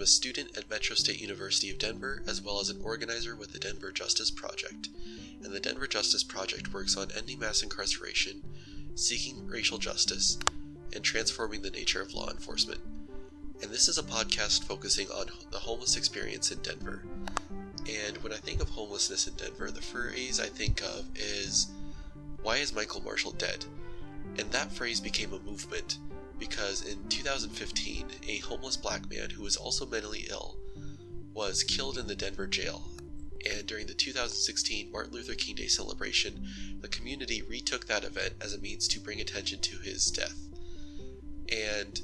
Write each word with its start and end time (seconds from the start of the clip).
a 0.00 0.06
student 0.06 0.56
at 0.56 0.70
Metro 0.70 0.96
State 0.96 1.20
University 1.20 1.70
of 1.70 1.78
Denver, 1.78 2.22
as 2.26 2.40
well 2.40 2.60
as 2.60 2.70
an 2.70 2.80
organizer 2.82 3.36
with 3.36 3.52
the 3.52 3.58
Denver 3.58 3.92
Justice 3.92 4.30
Project. 4.30 4.88
And 5.42 5.52
the 5.52 5.60
Denver 5.60 5.86
Justice 5.86 6.24
Project 6.24 6.72
works 6.72 6.96
on 6.96 7.08
ending 7.16 7.38
mass 7.38 7.62
incarceration, 7.62 8.42
seeking 8.94 9.46
racial 9.46 9.78
justice, 9.78 10.38
and 10.94 11.04
transforming 11.04 11.62
the 11.62 11.70
nature 11.70 12.00
of 12.00 12.14
law 12.14 12.30
enforcement. 12.30 12.80
And 13.62 13.70
this 13.70 13.88
is 13.88 13.98
a 13.98 14.02
podcast 14.02 14.64
focusing 14.64 15.08
on 15.08 15.26
the 15.50 15.58
homeless 15.58 15.96
experience 15.96 16.50
in 16.50 16.60
Denver. 16.60 17.02
And 17.88 18.16
when 18.18 18.32
I 18.32 18.36
think 18.36 18.62
of 18.62 18.70
homelessness 18.70 19.26
in 19.26 19.34
Denver, 19.34 19.70
the 19.70 19.82
phrase 19.82 20.40
I 20.40 20.46
think 20.46 20.82
of 20.82 21.04
is, 21.14 21.68
Why 22.42 22.56
is 22.56 22.74
Michael 22.74 23.02
Marshall 23.02 23.32
dead? 23.32 23.64
And 24.38 24.50
that 24.52 24.72
phrase 24.72 25.00
became 25.00 25.32
a 25.32 25.40
movement 25.40 25.98
because 26.40 26.84
in 26.84 26.98
2015, 27.08 28.06
a 28.26 28.38
homeless 28.38 28.76
black 28.76 29.08
man 29.08 29.30
who 29.30 29.42
was 29.42 29.56
also 29.56 29.86
mentally 29.86 30.26
ill 30.28 30.56
was 31.32 31.62
killed 31.62 31.98
in 31.98 32.08
the 32.08 32.16
Denver 32.16 32.48
jail. 32.48 32.88
And 33.48 33.66
during 33.66 33.86
the 33.86 33.94
2016 33.94 34.90
Martin 34.90 35.12
Luther 35.12 35.34
King 35.34 35.54
Day 35.54 35.68
celebration, 35.68 36.46
the 36.80 36.88
community 36.88 37.42
retook 37.42 37.86
that 37.86 38.04
event 38.04 38.34
as 38.40 38.54
a 38.54 38.58
means 38.58 38.88
to 38.88 39.00
bring 39.00 39.20
attention 39.20 39.60
to 39.60 39.76
his 39.78 40.10
death. 40.10 40.36
And 41.52 42.00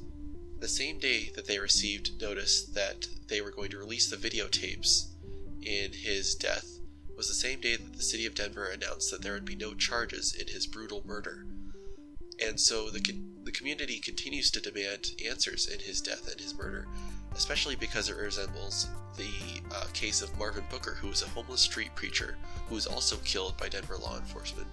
the 0.61 0.69
same 0.69 0.99
day 0.99 1.31
that 1.35 1.47
they 1.47 1.59
received 1.59 2.21
notice 2.21 2.65
that 2.67 3.09
they 3.29 3.41
were 3.41 3.51
going 3.51 3.71
to 3.71 3.79
release 3.79 4.09
the 4.09 4.17
videotapes 4.17 5.09
in 5.63 5.93
his 5.93 6.35
death 6.35 6.79
was 7.17 7.29
the 7.29 7.35
same 7.35 7.61
day 7.61 7.77
that 7.77 7.95
the 7.95 8.03
city 8.03 8.27
of 8.27 8.35
Denver 8.35 8.67
announced 8.67 9.11
that 9.11 9.23
there 9.23 9.33
would 9.33 9.45
be 9.45 9.57
no 9.57 9.75
charges 9.75 10.35
in 10.35 10.49
his 10.49 10.67
brutal 10.67 11.03
murder. 11.07 11.47
And 12.45 12.61
so 12.61 12.91
the, 12.91 13.01
community 13.57 13.99
continues 13.99 14.51
to 14.51 14.61
demand 14.61 15.13
answers 15.27 15.67
in 15.67 15.81
his 15.81 16.01
death 16.01 16.31
and 16.31 16.39
his 16.39 16.57
murder, 16.57 16.87
especially 17.35 17.75
because 17.75 18.11
it 18.11 18.17
resembles 18.17 18.89
the 19.17 19.31
uh, 19.75 19.87
case 19.95 20.21
of 20.21 20.37
Marvin 20.39 20.65
Booker, 20.71 20.93
who 20.93 21.09
was 21.09 21.23
a 21.23 21.29
homeless 21.29 21.63
street 21.63 21.95
preacher 21.95 22.37
who 22.69 22.75
was 22.75 22.87
also 22.87 23.17
killed 23.25 23.57
by 23.57 23.69
Denver 23.69 23.97
law 23.97 24.19
enforcement. 24.19 24.69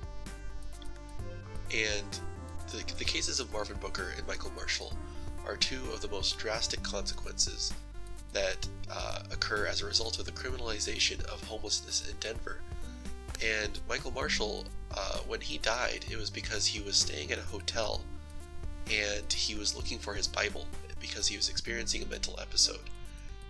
And 1.73 2.19
the, 2.71 2.83
the 2.97 3.05
cases 3.05 3.39
of 3.39 3.51
Marvin 3.53 3.77
Booker 3.77 4.13
and 4.17 4.27
Michael 4.27 4.51
Marshall 4.51 4.93
are 5.47 5.55
two 5.55 5.81
of 5.93 6.01
the 6.01 6.09
most 6.09 6.37
drastic 6.37 6.83
consequences 6.83 7.73
that 8.33 8.67
uh, 8.91 9.19
occur 9.31 9.65
as 9.65 9.81
a 9.81 9.85
result 9.85 10.19
of 10.19 10.25
the 10.25 10.31
criminalization 10.31 11.23
of 11.25 11.41
homelessness 11.43 12.09
in 12.09 12.17
Denver. 12.19 12.59
And 13.41 13.79
Michael 13.87 14.11
Marshall 14.11 14.65
uh, 14.91 15.19
when 15.27 15.41
he 15.41 15.57
died, 15.57 16.05
it 16.09 16.17
was 16.17 16.29
because 16.29 16.67
he 16.67 16.81
was 16.81 16.97
staying 16.97 17.31
at 17.31 17.37
a 17.37 17.43
hotel 17.43 18.01
and 18.91 19.31
he 19.31 19.55
was 19.55 19.75
looking 19.75 19.99
for 19.99 20.13
his 20.13 20.27
Bible 20.27 20.65
because 20.99 21.27
he 21.27 21.37
was 21.37 21.49
experiencing 21.49 22.03
a 22.03 22.07
mental 22.07 22.39
episode. 22.39 22.89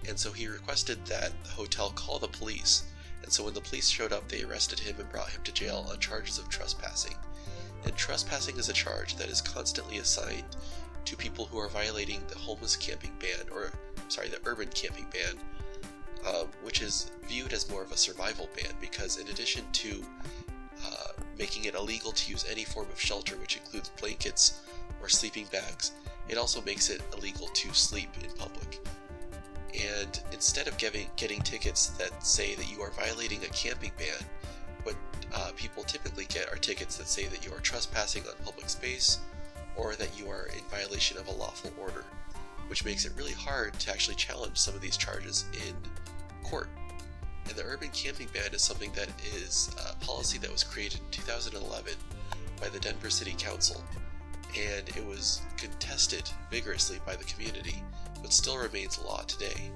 And 0.08 0.18
so 0.20 0.32
he 0.32 0.48
requested 0.48 1.06
that 1.06 1.32
the 1.44 1.52
hotel 1.52 1.92
call 1.92 2.20
the 2.20 2.28
police. 2.28 2.84
And 3.22 3.32
so 3.32 3.44
when 3.44 3.54
the 3.54 3.62
police 3.62 3.88
showed 3.88 4.12
up, 4.12 4.28
they 4.28 4.44
arrested 4.44 4.80
him 4.80 4.96
and 5.00 5.10
brought 5.10 5.30
him 5.30 5.42
to 5.44 5.54
jail 5.54 5.86
on 5.90 6.00
charges 6.00 6.38
of 6.38 6.50
trespassing. 6.50 7.16
And 7.86 7.96
trespassing 7.96 8.58
is 8.58 8.70
a 8.70 8.74
charge 8.74 9.16
that 9.16 9.30
is 9.30 9.42
constantly 9.42 9.98
assigned 9.98 10.56
to 11.06 11.16
people 11.16 11.46
who 11.46 11.60
are 11.60 11.70
violating 11.70 12.22
the 12.28 12.38
homeless 12.38 12.76
camping 12.76 13.12
ban, 13.20 13.48
or 13.52 13.72
sorry, 14.08 14.30
the 14.30 14.40
urban 14.46 14.70
camping 14.74 15.06
ban, 15.12 15.36
um, 16.28 16.48
which 16.64 16.82
is 16.82 17.12
viewed 17.28 17.54
as 17.54 17.70
more 17.70 17.84
of 17.84 17.92
a 17.92 17.98
survival 17.98 18.50
ban 18.56 18.72
because 18.80 19.18
in 19.18 19.28
addition 19.28 19.64
to 19.74 20.04
uh, 20.86 21.12
making 21.38 21.66
it 21.66 21.76
illegal 21.76 22.12
to 22.12 22.32
use 22.32 22.46
any 22.50 22.64
form 22.64 22.88
of 22.92 23.00
shelter, 23.00 23.36
which 23.38 23.58
includes 23.58 23.90
blankets 24.00 24.62
or 25.04 25.10
sleeping 25.10 25.46
bags. 25.52 25.92
It 26.30 26.38
also 26.38 26.62
makes 26.62 26.90
it 26.90 27.02
illegal 27.16 27.48
to 27.48 27.74
sleep 27.74 28.10
in 28.24 28.32
public. 28.38 28.80
And 29.74 30.20
instead 30.32 30.68
of 30.68 30.78
getting, 30.78 31.08
getting 31.16 31.42
tickets 31.42 31.88
that 31.90 32.26
say 32.26 32.56
that 32.56 32.72
you 32.72 32.82
are 32.82 32.92
violating 32.92 33.44
a 33.44 33.48
camping 33.48 33.92
ban, 33.98 34.26
what 34.84 34.96
uh, 35.34 35.52
people 35.56 35.84
typically 35.84 36.26
get 36.26 36.52
are 36.52 36.58
tickets 36.58 36.96
that 36.98 37.08
say 37.08 37.26
that 37.26 37.46
you 37.46 37.52
are 37.52 37.60
trespassing 37.60 38.24
on 38.24 38.34
public 38.46 38.70
space 38.70 39.20
or 39.76 39.96
that 39.96 40.18
you 40.18 40.30
are 40.30 40.48
in 40.56 40.64
violation 40.70 41.18
of 41.18 41.28
a 41.28 41.32
lawful 41.32 41.72
order, 41.82 42.06
which 42.68 42.86
makes 42.86 43.06
it 43.06 43.12
really 43.18 43.34
hard 43.34 43.74
to 43.80 43.92
actually 43.92 44.16
challenge 44.16 44.58
some 44.58 44.76
of 44.76 44.82
these 44.82 44.96
charges 44.96 45.46
in 45.54 45.76
court. 46.44 46.70
And 47.48 47.56
the 47.56 47.64
urban 47.64 47.90
camping 47.90 48.28
ban 48.34 48.54
is 48.54 48.62
something 48.62 48.92
that 48.94 49.10
is 49.36 49.76
a 49.90 49.96
policy 50.06 50.38
that 50.38 50.52
was 50.52 50.64
created 50.64 51.00
in 51.00 51.12
2011 51.12 51.94
by 52.62 52.70
the 52.70 52.80
Denver 52.80 53.10
City 53.10 53.36
Council, 53.38 53.84
and 54.58 54.88
it 54.90 55.06
was 55.06 55.42
contested 55.58 56.30
vigorously 56.52 57.00
by 57.06 57.16
the 57.16 57.24
community, 57.24 57.82
but 58.22 58.34
still 58.34 58.58
remains 58.58 59.04
law 59.04 59.22
today. 59.24 59.72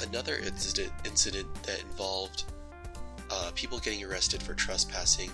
Another 0.00 0.36
incident, 0.38 0.92
incident 1.04 1.52
that 1.64 1.80
involved 1.80 2.44
uh, 3.30 3.50
people 3.54 3.78
getting 3.78 4.04
arrested 4.04 4.42
for 4.42 4.54
trespassing 4.54 5.30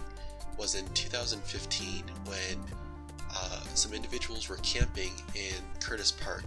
was 0.58 0.74
in 0.74 0.86
2015 0.94 2.04
when 2.26 2.58
uh, 3.34 3.60
some 3.74 3.92
individuals 3.92 4.48
were 4.48 4.58
camping 4.58 5.12
in 5.34 5.54
Curtis 5.80 6.12
Park 6.12 6.44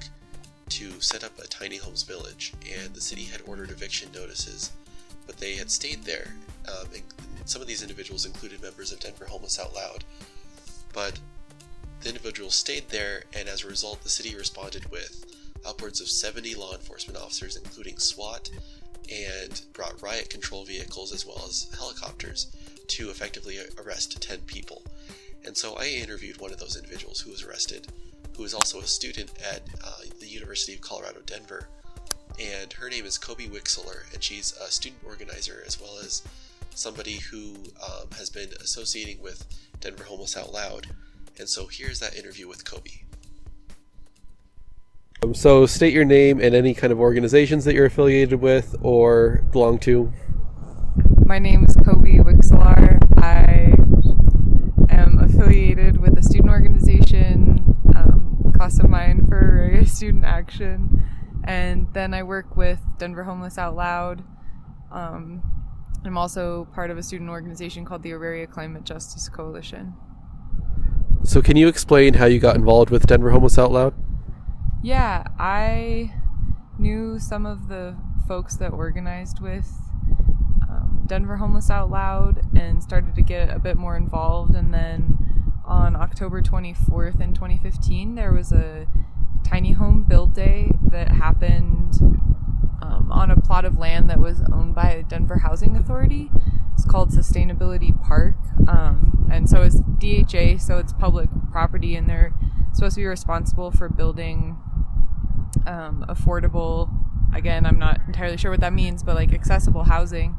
to 0.70 1.00
set 1.02 1.24
up 1.24 1.38
a 1.40 1.48
tiny 1.48 1.78
homes 1.78 2.04
village, 2.04 2.54
and 2.82 2.94
the 2.94 3.02
city 3.02 3.24
had 3.24 3.42
ordered 3.46 3.70
eviction 3.70 4.10
notices, 4.14 4.72
but 5.26 5.38
they 5.38 5.56
had 5.56 5.70
stayed 5.70 6.04
there. 6.04 6.34
Um, 6.68 6.88
some 7.46 7.62
of 7.62 7.68
these 7.68 7.82
individuals 7.82 8.26
included 8.26 8.62
members 8.62 8.92
of 8.92 9.00
Denver 9.00 9.26
Homeless 9.26 9.60
Out 9.60 9.76
Loud, 9.76 10.04
but 10.94 11.20
the 12.04 12.10
individuals 12.10 12.56
stayed 12.56 12.90
there, 12.90 13.24
and 13.34 13.48
as 13.48 13.64
a 13.64 13.68
result, 13.68 14.04
the 14.04 14.10
city 14.10 14.36
responded 14.36 14.92
with 14.92 15.26
upwards 15.66 16.02
of 16.02 16.08
70 16.10 16.56
law 16.56 16.74
enforcement 16.74 17.18
officers, 17.18 17.56
including 17.56 17.98
SWAT, 17.98 18.50
and 19.12 19.62
brought 19.74 20.02
riot 20.02 20.30
control 20.30 20.66
vehicles 20.66 21.14
as 21.14 21.26
well 21.26 21.44
as 21.48 21.74
helicopters 21.78 22.48
to 22.88 23.10
effectively 23.10 23.58
arrest 23.78 24.22
10 24.22 24.40
people. 24.42 24.84
And 25.46 25.56
so 25.56 25.76
I 25.76 25.88
interviewed 25.88 26.40
one 26.40 26.52
of 26.52 26.60
those 26.60 26.78
individuals 26.78 27.22
who 27.22 27.32
was 27.32 27.44
arrested 27.44 27.88
who 28.36 28.44
is 28.44 28.54
also 28.54 28.80
a 28.80 28.88
student 28.88 29.32
at 29.40 29.62
uh, 29.84 30.02
the 30.20 30.28
University 30.28 30.74
of 30.74 30.82
Colorado 30.82 31.20
Denver. 31.26 31.68
And 32.40 32.74
her 32.74 32.90
name 32.90 33.06
is 33.06 33.18
Kobe 33.18 33.48
Wixler, 33.48 34.12
and 34.14 34.24
she's 34.24 34.54
a 34.58 34.72
student 34.72 35.02
organizer 35.06 35.64
as 35.66 35.80
well 35.80 36.00
as 36.04 36.24
somebody 36.74 37.18
who 37.18 37.54
um, 37.84 38.08
has 38.18 38.30
been 38.30 38.50
associating 38.60 39.22
with 39.22 39.46
Denver 39.80 40.06
Homeless 40.06 40.36
Out 40.36 40.52
Loud. 40.52 40.88
And 41.40 41.50
so 41.50 41.68
here's 41.68 42.00
that 42.00 42.16
interview 42.16 42.48
with 42.48 42.66
Kobe. 42.66 42.90
Um, 45.24 45.34
so 45.34 45.66
state 45.66 45.94
your 45.94 46.06
name 46.06 46.40
and 46.40 46.54
any 46.54 46.74
kind 46.74 46.92
of 46.92 47.00
organizations 47.00 47.66
that 47.66 47.74
you're 47.74 47.86
affiliated 47.86 48.42
with 48.42 48.76
or 48.82 49.44
belong 49.52 49.80
to. 49.80 50.12
My 51.26 51.40
name 51.40 51.66
is 51.66 51.76
Kobe 51.76 52.18
Wixlar. 52.20 53.00
I 53.22 53.74
am 54.94 55.20
affiliated 55.20 56.00
with 56.00 56.18
a 56.18 56.24
student 56.24 56.50
organization 56.50 57.74
class 58.64 58.80
of 58.80 58.90
mine 58.90 59.26
for 59.28 59.40
various 59.40 59.92
student 59.98 60.24
action. 60.24 61.04
And 61.44 61.94
then 61.94 62.14
I 62.14 62.24
work 62.24 62.56
with 62.56 62.80
Denver 62.98 63.26
Homeless 63.26 63.58
Out 63.58 63.76
Loud. 63.76 64.24
Um, 64.90 65.44
I'm 66.06 66.18
also 66.18 66.70
part 66.74 66.90
of 66.90 66.98
a 66.98 67.04
student 67.04 67.30
organization 67.30 67.84
called 67.84 68.04
the 68.04 68.14
Auraria 68.14 68.48
Climate 68.48 68.86
Justice 68.86 69.28
Coalition. 69.28 69.96
So, 71.26 71.42
can 71.42 71.56
you 71.56 71.70
explain 71.70 72.16
how 72.16 72.26
you 72.26 72.40
got 72.40 72.56
involved 72.56 72.90
with 72.90 73.08
Denver 73.08 73.32
Homeless 73.32 73.58
Out 73.58 73.72
Loud? 73.72 73.94
Yeah, 74.84 75.24
I 75.40 76.14
knew 76.78 77.18
some 77.18 77.46
of 77.46 77.70
the 77.70 77.96
folks 78.28 78.58
that 78.58 78.74
organized 78.74 79.42
with 79.42 79.72
um, 80.62 81.04
Denver 81.08 81.38
Homeless 81.38 81.70
Out 81.70 81.90
Loud 81.90 82.42
and 82.54 82.84
started 82.84 83.16
to 83.16 83.22
get 83.22 83.50
a 83.50 83.60
bit 83.60 83.78
more 83.78 83.96
involved. 83.96 84.54
And 84.54 84.74
then 84.74 85.18
on 85.66 85.96
October 85.96 86.42
24th 86.42 87.22
in 87.22 87.34
2015, 87.34 88.16
there 88.16 88.34
was 88.34 88.52
a 88.52 88.88
tiny 89.46 89.72
home 89.72 90.04
build 90.04 90.34
day 90.34 90.72
that 90.92 91.10
happened 91.10 91.94
um, 92.82 93.10
on 93.12 93.32
a 93.32 93.40
plot 93.40 93.64
of 93.64 93.78
land 93.78 94.10
that 94.10 94.20
was 94.20 94.42
owned 94.52 94.76
by 94.76 95.06
Denver 95.08 95.38
Housing 95.38 95.78
Authority. 95.78 96.30
It's 96.74 96.86
called 96.86 97.12
Sustainability 97.12 98.00
Park. 98.04 98.36
Um, 98.68 99.23
and 99.34 99.50
so 99.50 99.62
it's 99.62 99.80
DHA, 99.80 100.60
so 100.60 100.78
it's 100.78 100.94
public 100.94 101.30
property, 101.52 101.96
and 101.96 102.10
they're 102.10 102.34
supposed 102.74 102.96
to 102.96 103.02
be 103.02 103.06
responsible 103.06 103.72
for 103.72 103.90
building 103.90 104.58
um, 105.68 106.06
affordable, 106.10 106.90
again, 107.34 107.66
I'm 107.66 107.80
not 107.80 108.02
entirely 108.08 108.38
sure 108.38 108.52
what 108.52 108.62
that 108.62 108.74
means, 108.74 109.04
but 109.04 109.16
like 109.16 109.34
accessible 109.34 109.84
housing 109.84 110.36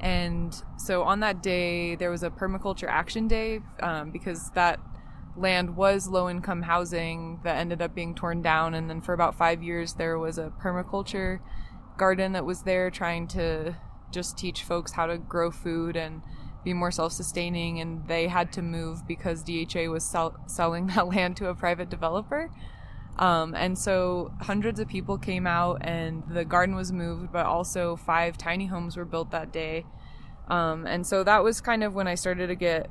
and 0.00 0.62
so 0.78 1.02
on 1.02 1.20
that 1.20 1.42
day, 1.42 1.94
there 1.94 2.10
was 2.10 2.22
a 2.22 2.30
permaculture 2.30 2.88
action 2.88 3.28
day 3.28 3.60
um, 3.82 4.10
because 4.10 4.50
that 4.52 4.80
land 5.36 5.76
was 5.76 6.08
low 6.08 6.28
income 6.28 6.62
housing 6.62 7.40
that 7.44 7.58
ended 7.58 7.82
up 7.82 7.94
being 7.94 8.14
torn 8.14 8.40
down. 8.40 8.72
And 8.72 8.88
then 8.88 9.02
for 9.02 9.12
about 9.12 9.34
five 9.34 9.62
years, 9.62 9.94
there 9.94 10.18
was 10.18 10.38
a 10.38 10.52
permaculture 10.60 11.40
garden 11.98 12.32
that 12.32 12.46
was 12.46 12.62
there 12.62 12.90
trying 12.90 13.28
to 13.28 13.76
just 14.10 14.38
teach 14.38 14.62
folks 14.62 14.92
how 14.92 15.06
to 15.06 15.18
grow 15.18 15.50
food 15.50 15.96
and 15.96 16.22
be 16.64 16.74
more 16.74 16.90
self 16.90 17.12
sustaining. 17.12 17.80
And 17.80 18.06
they 18.06 18.28
had 18.28 18.52
to 18.54 18.62
move 18.62 19.06
because 19.06 19.42
DHA 19.42 19.84
was 19.90 20.04
sell- 20.04 20.38
selling 20.46 20.86
that 20.94 21.08
land 21.08 21.36
to 21.38 21.48
a 21.48 21.54
private 21.54 21.90
developer. 21.90 22.50
Um, 23.18 23.54
and 23.54 23.78
so 23.78 24.32
hundreds 24.40 24.80
of 24.80 24.88
people 24.88 25.18
came 25.18 25.46
out, 25.46 25.82
and 25.82 26.22
the 26.28 26.44
garden 26.44 26.74
was 26.74 26.90
moved, 26.90 27.30
but 27.32 27.44
also 27.44 27.96
five 27.96 28.38
tiny 28.38 28.66
homes 28.66 28.96
were 28.96 29.04
built 29.04 29.30
that 29.32 29.52
day. 29.52 29.84
Um, 30.48 30.86
and 30.86 31.06
so 31.06 31.22
that 31.24 31.44
was 31.44 31.60
kind 31.60 31.84
of 31.84 31.94
when 31.94 32.08
I 32.08 32.14
started 32.14 32.46
to 32.46 32.54
get 32.54 32.90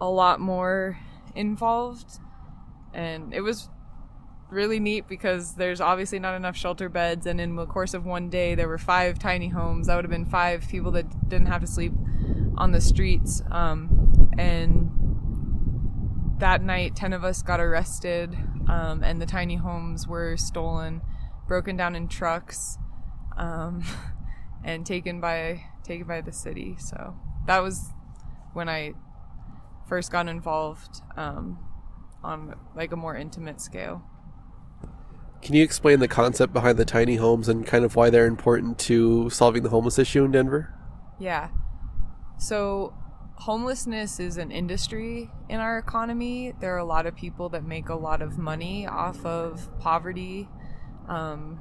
a 0.00 0.08
lot 0.08 0.40
more 0.40 0.98
involved. 1.34 2.18
And 2.94 3.34
it 3.34 3.42
was 3.42 3.68
really 4.50 4.80
neat 4.80 5.06
because 5.06 5.54
there's 5.54 5.80
obviously 5.80 6.18
not 6.18 6.34
enough 6.34 6.56
shelter 6.56 6.88
beds. 6.88 7.26
And 7.26 7.40
in 7.40 7.56
the 7.56 7.66
course 7.66 7.94
of 7.94 8.04
one 8.04 8.30
day, 8.30 8.54
there 8.54 8.68
were 8.68 8.78
five 8.78 9.18
tiny 9.18 9.48
homes. 9.48 9.86
That 9.86 9.96
would 9.96 10.04
have 10.04 10.10
been 10.10 10.24
five 10.24 10.66
people 10.68 10.92
that 10.92 11.28
didn't 11.28 11.48
have 11.48 11.60
to 11.60 11.66
sleep 11.66 11.92
on 12.56 12.72
the 12.72 12.80
streets. 12.80 13.42
Um, 13.50 14.30
and 14.38 14.90
that 16.38 16.62
night, 16.62 16.96
10 16.96 17.12
of 17.12 17.24
us 17.24 17.42
got 17.42 17.60
arrested, 17.60 18.36
um, 18.68 19.02
and 19.02 19.20
the 19.20 19.26
tiny 19.26 19.56
homes 19.56 20.06
were 20.06 20.36
stolen, 20.36 21.00
broken 21.46 21.76
down 21.76 21.96
in 21.96 22.08
trucks, 22.08 22.78
um, 23.36 23.84
and 24.64 24.84
taken 24.84 25.20
by 25.20 25.64
taken 25.84 26.06
by 26.06 26.20
the 26.20 26.32
city. 26.32 26.76
So 26.78 27.14
that 27.46 27.62
was 27.62 27.92
when 28.52 28.68
I 28.68 28.92
first 29.88 30.10
got 30.10 30.28
involved 30.28 31.02
um, 31.16 31.58
on 32.22 32.54
like 32.74 32.92
a 32.92 32.96
more 32.96 33.16
intimate 33.16 33.60
scale. 33.60 34.02
Can 35.42 35.54
you 35.54 35.62
explain 35.62 36.00
the 36.00 36.08
concept 36.08 36.52
behind 36.52 36.76
the 36.76 36.84
tiny 36.84 37.16
homes 37.16 37.48
and 37.48 37.64
kind 37.64 37.84
of 37.84 37.94
why 37.94 38.10
they're 38.10 38.26
important 38.26 38.78
to 38.80 39.30
solving 39.30 39.62
the 39.62 39.68
homeless 39.68 39.98
issue 39.98 40.24
in 40.24 40.32
Denver? 40.32 40.74
Yeah. 41.20 41.50
So 42.38 42.94
homelessness 43.36 44.18
is 44.18 44.36
an 44.36 44.50
industry 44.50 45.30
in 45.48 45.60
our 45.60 45.78
economy. 45.78 46.52
There 46.60 46.74
are 46.74 46.78
a 46.78 46.84
lot 46.84 47.06
of 47.06 47.14
people 47.14 47.48
that 47.50 47.64
make 47.64 47.88
a 47.88 47.94
lot 47.94 48.22
of 48.22 48.38
money 48.38 48.86
off 48.86 49.24
of 49.24 49.68
poverty. 49.78 50.48
Um, 51.08 51.60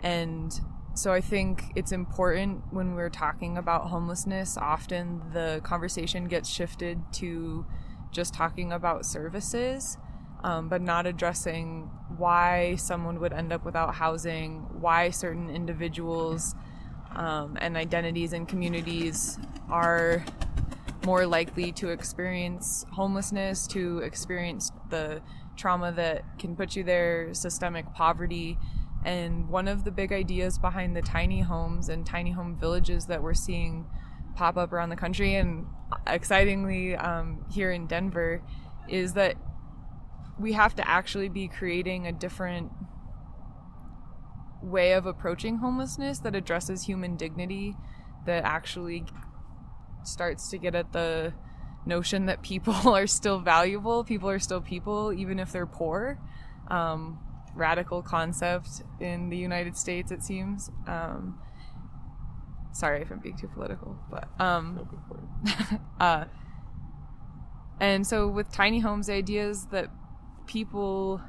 and 0.00 0.58
so 0.94 1.12
I 1.12 1.20
think 1.20 1.72
it's 1.74 1.92
important 1.92 2.62
when 2.72 2.94
we're 2.94 3.10
talking 3.10 3.58
about 3.58 3.88
homelessness, 3.88 4.56
often 4.56 5.22
the 5.32 5.60
conversation 5.64 6.26
gets 6.26 6.48
shifted 6.48 7.00
to 7.14 7.66
just 8.12 8.32
talking 8.32 8.72
about 8.72 9.04
services, 9.04 9.98
um, 10.44 10.68
but 10.68 10.80
not 10.80 11.06
addressing 11.06 11.90
why 12.16 12.76
someone 12.76 13.18
would 13.18 13.32
end 13.32 13.52
up 13.52 13.64
without 13.64 13.94
housing, 13.96 14.60
why 14.80 15.10
certain 15.10 15.50
individuals 15.50 16.54
um, 17.16 17.58
and 17.60 17.76
identities 17.76 18.32
and 18.32 18.46
communities 18.46 19.38
are 19.70 20.24
more 21.04 21.26
likely 21.26 21.72
to 21.72 21.90
experience 21.90 22.86
homelessness, 22.92 23.66
to 23.68 23.98
experience 23.98 24.72
the 24.90 25.20
trauma 25.56 25.92
that 25.92 26.22
can 26.38 26.56
put 26.56 26.74
you 26.76 26.82
there, 26.82 27.32
systemic 27.34 27.92
poverty. 27.94 28.58
And 29.04 29.48
one 29.48 29.68
of 29.68 29.84
the 29.84 29.90
big 29.90 30.12
ideas 30.12 30.58
behind 30.58 30.96
the 30.96 31.02
tiny 31.02 31.42
homes 31.42 31.88
and 31.88 32.06
tiny 32.06 32.30
home 32.30 32.56
villages 32.58 33.06
that 33.06 33.22
we're 33.22 33.34
seeing 33.34 33.86
pop 34.34 34.56
up 34.56 34.72
around 34.72 34.88
the 34.88 34.96
country 34.96 35.34
and 35.34 35.66
excitingly 36.06 36.96
um, 36.96 37.44
here 37.50 37.70
in 37.70 37.86
Denver 37.86 38.42
is 38.88 39.12
that 39.12 39.36
we 40.38 40.52
have 40.52 40.74
to 40.74 40.88
actually 40.88 41.28
be 41.28 41.46
creating 41.46 42.06
a 42.06 42.12
different 42.12 42.72
way 44.62 44.92
of 44.92 45.06
approaching 45.06 45.58
homelessness 45.58 46.18
that 46.20 46.34
addresses 46.34 46.84
human 46.84 47.16
dignity, 47.16 47.76
that 48.26 48.42
actually 48.44 49.04
starts 50.06 50.48
to 50.50 50.58
get 50.58 50.74
at 50.74 50.92
the 50.92 51.32
notion 51.86 52.26
that 52.26 52.42
people 52.42 52.74
are 52.94 53.06
still 53.06 53.38
valuable, 53.38 54.04
people 54.04 54.28
are 54.28 54.38
still 54.38 54.60
people, 54.60 55.12
even 55.12 55.38
if 55.38 55.52
they're 55.52 55.66
poor. 55.66 56.18
Um, 56.68 57.18
radical 57.54 58.02
concept 58.02 58.82
in 59.00 59.28
the 59.28 59.36
United 59.36 59.76
States, 59.76 60.10
it 60.10 60.22
seems. 60.22 60.70
Um, 60.86 61.38
sorry 62.72 63.02
if 63.02 63.10
I'm 63.10 63.20
being 63.20 63.36
too 63.36 63.48
political, 63.48 63.96
but 64.10 64.28
um, 64.40 64.88
uh, 66.00 66.24
and 67.80 68.06
so 68.06 68.28
with 68.28 68.50
tiny 68.52 68.80
homes, 68.80 69.06
the 69.06 69.14
idea 69.14 69.48
is 69.48 69.66
that 69.66 69.90
people 70.46 71.20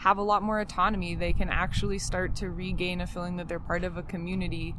have 0.00 0.18
a 0.18 0.22
lot 0.22 0.42
more 0.42 0.60
autonomy. 0.60 1.14
They 1.14 1.32
can 1.32 1.48
actually 1.48 1.98
start 1.98 2.36
to 2.36 2.50
regain 2.50 3.00
a 3.00 3.06
feeling 3.06 3.36
that 3.36 3.48
they're 3.48 3.60
part 3.60 3.84
of 3.84 3.96
a 3.96 4.02
community. 4.02 4.74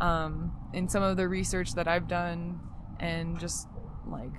Um, 0.00 0.52
in 0.72 0.88
some 0.88 1.02
of 1.02 1.16
the 1.16 1.28
research 1.28 1.74
that 1.74 1.86
I've 1.86 2.08
done, 2.08 2.58
and 3.02 3.38
just 3.38 3.68
like 4.06 4.32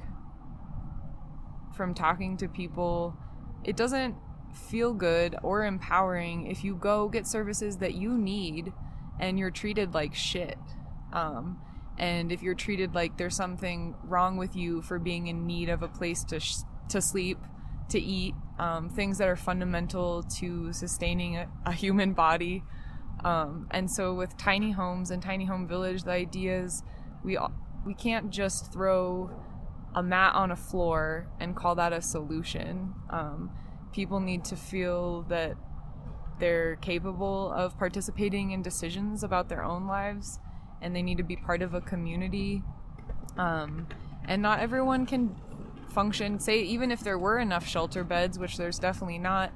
from 1.76 1.94
talking 1.94 2.38
to 2.38 2.48
people, 2.48 3.16
it 3.64 3.76
doesn't 3.76 4.16
feel 4.70 4.94
good 4.94 5.36
or 5.44 5.66
empowering 5.66 6.48
if 6.48 6.64
you 6.64 6.76
go 6.76 7.10
get 7.10 7.28
services 7.28 7.78
that 7.78 7.96
you 7.96 8.18
need 8.18 8.72
and 9.20 9.38
you're 9.38 9.52
treated 9.52 9.94
like 9.94 10.16
shit. 10.16 10.58
Um, 11.12 11.60
and 11.98 12.32
if 12.32 12.42
you're 12.42 12.56
treated 12.56 12.96
like 12.96 13.18
there's 13.18 13.36
something 13.36 13.96
wrong 14.04 14.38
with 14.38 14.56
you 14.56 14.82
for 14.82 14.98
being 14.98 15.28
in 15.28 15.46
need 15.46 15.70
of 15.70 15.84
a 15.84 15.88
place 15.88 16.24
to 16.26 16.40
sh- 16.40 16.64
to 16.90 17.02
sleep, 17.02 17.38
to 17.90 18.00
eat, 18.00 18.34
um, 18.60 18.90
things 18.90 19.18
that 19.20 19.28
are 19.28 19.36
fundamental 19.36 20.24
to 20.24 20.74
sustaining 20.74 21.38
a, 21.38 21.48
a 21.66 21.72
human 21.72 22.14
body. 22.14 22.64
Um, 23.24 23.68
and 23.72 23.90
so 23.90 24.14
with 24.14 24.38
tiny 24.38 24.72
homes 24.72 25.12
and 25.12 25.22
tiny 25.22 25.46
home 25.46 25.68
village, 25.68 26.04
the 26.04 26.12
idea 26.12 26.62
is 26.62 26.84
we 27.24 27.38
we 27.86 27.94
can't 27.94 28.30
just 28.30 28.72
throw 28.72 29.30
a 29.96 30.02
mat 30.02 30.34
on 30.36 30.52
a 30.52 30.56
floor 30.56 31.28
and 31.40 31.56
call 31.56 31.76
that 31.76 31.94
a 31.94 32.02
solution. 32.02 32.94
Um, 33.10 33.52
people 33.92 34.20
need 34.20 34.44
to 34.46 34.56
feel 34.56 35.24
that 35.24 35.56
they're 36.40 36.78
capable 36.78 37.52
of 37.52 37.78
participating 37.78 38.52
in 38.52 38.62
decisions 38.62 39.24
about 39.24 39.50
their 39.50 39.64
own 39.64 39.88
lives 39.88 40.40
and 40.82 40.96
they 40.96 41.02
need 41.02 41.18
to 41.18 41.24
be 41.24 41.36
part 41.36 41.62
of 41.62 41.74
a 41.74 41.82
community. 41.82 42.64
Um, 43.38 43.88
and 44.26 44.42
not 44.42 44.60
everyone 44.60 45.06
can 45.06 45.36
function, 45.90 46.40
say, 46.40 46.62
even 46.62 46.92
if 46.92 47.02
there 47.02 47.18
were 47.18 47.38
enough 47.40 47.68
shelter 47.68 48.04
beds, 48.04 48.40
which 48.40 48.58
there's 48.58 48.80
definitely 48.80 49.20
not, 49.20 49.54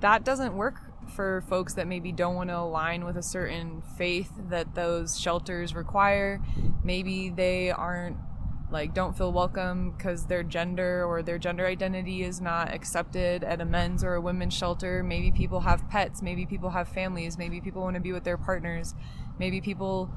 that 0.00 0.24
doesn't 0.24 0.54
work 0.54 0.87
for 1.10 1.42
folks 1.48 1.74
that 1.74 1.86
maybe 1.86 2.12
don't 2.12 2.34
want 2.34 2.50
to 2.50 2.58
align 2.58 3.04
with 3.04 3.16
a 3.16 3.22
certain 3.22 3.82
faith 3.96 4.30
that 4.48 4.74
those 4.74 5.18
shelters 5.18 5.74
require. 5.74 6.40
Maybe 6.82 7.30
they 7.30 7.70
aren't 7.70 8.16
like 8.70 8.92
don't 8.92 9.16
feel 9.16 9.32
welcome 9.32 9.92
because 9.92 10.26
their 10.26 10.42
gender 10.42 11.04
or 11.04 11.22
their 11.22 11.38
gender 11.38 11.66
identity 11.66 12.22
is 12.22 12.40
not 12.40 12.72
accepted 12.72 13.42
at 13.42 13.60
a 13.60 13.64
men's 13.64 14.04
or 14.04 14.14
a 14.14 14.20
women's 14.20 14.54
shelter. 14.54 15.02
Maybe 15.02 15.30
people 15.30 15.60
have 15.60 15.88
pets, 15.88 16.20
maybe 16.20 16.44
people 16.44 16.70
have 16.70 16.88
families, 16.88 17.38
maybe 17.38 17.60
people 17.60 17.82
want 17.82 17.94
to 17.94 18.00
be 18.00 18.12
with 18.12 18.24
their 18.24 18.36
partners. 18.36 18.94
Maybe 19.38 19.60
people 19.60 20.10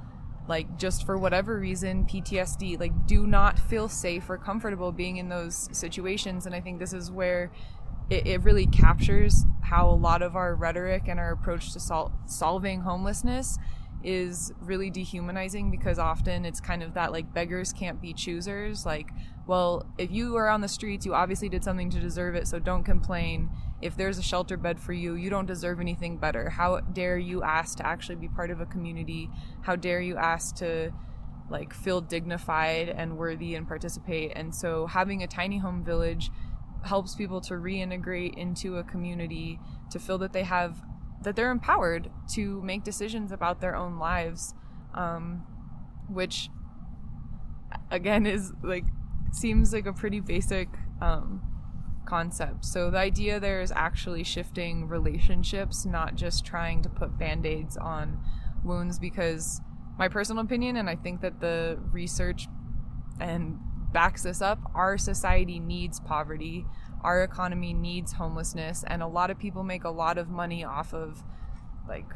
like 0.48 0.78
just 0.78 1.06
for 1.06 1.18
whatever 1.18 1.60
reason 1.60 2.06
PTSD 2.06 2.80
like 2.80 3.08
do 3.08 3.26
not 3.28 3.60
feel 3.60 3.88
safe 3.88 4.30
or 4.30 4.38
comfortable 4.38 4.92
being 4.92 5.18
in 5.18 5.30
those 5.30 5.70
situations 5.72 6.46
and 6.46 6.56
I 6.56 6.60
think 6.60 6.80
this 6.80 6.94
is 6.94 7.12
where 7.12 7.52
it, 8.10 8.28
it 8.28 8.44
really 8.44 8.68
captures 8.68 9.46
how 9.62 9.90
a 9.90 9.96
lot 9.96 10.22
of 10.22 10.36
our 10.36 10.54
rhetoric 10.54 11.04
and 11.08 11.20
our 11.20 11.32
approach 11.32 11.72
to 11.74 11.80
sol- 11.80 12.12
solving 12.26 12.82
homelessness 12.82 13.58
is 14.04 14.52
really 14.60 14.90
dehumanizing 14.90 15.70
because 15.70 16.00
often 16.00 16.44
it's 16.44 16.60
kind 16.60 16.82
of 16.82 16.96
that 16.96 17.12
like 17.12 17.34
beggars 17.34 17.72
can't 17.72 18.02
be 18.02 18.14
choosers. 18.14 18.86
Like 18.86 19.10
well 19.48 19.86
if 19.98 20.12
you 20.12 20.36
are 20.36 20.50
on 20.50 20.62
the 20.62 20.68
streets 20.68 21.06
you 21.06 21.14
obviously 21.14 21.50
did 21.50 21.64
something 21.64 21.90
to 21.90 22.00
deserve 22.00 22.36
it 22.36 22.48
so 22.48 22.60
don't 22.60 22.84
complain. 22.84 23.50
If 23.82 23.96
there's 23.96 24.18
a 24.18 24.24
shelter 24.24 24.58
bed 24.58 24.80
for 24.80 24.94
you 24.94 25.16
you 25.16 25.30
don't 25.30 25.46
deserve 25.46 25.80
anything 25.80 26.18
better. 26.18 26.50
How 26.50 26.80
dare 26.82 27.18
you 27.18 27.44
ask 27.44 27.78
to 27.78 27.86
actually 27.86 28.16
be 28.16 28.28
part 28.28 28.52
of 28.52 28.60
a 28.60 28.66
community? 28.66 29.30
How 29.62 29.76
dare 29.76 30.02
you 30.02 30.18
ask 30.18 30.56
to 30.58 30.92
like 31.50 31.74
feel 31.74 32.02
dignified 32.02 32.90
and 32.90 33.18
worthy 33.18 33.56
and 33.56 33.68
participate? 33.68 34.34
And 34.36 34.54
so 34.54 34.88
having 34.88 35.22
a 35.22 35.28
tiny 35.28 35.60
home 35.60 35.84
village 35.84 36.32
helps 36.84 37.16
people 37.16 37.42
to 37.42 37.54
reintegrate 37.54 38.38
into 38.38 38.78
a 38.78 38.84
community 38.84 39.60
to 39.90 40.00
feel 40.00 40.18
that 40.18 40.34
they 40.34 40.44
have 40.44 40.82
that 41.24 41.36
they're 41.36 41.52
empowered 41.52 42.10
to 42.28 42.62
make 42.64 42.84
decisions 42.84 43.32
about 43.32 43.62
their 43.62 43.76
own 43.76 44.00
lives 44.00 44.56
um, 44.96 45.46
which 46.10 46.50
again 47.92 48.26
is 48.26 48.52
like 48.64 48.86
seems 49.32 49.72
like 49.72 49.86
a 49.86 49.94
pretty 49.94 50.20
basic 50.20 50.68
um, 51.02 51.42
concept. 52.06 52.66
So 52.66 52.92
the 52.92 52.98
idea 52.98 53.40
there 53.40 53.62
is 53.62 53.72
actually 53.74 54.24
shifting 54.24 54.88
relationships 54.88 55.86
not 55.86 56.16
just 56.16 56.46
trying 56.46 56.82
to 56.82 56.90
put 56.90 57.18
band-aids 57.18 57.78
on 57.78 58.20
wounds 58.64 59.00
because 59.00 59.62
my 59.98 60.08
personal 60.08 60.44
opinion 60.44 60.78
and 60.78 60.90
i 60.90 60.96
think 60.96 61.22
that 61.22 61.40
the 61.40 61.80
research 61.92 62.48
and 63.20 63.58
backs 63.94 64.24
this 64.24 64.42
up. 64.42 64.60
Our 64.74 64.98
society 64.98 65.60
needs 65.60 66.00
poverty. 66.00 66.66
Our 67.04 67.24
economy 67.24 67.74
needs 67.74 68.14
homelessness. 68.14 68.84
And 68.88 69.02
a 69.02 69.08
lot 69.08 69.32
of 69.32 69.40
people 69.40 69.64
make 69.64 69.84
a 69.84 69.90
lot 69.90 70.18
of 70.18 70.30
money 70.30 70.64
off 70.64 70.94
of 70.94 71.24
like 71.88 72.14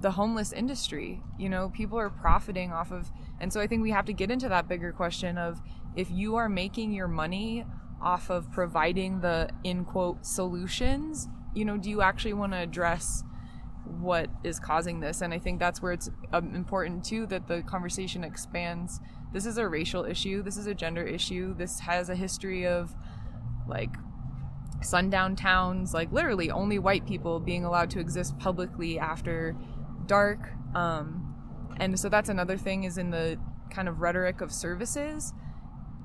the 0.00 0.12
homeless 0.12 0.52
industry. 0.52 1.22
You 1.38 1.48
know, 1.48 1.70
people 1.70 1.98
are 1.98 2.10
profiting 2.10 2.72
off 2.72 2.90
of. 2.90 3.10
And 3.40 3.52
so 3.52 3.60
I 3.60 3.66
think 3.66 3.82
we 3.82 3.90
have 3.90 4.04
to 4.06 4.12
get 4.12 4.30
into 4.30 4.48
that 4.48 4.68
bigger 4.68 4.92
question 4.92 5.38
of 5.38 5.60
if 5.96 6.10
you 6.10 6.36
are 6.36 6.48
making 6.48 6.92
your 6.92 7.08
money 7.08 7.64
off 8.00 8.30
of 8.30 8.50
providing 8.52 9.20
the 9.20 9.50
in 9.64 9.84
quote 9.84 10.24
solutions, 10.24 11.28
you 11.54 11.64
know, 11.64 11.76
do 11.76 11.90
you 11.90 12.02
actually 12.02 12.34
want 12.34 12.52
to 12.52 12.58
address 12.58 13.24
what 13.84 14.30
is 14.44 14.60
causing 14.60 15.00
this? 15.00 15.20
And 15.20 15.32
I 15.32 15.38
think 15.38 15.58
that's 15.58 15.82
where 15.82 15.92
it's 15.92 16.10
um, 16.32 16.54
important 16.54 17.04
too 17.04 17.26
that 17.26 17.48
the 17.48 17.62
conversation 17.62 18.22
expands. 18.22 19.00
This 19.32 19.46
is 19.46 19.58
a 19.58 19.68
racial 19.68 20.04
issue. 20.04 20.42
This 20.42 20.56
is 20.56 20.66
a 20.66 20.74
gender 20.74 21.02
issue. 21.02 21.54
This 21.54 21.80
has 21.80 22.08
a 22.08 22.14
history 22.14 22.66
of 22.66 22.94
like 23.66 23.94
sundown 24.82 25.36
towns, 25.36 25.92
like 25.92 26.10
literally 26.12 26.50
only 26.50 26.78
white 26.78 27.06
people 27.06 27.40
being 27.40 27.64
allowed 27.64 27.90
to 27.90 28.00
exist 28.00 28.38
publicly 28.38 28.98
after 28.98 29.56
dark. 30.06 30.50
Um, 30.74 31.34
and 31.78 31.98
so 31.98 32.08
that's 32.08 32.28
another 32.28 32.56
thing 32.56 32.84
is 32.84 32.98
in 32.98 33.10
the 33.10 33.38
kind 33.70 33.88
of 33.88 34.00
rhetoric 34.00 34.40
of 34.40 34.52
services. 34.52 35.32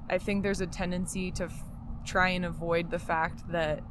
I 0.10 0.18
think 0.18 0.44
there's 0.44 0.62
a 0.62 0.68
tendency 0.68 1.32
to 1.32 1.46
f- 1.46 1.63
try 2.06 2.30
and 2.30 2.46
avoid 2.46 2.92
the 2.92 3.00
fact 3.00 3.50
that 3.51 3.82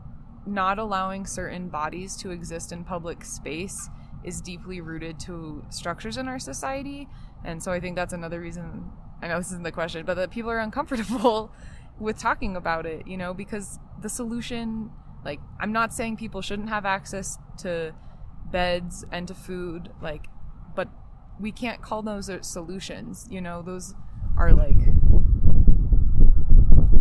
not 0.47 0.79
allowing 0.79 1.25
certain 1.25 1.69
bodies 1.69 2.17
to 2.17 2.31
exist 2.31 2.73
in 2.73 2.85
public 2.85 3.25
space 3.25 3.89
is 4.25 4.41
deeply 4.41 4.81
rooted 4.81 5.19
to 5.21 5.65
structures 5.71 6.17
in 6.17 6.29
our 6.29 6.39
society. 6.39 7.09
And 7.45 7.63
so 7.63 7.73
I 7.73 7.81
think 7.81 7.97
that's 7.97 8.13
another 8.13 8.41
reason 8.41 8.91
I 9.23 9.29
know 9.29 9.39
this 9.39 9.49
isn't 9.49 9.63
the 9.63 9.73
question, 9.73 10.05
but 10.05 10.15
that 10.15 10.31
people 10.31 10.51
are 10.51 10.59
uncomfortable 10.59 11.53
with 12.01 12.19
talking 12.19 12.57
about 12.57 12.85
it, 12.85 13.07
you 13.07 13.17
know, 13.17 13.33
because 13.33 13.79
the 14.01 14.09
solution, 14.09 14.91
like, 15.25 15.41
I'm 15.61 15.73
not 15.73 15.93
saying 15.93 16.17
people 16.17 16.43
shouldn't 16.43 16.69
have 16.69 16.85
access 16.85 17.39
to 17.59 17.95
beds 18.51 19.05
and 19.13 19.29
to 19.29 19.35
food, 19.35 19.91
like, 20.03 20.27
but 20.75 20.89
we 21.39 21.53
can't 21.53 21.81
call 21.81 22.03
those 22.03 22.31
solutions, 22.43 23.29
you 23.31 23.41
know, 23.41 23.63
those 23.63 23.95
are 24.37 24.53
like 24.53 24.77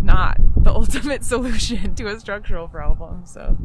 not 0.01 0.37
the 0.63 0.71
ultimate 0.75 1.23
solution 1.23 1.95
to 1.95 2.07
a 2.07 2.19
structural 2.19 2.67
problem, 2.67 3.25
so. 3.25 3.57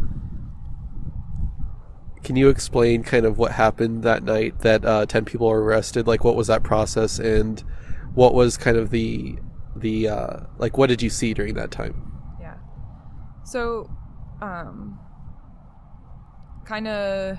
Can 2.22 2.36
you 2.36 2.48
explain 2.48 3.02
kind 3.02 3.26
of 3.26 3.38
what 3.38 3.52
happened 3.52 4.02
that 4.02 4.24
night 4.24 4.60
that 4.60 4.84
uh, 4.84 5.06
10 5.06 5.26
people 5.26 5.46
were 5.46 5.62
arrested? 5.62 6.06
Like, 6.06 6.24
what 6.24 6.34
was 6.34 6.48
that 6.48 6.62
process 6.62 7.18
and 7.18 7.62
what 8.16 8.32
was 8.32 8.56
kind 8.56 8.78
of 8.78 8.90
the 8.90 9.38
the 9.76 10.08
uh, 10.08 10.36
like 10.56 10.78
what 10.78 10.88
did 10.88 11.02
you 11.02 11.10
see 11.10 11.34
during 11.34 11.54
that 11.54 11.70
time? 11.70 12.12
Yeah. 12.40 12.56
So, 13.44 13.90
um, 14.40 14.98
kind 16.64 16.88
of 16.88 17.36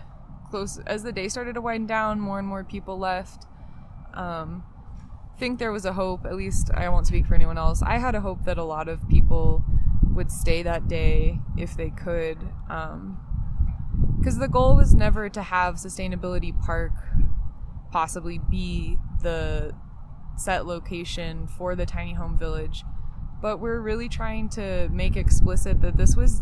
close 0.51 0.79
as 0.86 1.01
the 1.01 1.12
day 1.12 1.29
started 1.29 1.55
to 1.55 1.62
wind 1.62 1.88
down, 1.88 2.19
more 2.19 2.38
and 2.38 2.48
more 2.48 2.63
people 2.63 3.00
left. 3.00 3.46
Um, 4.13 4.63
think 5.39 5.57
there 5.57 5.72
was 5.72 5.84
a 5.84 5.93
hope. 5.93 6.25
At 6.25 6.36
least 6.36 6.69
I 6.72 6.88
won't 6.89 7.07
speak 7.07 7.25
for 7.25 7.34
anyone 7.34 7.57
else. 7.57 7.81
I 7.81 7.98
had 7.98 8.13
a 8.13 8.22
hope 8.22 8.46
that 8.46 8.60
a 8.60 8.63
lot 8.63 8.88
of 8.88 9.10
people 9.10 9.65
would 10.13 10.31
stay 10.31 10.62
that 10.62 10.88
day 10.88 11.39
if 11.57 11.75
they 11.75 11.89
could. 11.89 12.38
Um, 12.69 13.17
because 14.19 14.38
the 14.38 14.48
goal 14.48 14.75
was 14.75 14.93
never 14.93 15.27
to 15.27 15.41
have 15.41 15.75
sustainability 15.75 16.60
park 16.63 16.91
possibly 17.91 18.38
be 18.38 18.98
the 19.24 19.74
set 20.38 20.65
location 20.65 21.48
for 21.48 21.75
the 21.75 21.86
tiny 21.86 22.13
home 22.13 22.38
village 22.38 22.84
but 23.41 23.60
we're 23.60 23.79
really 23.79 24.10
trying 24.10 24.50
to 24.50 24.89
make 24.89 25.15
explicit 25.15 25.82
that 25.82 25.98
this 25.98 26.15
was 26.15 26.41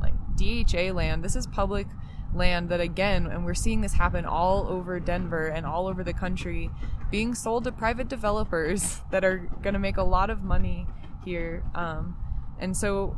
like 0.00 0.14
DHA 0.36 0.92
land. 0.92 1.24
This 1.24 1.36
is 1.36 1.46
public 1.46 1.86
land 2.34 2.68
that 2.68 2.80
again 2.80 3.26
and 3.26 3.44
we're 3.44 3.54
seeing 3.54 3.80
this 3.80 3.94
happen 3.94 4.24
all 4.24 4.66
over 4.68 4.98
Denver 4.98 5.46
and 5.46 5.64
all 5.64 5.86
over 5.86 6.02
the 6.02 6.12
country 6.12 6.68
being 7.10 7.34
sold 7.34 7.64
to 7.64 7.72
private 7.72 8.08
developers 8.08 9.00
that 9.10 9.24
are 9.24 9.48
going 9.62 9.74
to 9.74 9.78
make 9.78 9.96
a 9.96 10.02
lot 10.02 10.30
of 10.30 10.42
money 10.42 10.86
here. 11.24 11.62
Um, 11.74 12.16
and 12.58 12.76
so 12.76 13.16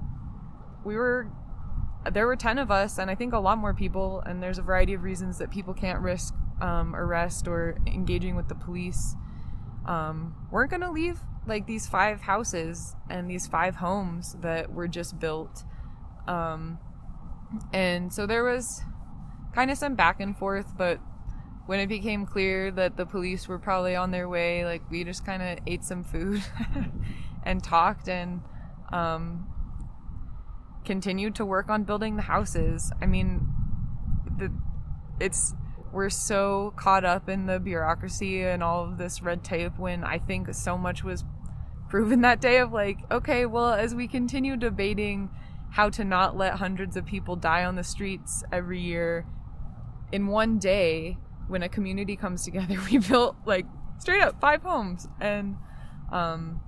we 0.84 0.96
were 0.96 1.28
there 2.12 2.26
were 2.28 2.36
10 2.36 2.58
of 2.58 2.70
us 2.70 2.98
and 2.98 3.10
i 3.10 3.16
think 3.16 3.32
a 3.32 3.38
lot 3.38 3.58
more 3.58 3.74
people 3.74 4.22
and 4.26 4.40
there's 4.40 4.58
a 4.58 4.62
variety 4.62 4.94
of 4.94 5.02
reasons 5.02 5.38
that 5.38 5.50
people 5.50 5.74
can't 5.74 5.98
risk 5.98 6.32
um, 6.60 6.94
arrest 6.94 7.48
or 7.48 7.78
engaging 7.84 8.36
with 8.36 8.46
the 8.46 8.54
police 8.54 9.16
um, 9.86 10.34
weren't 10.50 10.70
going 10.70 10.82
to 10.82 10.90
leave 10.90 11.18
like 11.46 11.66
these 11.66 11.86
five 11.86 12.20
houses 12.20 12.94
and 13.08 13.30
these 13.30 13.46
five 13.46 13.76
homes 13.76 14.36
that 14.40 14.72
were 14.72 14.88
just 14.88 15.18
built. 15.18 15.64
Um, 16.26 16.78
and 17.72 18.12
so 18.12 18.26
there 18.26 18.44
was 18.44 18.82
kind 19.54 19.70
of 19.70 19.78
some 19.78 19.94
back 19.94 20.20
and 20.20 20.36
forth, 20.36 20.76
but 20.76 21.00
when 21.66 21.80
it 21.80 21.88
became 21.88 22.26
clear 22.26 22.70
that 22.70 22.96
the 22.96 23.06
police 23.06 23.48
were 23.48 23.58
probably 23.58 23.96
on 23.96 24.10
their 24.10 24.28
way, 24.28 24.64
like 24.64 24.82
we 24.90 25.04
just 25.04 25.24
kind 25.24 25.42
of 25.42 25.58
ate 25.66 25.84
some 25.84 26.04
food 26.04 26.42
and 27.44 27.62
talked 27.62 28.08
and 28.08 28.40
um, 28.92 29.46
continued 30.84 31.34
to 31.36 31.44
work 31.44 31.68
on 31.68 31.84
building 31.84 32.16
the 32.16 32.22
houses. 32.22 32.92
I 33.00 33.06
mean, 33.06 33.48
the 34.38 34.52
it's 35.18 35.54
we're 35.96 36.10
so 36.10 36.74
caught 36.76 37.06
up 37.06 37.26
in 37.26 37.46
the 37.46 37.58
bureaucracy 37.58 38.42
and 38.42 38.62
all 38.62 38.84
of 38.84 38.98
this 38.98 39.22
red 39.22 39.42
tape 39.42 39.78
when 39.78 40.04
I 40.04 40.18
think 40.18 40.52
so 40.54 40.76
much 40.76 41.02
was 41.02 41.24
proven 41.88 42.20
that 42.20 42.38
day 42.38 42.58
of 42.58 42.70
like, 42.70 42.98
okay, 43.10 43.46
well, 43.46 43.72
as 43.72 43.94
we 43.94 44.06
continue 44.06 44.58
debating 44.58 45.30
how 45.70 45.88
to 45.88 46.04
not 46.04 46.36
let 46.36 46.56
hundreds 46.56 46.98
of 46.98 47.06
people 47.06 47.34
die 47.34 47.64
on 47.64 47.76
the 47.76 47.82
streets 47.82 48.44
every 48.52 48.78
year, 48.78 49.24
in 50.12 50.26
one 50.26 50.58
day, 50.58 51.16
when 51.48 51.62
a 51.62 51.68
community 51.68 52.14
comes 52.14 52.44
together, 52.44 52.78
we 52.90 52.98
built 52.98 53.34
like 53.46 53.66
straight 53.98 54.22
up 54.22 54.38
five 54.38 54.62
homes. 54.62 55.08
And 55.18 55.56
um, 56.12 56.60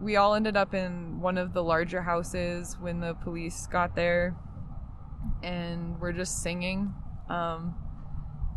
we 0.00 0.16
all 0.16 0.34
ended 0.34 0.56
up 0.56 0.74
in 0.74 1.20
one 1.20 1.38
of 1.38 1.52
the 1.52 1.62
larger 1.62 2.02
houses 2.02 2.76
when 2.80 2.98
the 2.98 3.14
police 3.14 3.68
got 3.68 3.94
there. 3.94 4.34
And 5.40 6.00
we're 6.00 6.12
just 6.12 6.42
singing 6.42 6.92
um, 7.28 7.76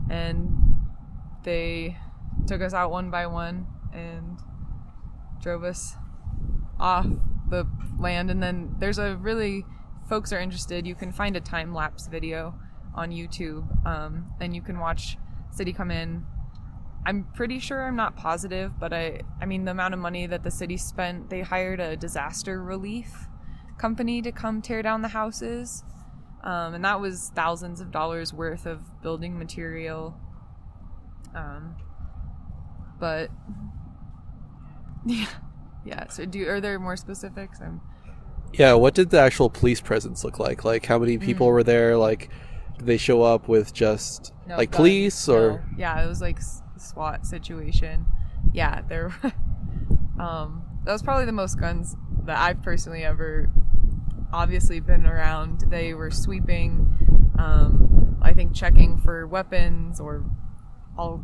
and 0.09 0.49
they 1.43 1.97
took 2.47 2.61
us 2.61 2.73
out 2.73 2.91
one 2.91 3.09
by 3.09 3.27
one 3.27 3.67
and 3.93 4.39
drove 5.41 5.63
us 5.63 5.95
off 6.79 7.07
the 7.49 7.67
land. 7.99 8.29
And 8.29 8.41
then 8.41 8.75
there's 8.79 8.97
a 8.97 9.15
really, 9.15 9.65
folks 10.09 10.33
are 10.33 10.39
interested, 10.39 10.85
you 10.85 10.95
can 10.95 11.11
find 11.11 11.35
a 11.35 11.41
time 11.41 11.73
lapse 11.73 12.07
video 12.07 12.55
on 12.93 13.11
YouTube 13.11 13.85
um, 13.85 14.31
and 14.39 14.55
you 14.55 14.61
can 14.61 14.79
watch 14.79 15.17
city 15.51 15.73
come 15.73 15.91
in. 15.91 16.25
I'm 17.05 17.27
pretty 17.35 17.59
sure 17.59 17.83
I'm 17.83 17.95
not 17.95 18.15
positive, 18.15 18.79
but 18.79 18.91
I 18.91 19.21
I 19.39 19.45
mean 19.45 19.65
the 19.65 19.71
amount 19.71 19.93
of 19.93 19.99
money 19.99 20.25
that 20.25 20.43
the 20.43 20.49
city 20.49 20.75
spent, 20.77 21.29
they 21.29 21.41
hired 21.41 21.79
a 21.79 21.95
disaster 21.95 22.63
relief 22.63 23.27
company 23.77 24.21
to 24.23 24.31
come 24.31 24.61
tear 24.61 24.81
down 24.81 25.01
the 25.01 25.09
houses 25.09 25.83
um, 26.45 26.75
and 26.75 26.85
that 26.85 27.01
was 27.01 27.31
thousands 27.33 27.81
of 27.81 27.91
dollars 27.91 28.31
worth 28.31 28.67
of 28.67 29.01
building 29.01 29.37
material. 29.37 30.15
Um, 31.33 31.75
but 32.99 33.31
yeah, 35.05 35.27
yeah. 35.83 36.07
So, 36.07 36.25
do 36.25 36.47
are 36.47 36.61
there 36.61 36.79
more 36.79 36.95
specifics? 36.95 37.59
I'm... 37.61 37.81
Yeah. 38.53 38.73
What 38.73 38.93
did 38.93 39.09
the 39.09 39.19
actual 39.19 39.49
police 39.49 39.81
presence 39.81 40.23
look 40.23 40.39
like? 40.39 40.63
Like, 40.63 40.85
how 40.85 40.99
many 40.99 41.17
people 41.17 41.47
mm. 41.47 41.53
were 41.53 41.63
there? 41.63 41.97
Like, 41.97 42.29
did 42.77 42.85
they 42.85 42.97
show 42.97 43.23
up 43.23 43.47
with 43.47 43.73
just 43.73 44.31
no, 44.47 44.55
like 44.55 44.71
police 44.71 45.27
or? 45.27 45.65
No. 45.71 45.77
Yeah, 45.79 46.03
it 46.03 46.07
was 46.07 46.21
like 46.21 46.39
SWAT 46.77 47.25
situation. 47.25 48.05
Yeah, 48.53 48.81
there. 48.87 49.15
um, 50.19 50.63
that 50.83 50.91
was 50.91 51.01
probably 51.01 51.25
the 51.25 51.31
most 51.31 51.59
guns 51.59 51.95
that 52.25 52.37
I've 52.37 52.61
personally 52.61 53.03
ever 53.03 53.49
obviously 54.35 54.81
been 54.81 55.05
around. 55.05 55.61
They 55.69 55.93
were 55.93 56.11
sweeping, 56.11 57.31
um, 57.39 58.17
I 58.21 58.33
think, 58.33 58.53
checking 58.53 58.97
for 58.97 59.25
weapons 59.25 60.01
or 60.01 60.25
all 60.97 61.23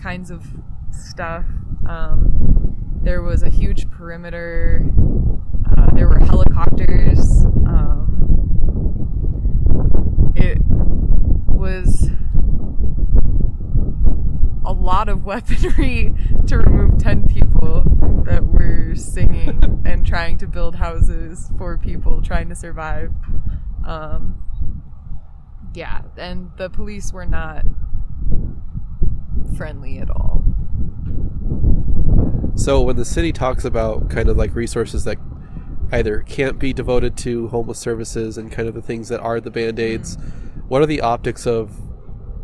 kinds 0.00 0.30
of 0.30 0.46
stuff. 0.92 1.46
Um, 1.88 3.00
there 3.02 3.22
was 3.22 3.42
a 3.42 3.48
huge 3.48 3.90
perimeter. 3.90 4.84
Uh, 5.76 5.86
there 5.94 6.06
were 6.06 6.18
helicopters. 6.18 7.46
Um, 7.66 8.52
it 10.36 10.58
was 11.46 12.10
a 14.64 14.72
lot 14.72 15.08
of 15.08 15.24
weaponry 15.26 16.14
to 16.46 16.58
remove 16.58 16.98
10 16.98 17.26
people 17.26 17.84
that 18.24 18.44
were 18.44 18.94
singing 18.94 19.82
and 19.86 20.06
trying 20.06 20.38
to 20.38 20.46
build 20.46 20.76
houses 20.76 21.50
for 21.58 21.78
people 21.78 22.22
trying 22.22 22.48
to 22.48 22.54
survive. 22.54 23.12
Um, 23.86 24.42
yeah, 25.74 26.02
and 26.16 26.50
the 26.56 26.68
police 26.68 27.12
were 27.12 27.26
not 27.26 27.64
friendly 29.56 29.98
at 29.98 30.10
all. 30.10 30.44
So 32.56 32.82
when 32.82 32.96
the 32.96 33.04
city 33.04 33.32
talks 33.32 33.64
about 33.64 34.10
kind 34.10 34.28
of 34.28 34.36
like 34.36 34.54
resources 34.54 35.04
that 35.04 35.18
either 35.92 36.20
can't 36.20 36.58
be 36.58 36.72
devoted 36.72 37.16
to 37.18 37.48
homeless 37.48 37.78
services 37.78 38.36
and 38.36 38.50
kind 38.50 38.68
of 38.68 38.74
the 38.74 38.82
things 38.82 39.08
that 39.08 39.20
are 39.20 39.40
the 39.40 39.50
band-aids, 39.50 40.16
mm. 40.16 40.62
what 40.68 40.82
are 40.82 40.86
the 40.86 41.00
optics 41.00 41.46
of 41.46 41.72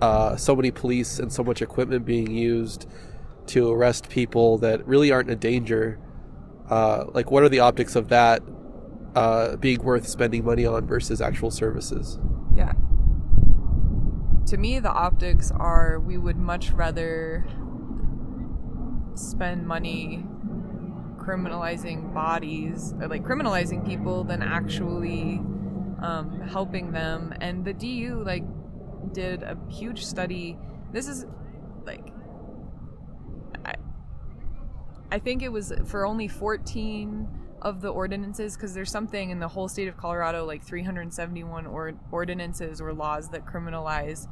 uh, 0.00 0.36
so 0.36 0.54
many 0.54 0.70
police 0.70 1.18
and 1.18 1.32
so 1.32 1.42
much 1.42 1.62
equipment 1.62 2.04
being 2.04 2.30
used 2.30 2.86
to 3.46 3.70
arrest 3.70 4.08
people 4.08 4.58
that 4.58 4.86
really 4.86 5.10
aren't 5.10 5.30
a 5.30 5.36
danger. 5.36 5.98
Uh, 6.68 7.04
like, 7.14 7.30
what 7.30 7.42
are 7.42 7.48
the 7.48 7.60
optics 7.60 7.94
of 7.94 8.08
that 8.08 8.42
uh, 9.16 9.56
being 9.56 9.82
worth 9.82 10.06
spending 10.06 10.44
money 10.44 10.66
on 10.66 10.86
versus 10.86 11.20
actual 11.20 11.50
services. 11.50 12.20
Yeah. 12.54 12.74
To 14.48 14.56
me, 14.58 14.78
the 14.78 14.92
optics 14.92 15.50
are 15.50 15.98
we 15.98 16.18
would 16.18 16.36
much 16.36 16.70
rather 16.70 17.46
spend 19.14 19.66
money 19.66 20.24
criminalizing 21.18 22.12
bodies, 22.12 22.94
or 23.00 23.08
like 23.08 23.24
criminalizing 23.24 23.84
people, 23.84 24.22
than 24.22 24.42
actually 24.42 25.40
um, 26.02 26.42
helping 26.48 26.92
them. 26.92 27.34
And 27.40 27.64
the 27.64 27.72
DU 27.72 28.22
like 28.24 28.44
did 29.12 29.42
a 29.42 29.56
huge 29.68 30.04
study. 30.04 30.58
This 30.92 31.08
is 31.08 31.26
like 31.84 32.12
I 33.64 33.74
I 35.10 35.18
think 35.18 35.42
it 35.42 35.50
was 35.50 35.72
for 35.86 36.06
only 36.06 36.28
14 36.28 37.28
of 37.62 37.80
the 37.80 37.88
ordinances 37.88 38.54
because 38.56 38.74
there's 38.74 38.90
something 38.90 39.30
in 39.30 39.38
the 39.38 39.48
whole 39.48 39.68
state 39.68 39.88
of 39.88 39.96
Colorado 39.96 40.44
like 40.44 40.62
371 40.62 41.66
or- 41.66 41.94
ordinances 42.12 42.80
or 42.80 42.92
laws 42.92 43.30
that 43.30 43.46
criminalize 43.46 44.28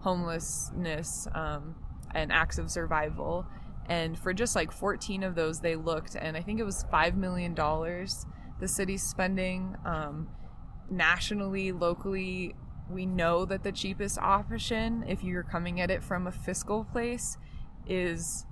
homelessness 0.00 1.26
um, 1.34 1.74
and 2.14 2.32
acts 2.32 2.58
of 2.58 2.70
survival 2.70 3.46
and 3.88 4.18
for 4.18 4.32
just 4.32 4.54
like 4.54 4.70
14 4.70 5.22
of 5.22 5.34
those 5.34 5.60
they 5.60 5.74
looked 5.74 6.14
and 6.14 6.36
i 6.36 6.40
think 6.40 6.60
it 6.60 6.64
was 6.64 6.84
$5 6.92 7.14
million 7.14 7.54
the 7.54 8.68
city's 8.68 9.02
spending 9.02 9.74
um, 9.84 10.28
nationally 10.90 11.72
locally 11.72 12.54
we 12.90 13.06
know 13.06 13.44
that 13.44 13.62
the 13.62 13.72
cheapest 13.72 14.18
option 14.18 15.04
if 15.06 15.22
you're 15.22 15.42
coming 15.42 15.80
at 15.80 15.90
it 15.90 16.02
from 16.02 16.26
a 16.26 16.32
fiscal 16.32 16.84
place 16.84 17.36
is 17.86 18.46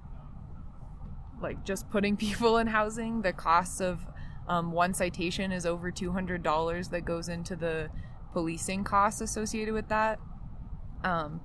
like 1.41 1.65
just 1.65 1.89
putting 1.91 2.17
people 2.19 2.59
in 2.59 2.67
housing. 2.67 3.23
The 3.23 3.33
cost 3.33 3.81
of 3.81 4.07
um, 4.49 4.73
one 4.73 4.95
citation 4.95 5.53
is 5.53 5.67
over 5.67 5.91
$200 5.91 6.91
that 6.91 7.05
goes 7.05 7.29
into 7.29 7.57
the 7.57 7.89
policing 8.33 8.85
costs 8.85 9.21
associated 9.21 9.75
with 9.75 9.89
that. 9.89 10.19
Um, 11.03 11.41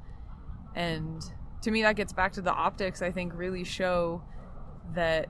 and 0.76 1.22
to 1.62 1.72
me 1.72 1.82
that 1.82 1.96
gets 1.96 2.14
back 2.14 2.34
to 2.34 2.42
the 2.42 2.52
optics 2.52 3.02
i 3.02 3.12
think 3.12 3.34
really 3.36 3.64
show 3.64 4.22
that 4.94 5.30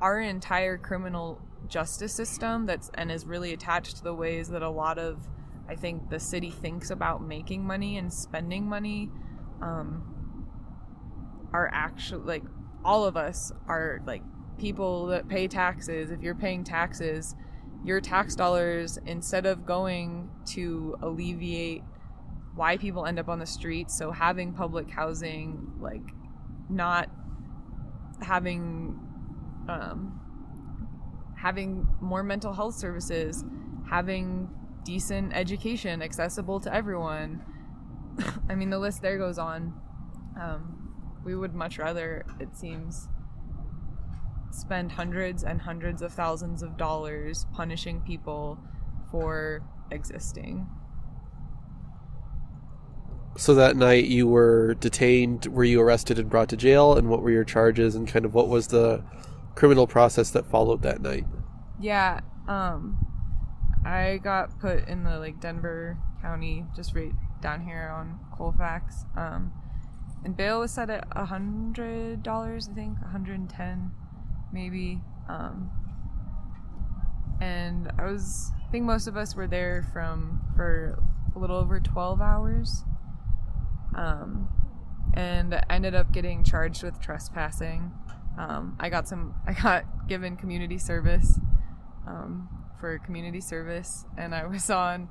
our 0.00 0.20
entire 0.20 0.76
criminal 0.76 1.40
justice 1.68 2.12
system 2.12 2.66
that's 2.66 2.90
and 2.94 3.10
is 3.10 3.24
really 3.24 3.52
attached 3.52 3.96
to 3.96 4.04
the 4.04 4.14
ways 4.14 4.48
that 4.48 4.62
a 4.62 4.68
lot 4.68 4.98
of 4.98 5.18
i 5.68 5.74
think 5.74 6.08
the 6.10 6.20
city 6.20 6.50
thinks 6.50 6.90
about 6.90 7.22
making 7.22 7.64
money 7.64 7.96
and 7.98 8.12
spending 8.12 8.68
money 8.68 9.10
um, 9.62 10.48
are 11.52 11.70
actually 11.72 12.24
like 12.24 12.42
all 12.84 13.04
of 13.04 13.16
us 13.16 13.52
are 13.66 14.00
like 14.06 14.22
people 14.58 15.06
that 15.06 15.28
pay 15.28 15.48
taxes 15.48 16.10
if 16.10 16.20
you're 16.20 16.34
paying 16.34 16.64
taxes 16.64 17.34
your 17.84 18.00
tax 18.00 18.34
dollars 18.34 18.98
instead 19.06 19.46
of 19.46 19.64
going 19.64 20.28
to 20.44 20.96
alleviate 21.02 21.82
why 22.56 22.76
people 22.76 23.06
end 23.06 23.18
up 23.18 23.28
on 23.28 23.38
the 23.38 23.46
streets. 23.46 23.96
So 23.96 24.10
having 24.10 24.52
public 24.52 24.90
housing, 24.90 25.72
like 25.78 26.02
not 26.68 27.08
having 28.20 28.98
um, 29.68 30.20
having 31.36 31.86
more 32.00 32.22
mental 32.22 32.52
health 32.52 32.74
services, 32.74 33.44
having 33.88 34.48
decent 34.86 35.34
education 35.34 36.00
accessible 36.00 36.60
to 36.60 36.72
everyone. 36.72 37.42
I 38.48 38.54
mean, 38.54 38.70
the 38.70 38.78
list 38.78 39.02
there 39.02 39.18
goes 39.18 39.36
on. 39.36 39.74
Um, 40.40 41.20
we 41.24 41.34
would 41.34 41.54
much 41.54 41.78
rather, 41.78 42.24
it 42.38 42.56
seems, 42.56 43.08
spend 44.52 44.92
hundreds 44.92 45.42
and 45.42 45.60
hundreds 45.60 46.02
of 46.02 46.12
thousands 46.12 46.62
of 46.62 46.76
dollars 46.76 47.46
punishing 47.52 48.00
people 48.00 48.58
for 49.10 49.62
existing. 49.90 50.68
So 53.36 53.54
that 53.56 53.76
night 53.76 54.04
you 54.04 54.28
were 54.28 54.74
detained. 54.74 55.46
Were 55.46 55.64
you 55.64 55.80
arrested 55.80 56.18
and 56.18 56.30
brought 56.30 56.48
to 56.50 56.56
jail? 56.56 56.96
And 56.96 57.08
what 57.08 57.22
were 57.22 57.30
your 57.30 57.44
charges? 57.44 57.94
And 57.94 58.08
kind 58.08 58.24
of 58.24 58.34
what 58.34 58.48
was 58.48 58.68
the 58.68 59.02
criminal 59.56 59.86
process 59.86 60.30
that 60.30 60.46
followed 60.46 60.82
that 60.82 61.02
night? 61.02 61.26
Yeah, 61.78 62.20
um, 62.48 63.05
I 63.84 64.18
got 64.22 64.58
put 64.58 64.88
in 64.88 65.04
the 65.04 65.18
like 65.18 65.40
Denver 65.40 65.98
County, 66.22 66.64
just 66.74 66.94
right 66.94 67.12
down 67.40 67.64
here 67.64 67.92
on 67.94 68.18
Colfax. 68.36 69.04
Um, 69.16 69.52
and 70.24 70.36
bail 70.36 70.60
was 70.60 70.72
set 70.72 70.90
at 70.90 71.06
a 71.12 71.26
hundred 71.26 72.22
dollars, 72.22 72.68
I 72.70 72.74
think, 72.74 72.98
a 73.04 73.08
hundred 73.08 73.38
and 73.38 73.48
ten, 73.50 73.92
maybe. 74.52 75.00
Um, 75.28 75.70
and 77.40 77.92
I 77.98 78.10
was, 78.10 78.50
I 78.66 78.70
think 78.70 78.84
most 78.84 79.06
of 79.06 79.16
us 79.16 79.36
were 79.36 79.46
there 79.46 79.86
from 79.92 80.40
for 80.56 80.98
a 81.34 81.38
little 81.38 81.56
over 81.56 81.78
twelve 81.78 82.20
hours. 82.20 82.84
Um, 83.94 84.48
and 85.14 85.54
I 85.54 85.64
ended 85.70 85.94
up 85.94 86.12
getting 86.12 86.44
charged 86.44 86.82
with 86.82 87.00
trespassing. 87.00 87.92
Um, 88.38 88.76
I 88.80 88.88
got 88.88 89.06
some. 89.08 89.34
I 89.46 89.52
got 89.52 90.08
given 90.08 90.36
community 90.36 90.78
service 90.78 91.38
um, 92.06 92.48
for 92.80 92.98
community 92.98 93.40
service, 93.40 94.04
and 94.16 94.34
I 94.34 94.46
was 94.46 94.70
on 94.70 95.08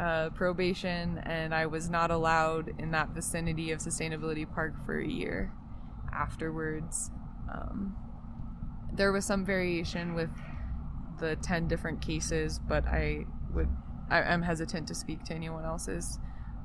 uh, 0.00 0.30
probation, 0.30 1.18
and 1.18 1.54
I 1.54 1.66
was 1.66 1.90
not 1.90 2.10
allowed 2.10 2.72
in 2.78 2.90
that 2.92 3.10
vicinity 3.10 3.70
of 3.72 3.80
Sustainability 3.80 4.50
Park 4.50 4.74
for 4.84 4.98
a 4.98 5.06
year. 5.06 5.52
Afterwards, 6.12 7.10
um, 7.52 7.96
there 8.92 9.12
was 9.12 9.24
some 9.24 9.44
variation 9.44 10.14
with 10.14 10.30
the 11.20 11.36
ten 11.36 11.68
different 11.68 12.02
cases, 12.02 12.58
but 12.58 12.86
I 12.86 13.26
would. 13.54 13.68
I, 14.10 14.22
I'm 14.22 14.42
hesitant 14.42 14.88
to 14.88 14.94
speak 14.94 15.24
to 15.24 15.34
anyone 15.34 15.64
else's 15.64 16.18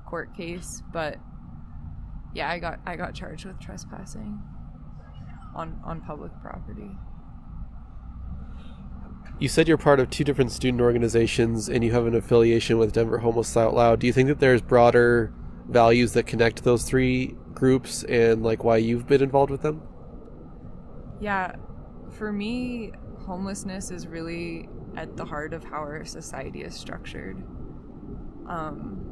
court 0.05 0.35
case, 0.35 0.81
but 0.91 1.17
yeah, 2.33 2.49
I 2.49 2.59
got 2.59 2.79
I 2.85 2.95
got 2.95 3.13
charged 3.13 3.45
with 3.45 3.59
trespassing 3.59 4.39
on 5.55 5.79
on 5.85 6.01
public 6.01 6.31
property. 6.41 6.91
You 9.39 9.47
said 9.47 9.67
you're 9.67 9.77
part 9.77 9.99
of 9.99 10.09
two 10.09 10.23
different 10.23 10.51
student 10.51 10.81
organizations 10.81 11.69
and 11.69 11.83
you 11.83 11.91
have 11.91 12.07
an 12.07 12.15
affiliation 12.15 12.79
with 12.79 12.93
Denver 12.93 13.19
Homeless 13.19 13.55
Out 13.55 13.75
Loud. 13.75 13.99
Do 13.99 14.07
you 14.07 14.13
think 14.13 14.29
that 14.29 14.39
there's 14.39 14.61
broader 14.61 15.31
values 15.67 16.13
that 16.13 16.25
connect 16.25 16.63
those 16.63 16.83
three 16.83 17.35
groups 17.53 18.03
and 18.03 18.41
like 18.41 18.63
why 18.63 18.77
you've 18.77 19.07
been 19.07 19.21
involved 19.21 19.51
with 19.51 19.61
them? 19.61 19.83
Yeah, 21.19 21.55
for 22.11 22.31
me, 22.31 22.93
homelessness 23.19 23.91
is 23.91 24.07
really 24.07 24.69
at 24.95 25.15
the 25.17 25.25
heart 25.25 25.53
of 25.53 25.63
how 25.63 25.77
our 25.77 26.03
society 26.05 26.63
is 26.63 26.73
structured. 26.73 27.37
Um, 28.47 29.03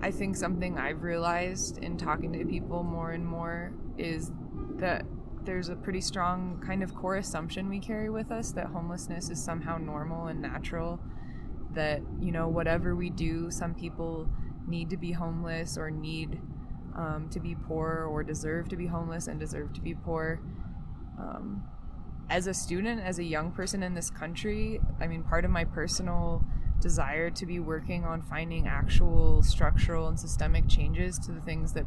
I 0.00 0.10
think 0.10 0.36
something 0.36 0.78
I've 0.78 1.02
realized 1.02 1.78
in 1.78 1.98
talking 1.98 2.32
to 2.32 2.44
people 2.46 2.82
more 2.82 3.10
and 3.10 3.26
more 3.26 3.72
is 3.98 4.30
that 4.76 5.04
there's 5.46 5.68
a 5.68 5.76
pretty 5.76 6.00
strong 6.00 6.62
kind 6.66 6.82
of 6.82 6.94
core 6.94 7.16
assumption 7.16 7.68
we 7.68 7.78
carry 7.78 8.10
with 8.10 8.30
us 8.30 8.52
that 8.52 8.66
homelessness 8.66 9.30
is 9.30 9.42
somehow 9.42 9.78
normal 9.78 10.26
and 10.26 10.42
natural. 10.42 11.00
That, 11.72 12.02
you 12.20 12.32
know, 12.32 12.48
whatever 12.48 12.94
we 12.94 13.10
do, 13.10 13.50
some 13.50 13.74
people 13.74 14.28
need 14.66 14.90
to 14.90 14.96
be 14.96 15.12
homeless 15.12 15.78
or 15.78 15.90
need 15.90 16.40
um, 16.96 17.28
to 17.30 17.40
be 17.40 17.54
poor 17.54 18.08
or 18.10 18.22
deserve 18.24 18.68
to 18.70 18.76
be 18.76 18.86
homeless 18.86 19.28
and 19.28 19.38
deserve 19.38 19.72
to 19.74 19.80
be 19.80 19.94
poor. 19.94 20.40
Um, 21.18 21.62
as 22.28 22.46
a 22.46 22.54
student, 22.54 23.00
as 23.00 23.18
a 23.18 23.24
young 23.24 23.52
person 23.52 23.82
in 23.82 23.94
this 23.94 24.10
country, 24.10 24.80
I 25.00 25.06
mean, 25.06 25.22
part 25.22 25.44
of 25.44 25.50
my 25.50 25.64
personal 25.64 26.44
desire 26.80 27.30
to 27.30 27.46
be 27.46 27.60
working 27.60 28.04
on 28.04 28.22
finding 28.22 28.66
actual 28.66 29.42
structural 29.42 30.08
and 30.08 30.18
systemic 30.18 30.68
changes 30.68 31.18
to 31.20 31.32
the 31.32 31.40
things 31.40 31.72
that 31.74 31.84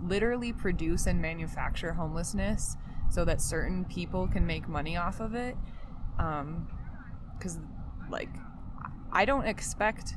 literally 0.00 0.52
produce 0.52 1.06
and 1.06 1.20
manufacture 1.20 1.94
homelessness 1.94 2.76
so 3.10 3.24
that 3.24 3.40
certain 3.40 3.84
people 3.84 4.28
can 4.28 4.46
make 4.46 4.68
money 4.68 4.96
off 4.96 5.20
of 5.20 5.34
it. 5.34 5.56
Because, 6.16 7.56
um, 7.56 7.68
like, 8.10 8.30
I 9.12 9.24
don't 9.24 9.46
expect 9.46 10.14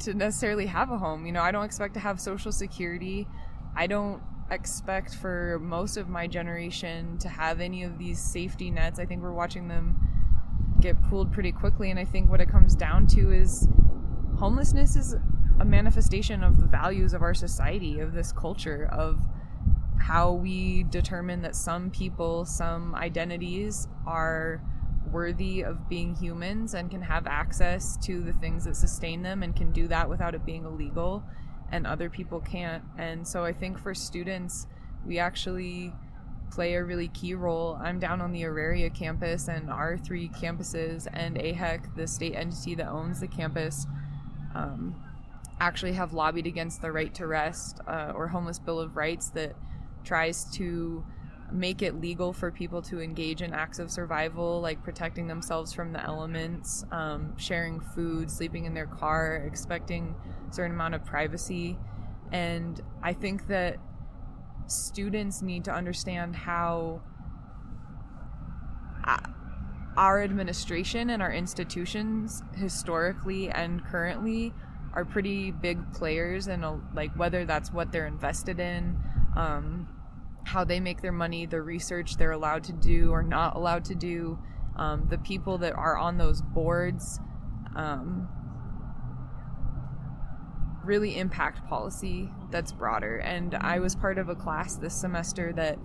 to 0.00 0.14
necessarily 0.14 0.66
have 0.66 0.90
a 0.90 0.98
home. 0.98 1.26
You 1.26 1.32
know, 1.32 1.42
I 1.42 1.52
don't 1.52 1.64
expect 1.64 1.94
to 1.94 2.00
have 2.00 2.20
social 2.20 2.52
security. 2.52 3.28
I 3.76 3.86
don't 3.86 4.22
expect 4.50 5.14
for 5.14 5.58
most 5.62 5.96
of 5.96 6.08
my 6.08 6.26
generation 6.26 7.18
to 7.18 7.28
have 7.28 7.60
any 7.60 7.84
of 7.84 7.98
these 7.98 8.18
safety 8.18 8.70
nets. 8.70 8.98
I 8.98 9.06
think 9.06 9.22
we're 9.22 9.32
watching 9.32 9.68
them 9.68 9.96
get 10.80 11.00
pulled 11.08 11.32
pretty 11.32 11.52
quickly. 11.52 11.90
And 11.90 11.98
I 11.98 12.04
think 12.04 12.28
what 12.28 12.40
it 12.40 12.48
comes 12.48 12.74
down 12.74 13.06
to 13.08 13.30
is 13.32 13.68
homelessness 14.38 14.96
is 14.96 15.14
a 15.60 15.64
manifestation 15.64 16.42
of 16.42 16.60
the 16.60 16.66
values 16.66 17.14
of 17.14 17.22
our 17.22 17.34
society, 17.34 18.00
of 18.00 18.12
this 18.12 18.32
culture, 18.32 18.88
of 18.90 19.20
how 20.02 20.32
we 20.32 20.82
determine 20.84 21.42
that 21.42 21.54
some 21.54 21.88
people, 21.88 22.44
some 22.44 22.92
identities 22.96 23.86
are 24.04 24.60
worthy 25.12 25.62
of 25.62 25.88
being 25.88 26.12
humans 26.16 26.74
and 26.74 26.90
can 26.90 27.02
have 27.02 27.28
access 27.28 27.96
to 27.98 28.20
the 28.20 28.32
things 28.32 28.64
that 28.64 28.74
sustain 28.74 29.22
them 29.22 29.44
and 29.44 29.54
can 29.54 29.70
do 29.70 29.86
that 29.86 30.08
without 30.08 30.34
it 30.34 30.44
being 30.44 30.64
illegal, 30.64 31.22
and 31.70 31.86
other 31.86 32.10
people 32.10 32.40
can't. 32.40 32.82
And 32.98 33.26
so 33.26 33.44
I 33.44 33.52
think 33.52 33.78
for 33.78 33.94
students, 33.94 34.66
we 35.06 35.20
actually 35.20 35.92
play 36.50 36.74
a 36.74 36.82
really 36.82 37.08
key 37.08 37.34
role. 37.34 37.78
I'm 37.80 38.00
down 38.00 38.20
on 38.20 38.32
the 38.32 38.44
Auraria 38.44 38.90
campus, 38.90 39.46
and 39.46 39.70
our 39.70 39.96
three 39.96 40.28
campuses 40.28 41.06
and 41.12 41.36
AHEC, 41.36 41.94
the 41.94 42.08
state 42.08 42.34
entity 42.34 42.74
that 42.74 42.88
owns 42.88 43.20
the 43.20 43.28
campus, 43.28 43.86
um, 44.56 44.96
actually 45.60 45.92
have 45.92 46.12
lobbied 46.12 46.48
against 46.48 46.82
the 46.82 46.90
right 46.90 47.14
to 47.14 47.28
rest 47.28 47.78
uh, 47.86 48.12
or 48.16 48.26
homeless 48.26 48.58
bill 48.58 48.80
of 48.80 48.96
rights 48.96 49.28
that 49.30 49.54
tries 50.04 50.44
to 50.44 51.04
make 51.52 51.82
it 51.82 52.00
legal 52.00 52.32
for 52.32 52.50
people 52.50 52.80
to 52.80 53.00
engage 53.00 53.42
in 53.42 53.52
acts 53.52 53.78
of 53.78 53.90
survival 53.90 54.60
like 54.60 54.82
protecting 54.82 55.26
themselves 55.26 55.72
from 55.72 55.92
the 55.92 56.02
elements 56.02 56.84
um, 56.90 57.36
sharing 57.36 57.78
food 57.78 58.30
sleeping 58.30 58.64
in 58.64 58.72
their 58.72 58.86
car 58.86 59.42
expecting 59.46 60.14
a 60.50 60.54
certain 60.54 60.72
amount 60.72 60.94
of 60.94 61.04
privacy. 61.04 61.78
And 62.30 62.80
i 63.02 63.12
think 63.12 63.48
that 63.48 63.78
students 64.66 65.42
need 65.42 65.64
to 65.64 65.72
understand 65.72 66.34
how 66.34 67.02
uh, 69.04 69.18
our 69.96 70.22
administration 70.22 71.10
and 71.10 71.22
our 71.22 71.32
institutions 71.32 72.42
historically 72.54 73.50
and 73.50 73.84
currently 73.84 74.54
are 74.94 75.04
pretty 75.04 75.50
big 75.50 75.92
players 75.92 76.46
and 76.46 76.64
like 76.94 77.14
whether 77.16 77.44
that's 77.44 77.72
what 77.72 77.92
they're 77.92 78.06
invested 78.06 78.58
in 78.60 78.96
um, 79.36 79.88
how 80.44 80.64
they 80.64 80.80
make 80.80 81.00
their 81.00 81.12
money 81.12 81.46
the 81.46 81.60
research 81.60 82.16
they're 82.16 82.32
allowed 82.32 82.64
to 82.64 82.72
do 82.72 83.10
or 83.10 83.22
not 83.22 83.56
allowed 83.56 83.84
to 83.84 83.94
do 83.94 84.38
um, 84.76 85.06
the 85.08 85.18
people 85.18 85.58
that 85.58 85.74
are 85.74 85.96
on 85.96 86.18
those 86.18 86.42
boards 86.42 87.20
um, 87.76 88.28
really 90.84 91.18
impact 91.18 91.66
policy 91.66 92.30
that's 92.50 92.72
broader. 92.72 93.18
And 93.18 93.54
I 93.54 93.78
was 93.78 93.94
part 93.94 94.18
of 94.18 94.28
a 94.28 94.34
class 94.34 94.76
this 94.76 94.94
semester 94.94 95.52
that 95.54 95.78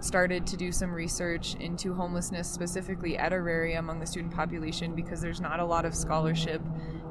started 0.00 0.46
to 0.46 0.56
do 0.56 0.72
some 0.72 0.92
research 0.92 1.54
into 1.56 1.94
homelessness 1.94 2.50
specifically 2.50 3.18
at 3.18 3.32
Auraria 3.32 3.78
among 3.78 4.00
the 4.00 4.06
student 4.06 4.34
population 4.34 4.94
because 4.94 5.20
there's 5.20 5.40
not 5.40 5.60
a 5.60 5.64
lot 5.64 5.84
of 5.84 5.94
scholarship 5.94 6.62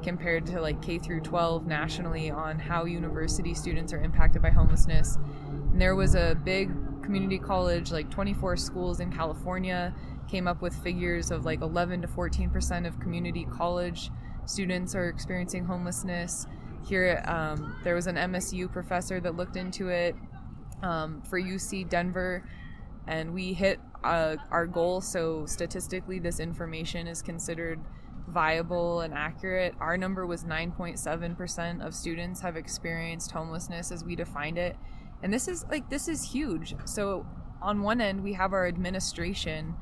compared 0.02 0.44
to 0.46 0.60
like 0.60 0.82
K 0.82 0.98
through 0.98 1.20
12 1.20 1.66
nationally 1.66 2.30
on 2.30 2.58
how 2.58 2.84
university 2.84 3.54
students 3.54 3.92
are 3.92 4.00
impacted 4.00 4.42
by 4.42 4.50
homelessness. 4.50 5.18
And 5.46 5.80
there 5.80 5.94
was 5.94 6.14
a 6.14 6.34
big 6.44 6.70
community 7.02 7.38
college, 7.38 7.92
like 7.92 8.10
24 8.10 8.56
schools 8.56 9.00
in 9.00 9.12
California, 9.12 9.94
came 10.30 10.46
up 10.46 10.62
with 10.62 10.74
figures 10.76 11.30
of 11.30 11.44
like 11.44 11.60
11 11.60 12.02
to 12.02 12.08
14 12.08 12.50
percent 12.50 12.86
of 12.86 12.98
community 13.00 13.46
college 13.50 14.10
students 14.46 14.94
are 14.94 15.08
experiencing 15.08 15.64
homelessness 15.64 16.46
here 16.86 17.22
um, 17.26 17.76
there 17.82 17.94
was 17.94 18.06
an 18.06 18.14
msu 18.16 18.70
professor 18.70 19.20
that 19.20 19.36
looked 19.36 19.56
into 19.56 19.88
it 19.88 20.14
um, 20.82 21.20
for 21.22 21.40
uc 21.40 21.88
denver 21.88 22.44
and 23.10 23.34
we 23.34 23.52
hit 23.52 23.80
uh, 24.04 24.36
our 24.52 24.66
goal. 24.66 25.00
So 25.00 25.44
statistically 25.44 26.20
this 26.20 26.38
information 26.38 27.08
is 27.08 27.20
considered 27.20 27.80
viable 28.28 29.00
and 29.00 29.12
accurate. 29.12 29.74
Our 29.80 29.98
number 29.98 30.26
was 30.26 30.44
9.7% 30.44 31.84
of 31.84 31.92
students 31.92 32.40
have 32.40 32.56
experienced 32.56 33.32
homelessness 33.32 33.90
as 33.90 34.04
we 34.04 34.14
defined 34.14 34.58
it. 34.58 34.76
And 35.24 35.34
this 35.34 35.48
is 35.48 35.66
like 35.68 35.90
this 35.90 36.06
is 36.06 36.30
huge. 36.30 36.76
So 36.84 37.26
on 37.60 37.82
one 37.82 38.00
end 38.00 38.22
we 38.22 38.34
have 38.34 38.52
our 38.52 38.66
administration 38.68 39.74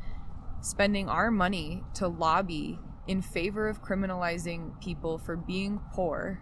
spending 0.63 1.09
our 1.09 1.31
money 1.31 1.85
to 1.95 2.09
lobby 2.09 2.79
in 3.07 3.21
favor 3.21 3.69
of 3.69 3.85
criminalizing 3.85 4.81
people 4.81 5.19
for 5.19 5.37
being 5.37 5.81
poor 5.93 6.41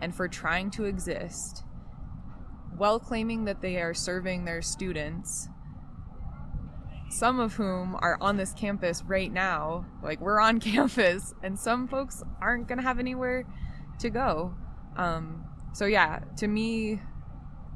and 0.00 0.14
for 0.14 0.26
trying 0.28 0.70
to 0.72 0.84
exist, 0.84 1.62
while 2.76 3.00
claiming 3.00 3.44
that 3.44 3.60
they 3.60 3.76
are 3.76 3.94
serving 3.94 4.44
their 4.44 4.62
students, 4.62 5.48
some 7.10 7.40
of 7.40 7.54
whom 7.54 7.96
are 8.00 8.18
on 8.20 8.36
this 8.36 8.52
campus 8.52 9.02
right 9.02 9.32
now. 9.32 9.86
Like, 10.02 10.20
we're 10.20 10.40
on 10.40 10.60
campus, 10.60 11.34
and 11.42 11.58
some 11.58 11.88
folks 11.88 12.22
aren't 12.40 12.68
going 12.68 12.78
to 12.78 12.84
have 12.84 12.98
anywhere 12.98 13.44
to 14.00 14.10
go. 14.10 14.54
Um, 14.96 15.44
so, 15.72 15.86
yeah, 15.86 16.20
to 16.36 16.48
me, 16.48 17.00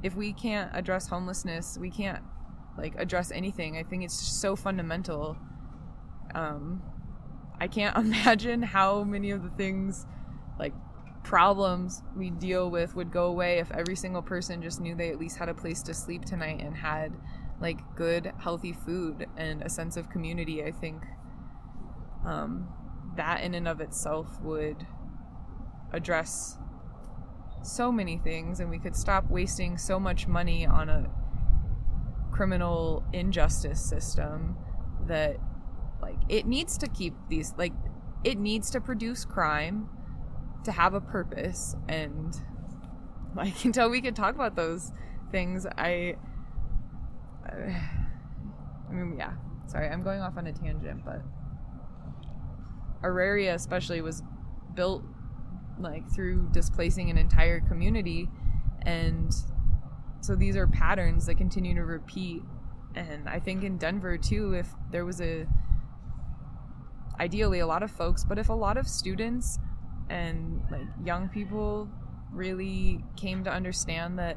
if 0.02 0.16
we 0.16 0.32
can't 0.32 0.70
address 0.74 1.08
homelessness, 1.08 1.78
we 1.80 1.90
can't 1.90 2.22
like 2.76 2.94
address 2.96 3.30
anything. 3.30 3.76
I 3.76 3.82
think 3.82 4.04
it's 4.04 4.14
so 4.14 4.56
fundamental. 4.56 5.36
Um, 6.34 6.82
I 7.60 7.68
can't 7.68 7.96
imagine 8.04 8.62
how 8.62 9.04
many 9.04 9.30
of 9.30 9.42
the 9.42 9.50
things 9.50 10.06
like 10.58 10.74
problems 11.22 12.02
we 12.16 12.30
deal 12.30 12.70
with 12.70 12.96
would 12.96 13.12
go 13.12 13.26
away 13.26 13.58
if 13.58 13.70
every 13.70 13.94
single 13.94 14.22
person 14.22 14.60
just 14.60 14.80
knew 14.80 14.94
they 14.94 15.10
at 15.10 15.18
least 15.18 15.38
had 15.38 15.48
a 15.48 15.54
place 15.54 15.82
to 15.82 15.94
sleep 15.94 16.24
tonight 16.24 16.60
and 16.60 16.76
had 16.76 17.12
like 17.62 17.78
good 17.94 18.32
healthy 18.38 18.72
food 18.72 19.26
and 19.36 19.62
a 19.62 19.70
sense 19.70 19.96
of 19.96 20.10
community 20.10 20.62
i 20.64 20.70
think 20.70 21.02
um, 22.26 22.68
that 23.16 23.42
in 23.42 23.54
and 23.54 23.66
of 23.66 23.80
itself 23.80 24.40
would 24.42 24.86
address 25.92 26.58
so 27.62 27.92
many 27.92 28.18
things 28.18 28.60
and 28.60 28.68
we 28.68 28.78
could 28.78 28.96
stop 28.96 29.28
wasting 29.30 29.78
so 29.78 29.98
much 29.98 30.26
money 30.26 30.66
on 30.66 30.88
a 30.88 31.08
criminal 32.32 33.04
injustice 33.12 33.80
system 33.80 34.56
that 35.06 35.36
like 36.00 36.18
it 36.28 36.46
needs 36.46 36.76
to 36.78 36.88
keep 36.88 37.14
these 37.28 37.54
like 37.56 37.72
it 38.24 38.38
needs 38.38 38.70
to 38.70 38.80
produce 38.80 39.24
crime 39.24 39.88
to 40.64 40.72
have 40.72 40.94
a 40.94 41.00
purpose 41.00 41.76
and 41.88 42.40
like 43.36 43.64
until 43.64 43.90
we 43.90 44.00
can 44.00 44.14
talk 44.14 44.34
about 44.34 44.56
those 44.56 44.92
things 45.30 45.66
i 45.78 46.16
i 48.90 48.92
mean 48.92 49.16
yeah. 49.18 49.32
Sorry 49.66 49.88
i'm 49.88 50.02
going 50.02 50.20
off 50.20 50.36
on 50.36 50.46
a 50.46 50.52
tangent 50.52 51.04
but 51.04 51.22
auraria 53.02 53.54
especially 53.54 54.00
was 54.00 54.22
built 54.74 55.02
like 55.80 56.08
through 56.14 56.48
displacing 56.52 57.10
an 57.10 57.18
entire 57.18 57.60
community 57.60 58.28
and 58.82 59.34
so 60.20 60.34
these 60.34 60.56
are 60.56 60.66
patterns 60.66 61.26
that 61.26 61.36
continue 61.36 61.74
to 61.74 61.84
repeat. 61.84 62.42
And 62.94 63.28
i 63.28 63.40
think 63.40 63.64
in 63.64 63.78
denver 63.78 64.18
too 64.18 64.52
if 64.54 64.68
there 64.90 65.06
was 65.06 65.20
a 65.20 65.46
ideally 67.18 67.60
a 67.60 67.66
lot 67.66 67.82
of 67.82 67.90
folks 67.90 68.24
but 68.24 68.38
if 68.38 68.50
a 68.50 68.54
lot 68.54 68.76
of 68.76 68.86
students 68.86 69.58
and 70.10 70.62
like 70.70 70.86
young 71.02 71.28
people 71.28 71.88
really 72.32 73.02
came 73.16 73.44
to 73.44 73.50
understand 73.50 74.18
that 74.18 74.36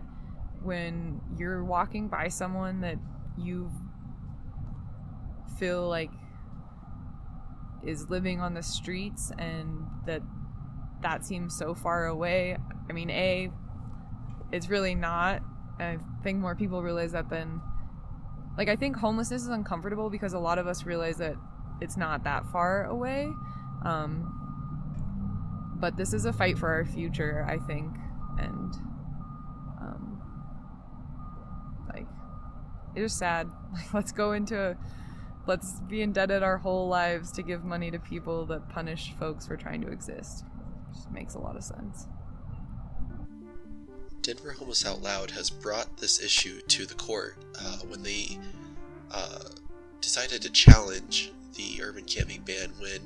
when 0.65 1.21
you're 1.38 1.63
walking 1.63 2.08
by 2.08 2.28
someone 2.28 2.82
that 2.82 2.97
you 3.38 3.71
feel 5.60 5.88
like 5.88 6.12
is 7.86 8.10
living 8.10 8.41
on 8.41 8.54
the 8.54 8.63
streets 8.63 9.32
and 9.38 9.86
that 10.06 10.21
that 11.01 11.23
seems 11.23 11.56
so 11.56 11.75
far 11.75 12.08
away 12.08 12.58
i 12.89 12.93
mean 12.93 13.10
a 13.12 13.51
it's 14.51 14.69
really 14.69 14.95
not. 14.95 15.41
I 15.80 15.97
think 16.23 16.39
more 16.39 16.56
people 16.56 16.82
realize 16.82 17.12
that 17.12 17.30
than 17.30 17.62
like 18.58 18.69
i 18.69 18.75
think 18.78 18.95
homelessness 18.95 19.41
is 19.41 19.49
uncomfortable 19.49 20.10
because 20.10 20.32
a 20.32 20.39
lot 20.39 20.58
of 20.58 20.67
us 20.67 20.86
realize 20.86 21.17
that 21.17 21.36
it's 21.82 21.97
not 21.97 22.23
that 22.23 22.45
far 22.47 22.86
away. 22.86 23.30
Um, 23.84 24.32
but 25.78 25.97
this 25.97 26.13
is 26.13 26.23
a 26.23 26.32
fight 26.32 26.58
for 26.58 26.69
our 26.69 26.86
future, 26.86 27.45
I 27.49 27.58
think, 27.58 27.93
and 28.39 28.73
um, 29.82 30.21
like 31.93 32.08
it 32.96 33.02
is 33.04 33.14
sad. 33.14 33.50
Like, 33.74 33.94
let's 33.94 34.12
go 34.14 34.32
into 34.32 34.78
let's 35.48 35.82
be 35.82 36.02
indebted 36.02 36.44
our 36.44 36.58
whole 36.58 36.88
lives 36.88 37.32
to 37.34 37.44
give 37.44 37.66
money 37.66 37.92
to 37.92 38.00
people 38.00 38.46
that 38.46 38.70
punish 38.70 39.14
folks 39.20 39.46
for 39.46 39.58
trying 39.58 39.82
to 39.82 39.88
exist. 39.88 40.46
Just 40.94 41.12
makes 41.12 41.36
a 41.36 41.40
lot 41.40 41.58
of 41.58 41.64
sense. 41.64 42.08
Denver 44.22 44.54
Homeless 44.54 44.86
Out 44.86 45.02
Loud 45.02 45.32
has 45.32 45.50
brought 45.50 45.98
this 45.98 46.24
issue 46.24 46.62
to 46.62 46.86
the 46.86 46.96
court 46.96 47.36
uh, 47.60 47.78
when 47.88 48.02
they 48.02 48.40
uh, 49.12 49.50
decided 50.02 50.42
to 50.42 50.52
challenge 50.52 51.32
the 51.56 51.82
urban 51.84 52.06
camping 52.06 52.42
ban 52.42 52.72
when 52.80 53.02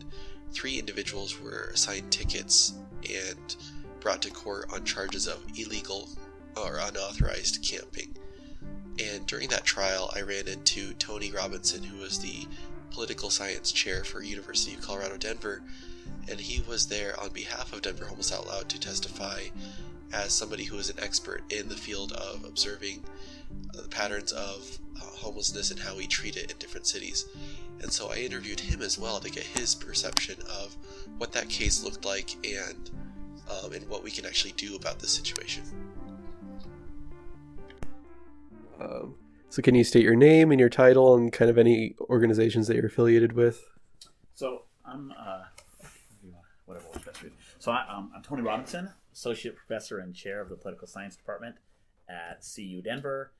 three 0.51 0.79
individuals 0.79 1.41
were 1.41 1.71
assigned 1.73 2.11
tickets 2.11 2.75
and 3.09 3.55
brought 3.99 4.21
to 4.21 4.31
court 4.31 4.71
on 4.71 4.85
charges 4.85 5.27
of 5.27 5.43
illegal 5.57 6.07
or 6.55 6.77
unauthorized 6.77 7.63
camping. 7.63 8.15
And 8.99 9.25
during 9.25 9.49
that 9.49 9.63
trial, 9.63 10.11
I 10.15 10.21
ran 10.21 10.47
into 10.47 10.93
Tony 10.93 11.31
Robinson, 11.31 11.83
who 11.83 12.01
was 12.01 12.19
the 12.19 12.45
political 12.91 13.29
science 13.29 13.71
chair 13.71 14.03
for 14.03 14.21
University 14.21 14.73
of 14.75 14.81
Colorado 14.81 15.17
Denver, 15.17 15.61
and 16.29 16.39
he 16.39 16.61
was 16.61 16.87
there 16.87 17.17
on 17.19 17.29
behalf 17.29 17.71
of 17.71 17.81
Denver 17.81 18.05
Homeless 18.05 18.33
Out 18.33 18.47
Loud 18.47 18.67
to 18.69 18.79
testify 18.79 19.43
as 20.11 20.33
somebody 20.33 20.63
who 20.63 20.77
is 20.77 20.89
an 20.89 20.99
expert 21.01 21.43
in 21.49 21.69
the 21.69 21.75
field 21.75 22.11
of 22.13 22.43
observing 22.43 23.03
the 23.73 23.87
patterns 23.89 24.31
of 24.31 24.79
uh, 24.97 25.01
homelessness 25.01 25.71
and 25.71 25.79
how 25.79 25.95
we 25.95 26.07
treat 26.07 26.35
it 26.35 26.51
in 26.51 26.57
different 26.57 26.87
cities. 26.87 27.25
And 27.81 27.91
so 27.91 28.11
I 28.11 28.17
interviewed 28.17 28.59
him 28.59 28.81
as 28.81 28.97
well 28.97 29.19
to 29.19 29.29
get 29.29 29.43
his 29.43 29.75
perception 29.75 30.35
of 30.41 30.75
what 31.17 31.31
that 31.33 31.49
case 31.49 31.83
looked 31.83 32.05
like 32.05 32.35
and 32.43 32.89
um, 33.49 33.73
and 33.73 33.87
what 33.89 34.03
we 34.03 34.11
can 34.11 34.25
actually 34.25 34.51
do 34.57 34.75
about 34.75 34.99
the 34.99 35.07
situation. 35.07 35.63
Um, 38.79 39.15
So, 39.49 39.61
can 39.63 39.73
you 39.73 39.83
state 39.83 40.03
your 40.03 40.15
name 40.15 40.51
and 40.51 40.59
your 40.59 40.69
title 40.69 41.15
and 41.15 41.33
kind 41.33 41.49
of 41.49 41.57
any 41.57 41.95
organizations 42.01 42.67
that 42.67 42.75
you're 42.75 42.85
affiliated 42.85 43.33
with? 43.33 43.65
So 44.35 44.63
I'm 44.85 45.11
uh, 45.19 45.43
whatever 46.65 46.85
works 46.93 47.03
best 47.03 47.17
for 47.17 47.25
you. 47.25 47.31
So 47.57 47.71
I, 47.71 47.83
um, 47.91 48.11
I'm 48.15 48.21
Tony 48.21 48.43
Robinson, 48.43 48.91
associate 49.11 49.55
professor 49.55 49.97
and 49.99 50.15
chair 50.15 50.39
of 50.39 50.49
the 50.49 50.55
political 50.55 50.87
science 50.87 51.15
department 51.15 51.55
at 52.07 52.45
CU 52.55 52.81
Denver. 52.81 53.33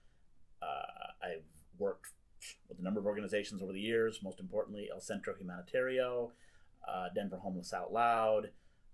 Uh, 0.62 1.25
I've 1.25 1.43
worked 1.78 2.12
with 2.67 2.80
a 2.80 2.82
number 2.82 2.99
of 2.99 3.06
organizations 3.06 3.62
over 3.62 3.71
the 3.71 3.80
years. 3.80 4.21
Most 4.23 4.39
importantly, 4.39 4.89
El 4.91 4.99
Centro 4.99 5.34
Humanitario, 5.36 6.32
uh, 6.88 7.10
Denver 7.13 7.38
Homeless 7.38 7.71
Out 7.71 7.93
Loud, 7.93 8.49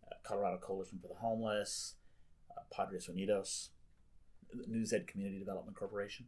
uh, 0.05 0.15
Colorado 0.23 0.57
Coalition 0.57 0.99
for 1.01 1.07
the 1.07 1.15
Homeless, 1.15 1.95
uh, 2.51 2.61
Padres 2.71 3.07
Unidos, 3.07 3.69
NEWSED 4.69 5.07
Community 5.07 5.39
Development 5.39 5.75
Corporation. 5.75 6.25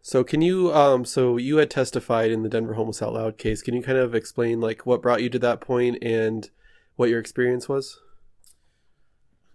So 0.00 0.24
can 0.24 0.40
you 0.40 0.72
um 0.72 1.04
so 1.04 1.36
you 1.36 1.56
had 1.56 1.70
testified 1.70 2.30
in 2.30 2.42
the 2.42 2.48
Denver 2.48 2.74
Homeless 2.74 3.02
Out 3.02 3.12
Loud 3.12 3.36
case. 3.36 3.62
Can 3.62 3.74
you 3.74 3.82
kind 3.82 3.98
of 3.98 4.14
explain 4.14 4.60
like 4.60 4.86
what 4.86 5.02
brought 5.02 5.22
you 5.22 5.28
to 5.30 5.38
that 5.40 5.60
point 5.60 5.98
and 6.02 6.48
what 6.96 7.08
your 7.08 7.20
experience 7.20 7.68
was? 7.68 8.00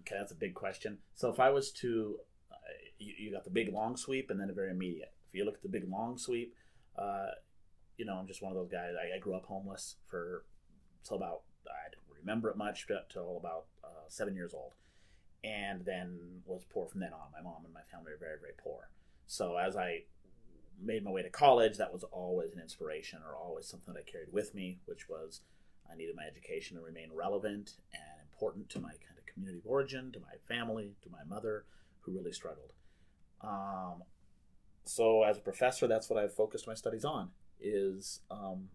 Okay, 0.01 0.15
that's 0.17 0.31
a 0.31 0.35
big 0.35 0.53
question. 0.53 0.97
So 1.15 1.29
if 1.29 1.39
I 1.39 1.49
was 1.49 1.71
to, 1.71 2.19
uh, 2.51 2.55
you, 2.99 3.13
you, 3.17 3.31
got 3.31 3.45
the 3.45 3.49
big 3.49 3.71
long 3.71 3.95
sweep 3.95 4.29
and 4.29 4.39
then 4.39 4.49
a 4.49 4.53
very 4.53 4.71
immediate. 4.71 5.13
If 5.29 5.35
you 5.35 5.45
look 5.45 5.55
at 5.55 5.63
the 5.63 5.69
big 5.69 5.89
long 5.89 6.17
sweep, 6.17 6.53
uh, 6.97 7.27
you 7.97 8.05
know, 8.05 8.15
I'm 8.15 8.27
just 8.27 8.41
one 8.41 8.51
of 8.51 8.57
those 8.57 8.69
guys. 8.69 8.93
I, 8.99 9.15
I 9.15 9.19
grew 9.19 9.35
up 9.35 9.45
homeless 9.45 9.95
for 10.09 10.43
till 11.03 11.17
about 11.17 11.41
I 11.65 11.89
don't 11.91 12.17
remember 12.19 12.49
it 12.49 12.57
much 12.57 12.85
but 12.87 13.09
till 13.09 13.37
about 13.37 13.65
uh, 13.83 14.07
seven 14.07 14.35
years 14.35 14.53
old, 14.53 14.73
and 15.43 15.83
then 15.85 16.41
was 16.45 16.63
poor 16.69 16.87
from 16.87 17.01
then 17.01 17.13
on. 17.13 17.31
My 17.31 17.41
mom 17.41 17.65
and 17.65 17.73
my 17.73 17.81
family 17.91 18.11
were 18.11 18.19
very 18.19 18.39
very 18.39 18.53
poor. 18.61 18.89
So 19.27 19.57
as 19.57 19.75
I 19.75 20.03
made 20.81 21.03
my 21.03 21.11
way 21.11 21.23
to 21.23 21.29
college, 21.29 21.77
that 21.77 21.93
was 21.93 22.03
always 22.03 22.53
an 22.53 22.59
inspiration 22.59 23.19
or 23.25 23.35
always 23.35 23.67
something 23.67 23.93
that 23.93 23.99
I 23.99 24.11
carried 24.11 24.33
with 24.33 24.53
me, 24.53 24.79
which 24.85 25.07
was 25.09 25.41
I 25.91 25.95
needed 25.95 26.15
my 26.15 26.23
education 26.23 26.77
to 26.77 26.83
remain 26.83 27.09
relevant 27.13 27.73
and 27.93 28.27
important 28.31 28.69
to 28.69 28.79
my 28.79 28.89
kind 28.89 29.17
of 29.17 29.25
community 29.25 29.59
of 29.59 29.65
origin, 29.65 30.11
to 30.13 30.19
my 30.19 30.35
family, 30.47 30.95
to 31.03 31.09
my 31.09 31.23
mother, 31.27 31.65
who 32.01 32.11
really 32.11 32.31
struggled. 32.31 32.73
Um, 33.41 34.03
so 34.85 35.23
as 35.23 35.37
a 35.37 35.41
professor, 35.41 35.87
that's 35.87 36.09
what 36.09 36.21
I've 36.21 36.33
focused 36.33 36.67
my 36.67 36.73
studies 36.73 37.05
on 37.05 37.29
is 37.59 38.19
um, 38.29 38.67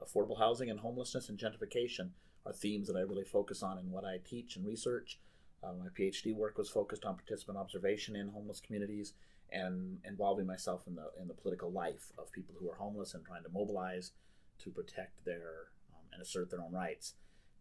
affordable 0.00 0.38
housing 0.38 0.70
and 0.70 0.80
homelessness 0.80 1.28
and 1.28 1.38
gentrification 1.38 2.10
are 2.46 2.52
themes 2.52 2.88
that 2.88 2.96
I 2.96 3.00
really 3.00 3.24
focus 3.24 3.62
on 3.62 3.78
in 3.78 3.90
what 3.90 4.04
I 4.04 4.18
teach 4.24 4.56
and 4.56 4.66
research. 4.66 5.18
Uh, 5.62 5.72
my 5.72 5.88
PhD 5.96 6.34
work 6.34 6.58
was 6.58 6.68
focused 6.68 7.04
on 7.04 7.16
participant 7.16 7.58
observation 7.58 8.16
in 8.16 8.28
homeless 8.28 8.60
communities 8.60 9.14
and 9.52 9.98
involving 10.04 10.46
myself 10.46 10.86
in 10.86 10.94
the 10.94 11.10
in 11.20 11.28
the 11.28 11.34
political 11.34 11.70
life 11.70 12.10
of 12.18 12.32
people 12.32 12.54
who 12.58 12.68
are 12.70 12.76
homeless 12.76 13.14
and 13.14 13.24
trying 13.24 13.42
to 13.42 13.50
mobilize 13.50 14.12
to 14.58 14.70
protect 14.70 15.24
their 15.24 15.68
um, 15.92 16.04
and 16.12 16.22
assert 16.22 16.50
their 16.50 16.62
own 16.62 16.72
rights. 16.72 17.14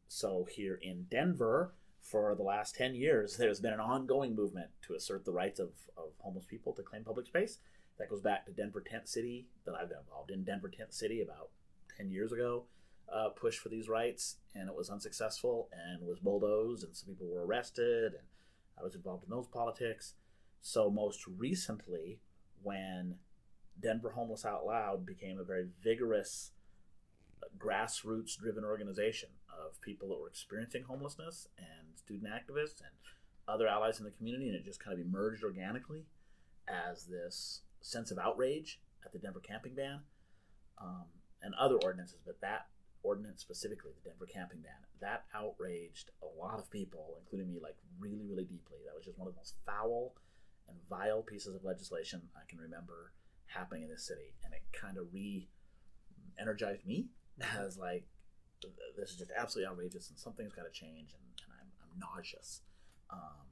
So 0.08 0.48
here 0.50 0.80
in 0.82 1.06
Denver, 1.10 1.74
for 2.02 2.36
the 2.36 2.44
last 2.44 2.76
10 2.76 2.96
years, 2.96 3.38
there's 3.40 3.60
been 3.60 3.74
an 3.74 3.80
ongoing 3.80 4.36
movement 4.36 4.70
to 4.88 4.94
assert 4.94 5.26
the 5.26 5.32
rights 5.32 5.60
of, 5.60 5.70
of 5.98 6.12
homeless 6.20 6.46
people 6.46 6.74
to 6.74 6.84
claim 6.84 7.04
public 7.04 7.28
space. 7.28 7.60
That 8.00 8.10
goes 8.10 8.22
back 8.22 8.46
to 8.46 8.52
Denver 8.52 8.82
Tent 8.82 9.08
City, 9.08 9.48
that 9.66 9.76
I've 9.76 9.90
been 9.90 10.00
involved 10.00 10.32
in 10.32 10.44
Denver 10.44 10.70
Tent 10.70 10.94
City 10.94 11.22
about 11.22 11.50
10 11.98 12.10
years 12.10 12.32
ago. 12.32 12.66
Uh, 13.14 13.28
push 13.30 13.58
for 13.58 13.68
these 13.68 13.90
rights, 13.90 14.38
and 14.56 14.70
it 14.70 14.76
was 14.76 14.90
unsuccessful 14.90 15.68
and 15.74 16.08
was 16.08 16.20
bulldozed, 16.20 16.86
and 16.86 16.96
some 16.96 17.10
people 17.10 17.28
were 17.28 17.46
arrested, 17.46 18.14
and 18.14 18.24
I 18.80 18.84
was 18.84 18.96
involved 18.96 19.26
in 19.26 19.30
those 19.30 19.48
politics. 19.48 20.14
So, 20.62 20.90
most 20.90 21.28
recently, 21.28 22.20
when 22.64 23.16
Denver 23.78 24.12
Homeless 24.12 24.46
Out 24.46 24.66
Loud 24.66 25.06
became 25.06 25.40
a 25.40 25.44
very 25.44 25.68
vigorous, 25.84 26.52
uh, 27.44 27.48
grassroots 27.58 28.38
driven 28.38 28.64
organization 28.64 29.30
of 29.50 29.82
people 29.82 30.08
that 30.10 30.20
were 30.20 30.30
experiencing 30.30 30.84
homelessness 30.84 31.48
and 31.58 31.98
student 31.98 32.32
activists 32.32 32.80
and 32.80 32.92
other 33.48 33.68
allies 33.68 34.00
in 34.00 34.06
the 34.06 34.12
community, 34.12 34.48
and 34.48 34.56
it 34.56 34.64
just 34.64 34.82
kind 34.82 34.98
of 34.98 35.06
emerged 35.06 35.44
organically 35.44 36.06
as 36.68 37.06
this 37.06 37.62
sense 37.82 38.12
of 38.12 38.18
outrage 38.18 38.80
at 39.06 39.12
the 39.12 39.20
Denver 39.20 39.42
camping 39.42 39.76
ban 39.76 40.00
um, 40.80 41.06
and 41.42 41.54
other 41.56 41.76
ordinances, 41.84 42.20
but 42.26 42.40
that 42.42 42.68
ordinance 43.04 43.42
specifically, 43.42 43.92
the 43.96 44.10
Denver 44.10 44.26
camping 44.26 44.62
ban, 44.62 44.74
that 45.02 45.26
outraged 45.34 46.12
a 46.22 46.40
lot 46.40 46.60
of 46.60 46.70
people, 46.70 47.18
including 47.20 47.52
me, 47.52 47.60
like 47.62 47.76
really, 48.00 48.26
really 48.28 48.46
deeply. 48.46 48.80
That 48.86 48.96
was 48.96 49.06
just 49.06 49.18
one 49.18 49.28
of 49.28 49.34
the 49.34 49.40
most 49.40 49.56
foul 49.66 50.14
and 50.68 50.78
vile 50.90 51.22
pieces 51.22 51.56
of 51.56 51.64
legislation 51.64 52.22
I 52.36 52.50
can 52.50 52.60
remember 52.60 53.14
happening 53.48 53.84
in 53.84 53.90
this 53.90 54.08
city, 54.08 54.34
and 54.44 54.54
it 54.54 54.62
kind 54.74 54.98
of 54.98 55.08
re-energized 55.14 56.86
me 56.86 57.08
mm-hmm. 57.40 57.62
as 57.66 57.78
like 57.78 58.06
this 58.98 59.10
is 59.10 59.18
just 59.18 59.32
absolutely 59.36 59.70
outrageous, 59.72 60.10
and 60.10 60.20
something's 60.20 60.54
got 60.54 60.64
to 60.64 60.72
change, 60.72 61.14
and, 61.14 61.26
and 61.44 61.52
I'm, 61.60 61.70
I'm, 61.82 62.00
nauseous. 62.00 62.62
Um, 63.10 63.50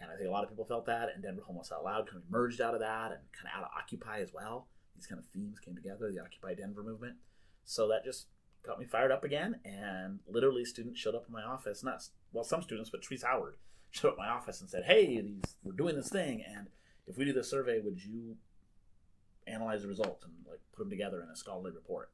and 0.00 0.10
I 0.10 0.16
think 0.16 0.28
a 0.28 0.32
lot 0.32 0.42
of 0.42 0.50
people 0.50 0.64
felt 0.64 0.86
that, 0.86 1.10
and 1.14 1.22
Denver 1.22 1.42
Homeless 1.46 1.70
Out 1.70 1.84
Loud 1.84 2.08
kind 2.08 2.20
of 2.20 2.28
emerged 2.28 2.60
out 2.60 2.74
of 2.74 2.80
that, 2.80 3.12
and 3.12 3.22
kind 3.32 3.46
of 3.46 3.56
out 3.56 3.64
of 3.64 3.70
Occupy 3.78 4.18
as 4.18 4.32
well. 4.34 4.66
These 4.96 5.06
kind 5.06 5.20
of 5.20 5.26
themes 5.26 5.60
came 5.60 5.76
together, 5.76 6.10
the 6.10 6.20
Occupy 6.20 6.54
Denver 6.54 6.82
movement. 6.82 7.14
So 7.64 7.88
that 7.88 8.04
just 8.04 8.26
got 8.66 8.78
me 8.78 8.86
fired 8.86 9.12
up 9.12 9.24
again, 9.24 9.60
and 9.64 10.20
literally 10.26 10.64
students 10.64 10.98
showed 10.98 11.14
up 11.14 11.26
in 11.26 11.32
my 11.32 11.42
office. 11.42 11.82
Not 11.82 12.02
well, 12.32 12.44
some 12.44 12.62
students, 12.62 12.90
but 12.90 13.02
Terese 13.02 13.24
Howard 13.24 13.56
showed 13.90 14.08
up 14.08 14.14
in 14.18 14.24
my 14.24 14.30
office 14.30 14.60
and 14.60 14.70
said, 14.70 14.84
"Hey, 14.84 15.20
these 15.20 15.56
we're 15.62 15.72
doing 15.72 15.96
this 15.96 16.08
thing, 16.08 16.42
and 16.46 16.68
if 17.06 17.16
we 17.16 17.24
do 17.24 17.32
this 17.32 17.50
survey, 17.50 17.80
would 17.80 18.02
you 18.02 18.36
analyze 19.46 19.82
the 19.82 19.88
results 19.88 20.24
and 20.24 20.32
like 20.48 20.60
put 20.72 20.84
them 20.84 20.90
together 20.90 21.22
in 21.22 21.28
a 21.28 21.36
scholarly 21.36 21.70
report?" 21.70 22.10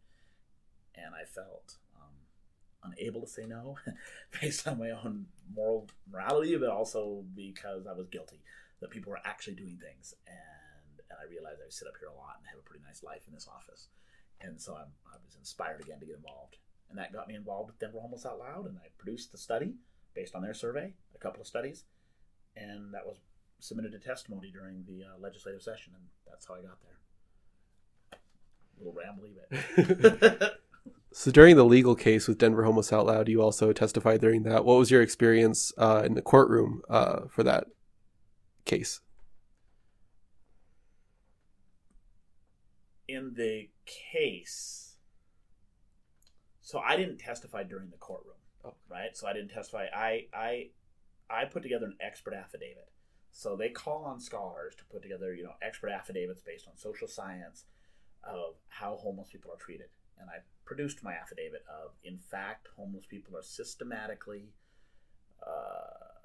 And 0.94 1.14
I 1.14 1.24
felt 1.24 1.76
um, 1.96 2.92
unable 2.92 3.20
to 3.20 3.26
say 3.26 3.46
no, 3.46 3.76
based 4.40 4.66
on 4.66 4.78
my 4.78 4.90
own 4.90 5.26
moral 5.54 5.88
morality, 6.10 6.56
but 6.56 6.70
also 6.70 7.24
because 7.34 7.86
I 7.86 7.92
was 7.92 8.08
guilty 8.08 8.40
that 8.80 8.90
people 8.90 9.10
were 9.10 9.20
actually 9.24 9.54
doing 9.54 9.78
things, 9.80 10.14
and 10.26 11.00
and 11.08 11.18
I 11.20 11.30
realized 11.30 11.60
I 11.64 11.70
sit 11.70 11.88
up 11.88 11.94
here 12.00 12.08
a 12.08 12.14
lot 12.14 12.36
and 12.38 12.46
have 12.48 12.58
a 12.58 12.68
pretty 12.68 12.84
nice 12.84 13.02
life 13.02 13.22
in 13.28 13.34
this 13.34 13.48
office, 13.48 13.88
and 14.40 14.60
so 14.60 14.74
I'm, 14.74 14.88
I 15.06 15.16
was 15.24 15.36
inspired 15.38 15.80
again 15.80 16.00
to 16.00 16.06
get 16.06 16.16
involved, 16.16 16.56
and 16.88 16.98
that 16.98 17.12
got 17.12 17.28
me 17.28 17.34
involved 17.34 17.68
with 17.68 17.78
Denver 17.78 18.00
Homeless 18.00 18.26
Out 18.26 18.38
Loud, 18.38 18.66
and 18.66 18.78
I 18.78 18.88
produced 18.98 19.32
the 19.32 19.38
study 19.38 19.74
based 20.14 20.34
on 20.34 20.42
their 20.42 20.54
survey, 20.54 20.94
a 21.14 21.18
couple 21.18 21.40
of 21.40 21.46
studies, 21.46 21.84
and 22.56 22.92
that 22.94 23.06
was 23.06 23.16
submitted 23.60 23.92
to 23.92 23.98
testimony 23.98 24.50
during 24.50 24.84
the 24.86 25.04
uh, 25.04 25.18
legislative 25.20 25.62
session, 25.62 25.92
and 25.94 26.04
that's 26.28 26.46
how 26.46 26.54
I 26.54 26.62
got 26.62 26.78
there. 26.82 28.18
A 28.80 28.84
little 28.84 28.94
rambly, 28.94 29.32
but. 30.40 30.60
so 31.12 31.30
during 31.30 31.56
the 31.56 31.64
legal 31.64 31.94
case 31.94 32.26
with 32.26 32.38
Denver 32.38 32.64
Homeless 32.64 32.92
Out 32.92 33.06
Loud, 33.06 33.28
you 33.28 33.42
also 33.42 33.72
testified 33.72 34.20
during 34.20 34.42
that. 34.44 34.64
What 34.64 34.78
was 34.78 34.90
your 34.90 35.02
experience 35.02 35.72
uh, 35.76 36.02
in 36.04 36.14
the 36.14 36.22
courtroom 36.22 36.82
uh, 36.88 37.22
for 37.28 37.42
that 37.42 37.66
case? 38.64 39.00
In 43.08 43.34
the 43.34 43.68
case, 44.12 44.96
so 46.60 46.78
I 46.78 46.96
didn't 46.96 47.18
testify 47.18 47.64
during 47.64 47.90
the 47.90 47.96
courtroom. 47.96 48.36
Oh. 48.64 48.74
Right. 48.88 49.16
So 49.16 49.26
I 49.26 49.32
didn't 49.32 49.50
testify. 49.50 49.86
I 49.94 50.26
I 50.34 50.68
I 51.28 51.44
put 51.44 51.62
together 51.62 51.86
an 51.86 51.96
expert 52.00 52.34
affidavit. 52.34 52.90
So 53.32 53.56
they 53.56 53.68
call 53.68 54.04
on 54.04 54.20
scholars 54.20 54.74
to 54.76 54.84
put 54.84 55.02
together, 55.02 55.34
you 55.34 55.44
know, 55.44 55.54
expert 55.62 55.90
affidavits 55.90 56.42
based 56.42 56.66
on 56.68 56.76
social 56.76 57.08
science 57.08 57.64
of 58.24 58.56
how 58.68 58.96
homeless 58.96 59.28
people 59.30 59.52
are 59.52 59.56
treated. 59.56 59.86
And 60.18 60.28
I 60.28 60.40
produced 60.64 61.02
my 61.02 61.14
affidavit 61.14 61.64
of, 61.68 61.92
in 62.04 62.18
fact, 62.18 62.68
homeless 62.76 63.06
people 63.06 63.36
are 63.36 63.42
systematically, 63.42 64.52
uh, 65.46 66.18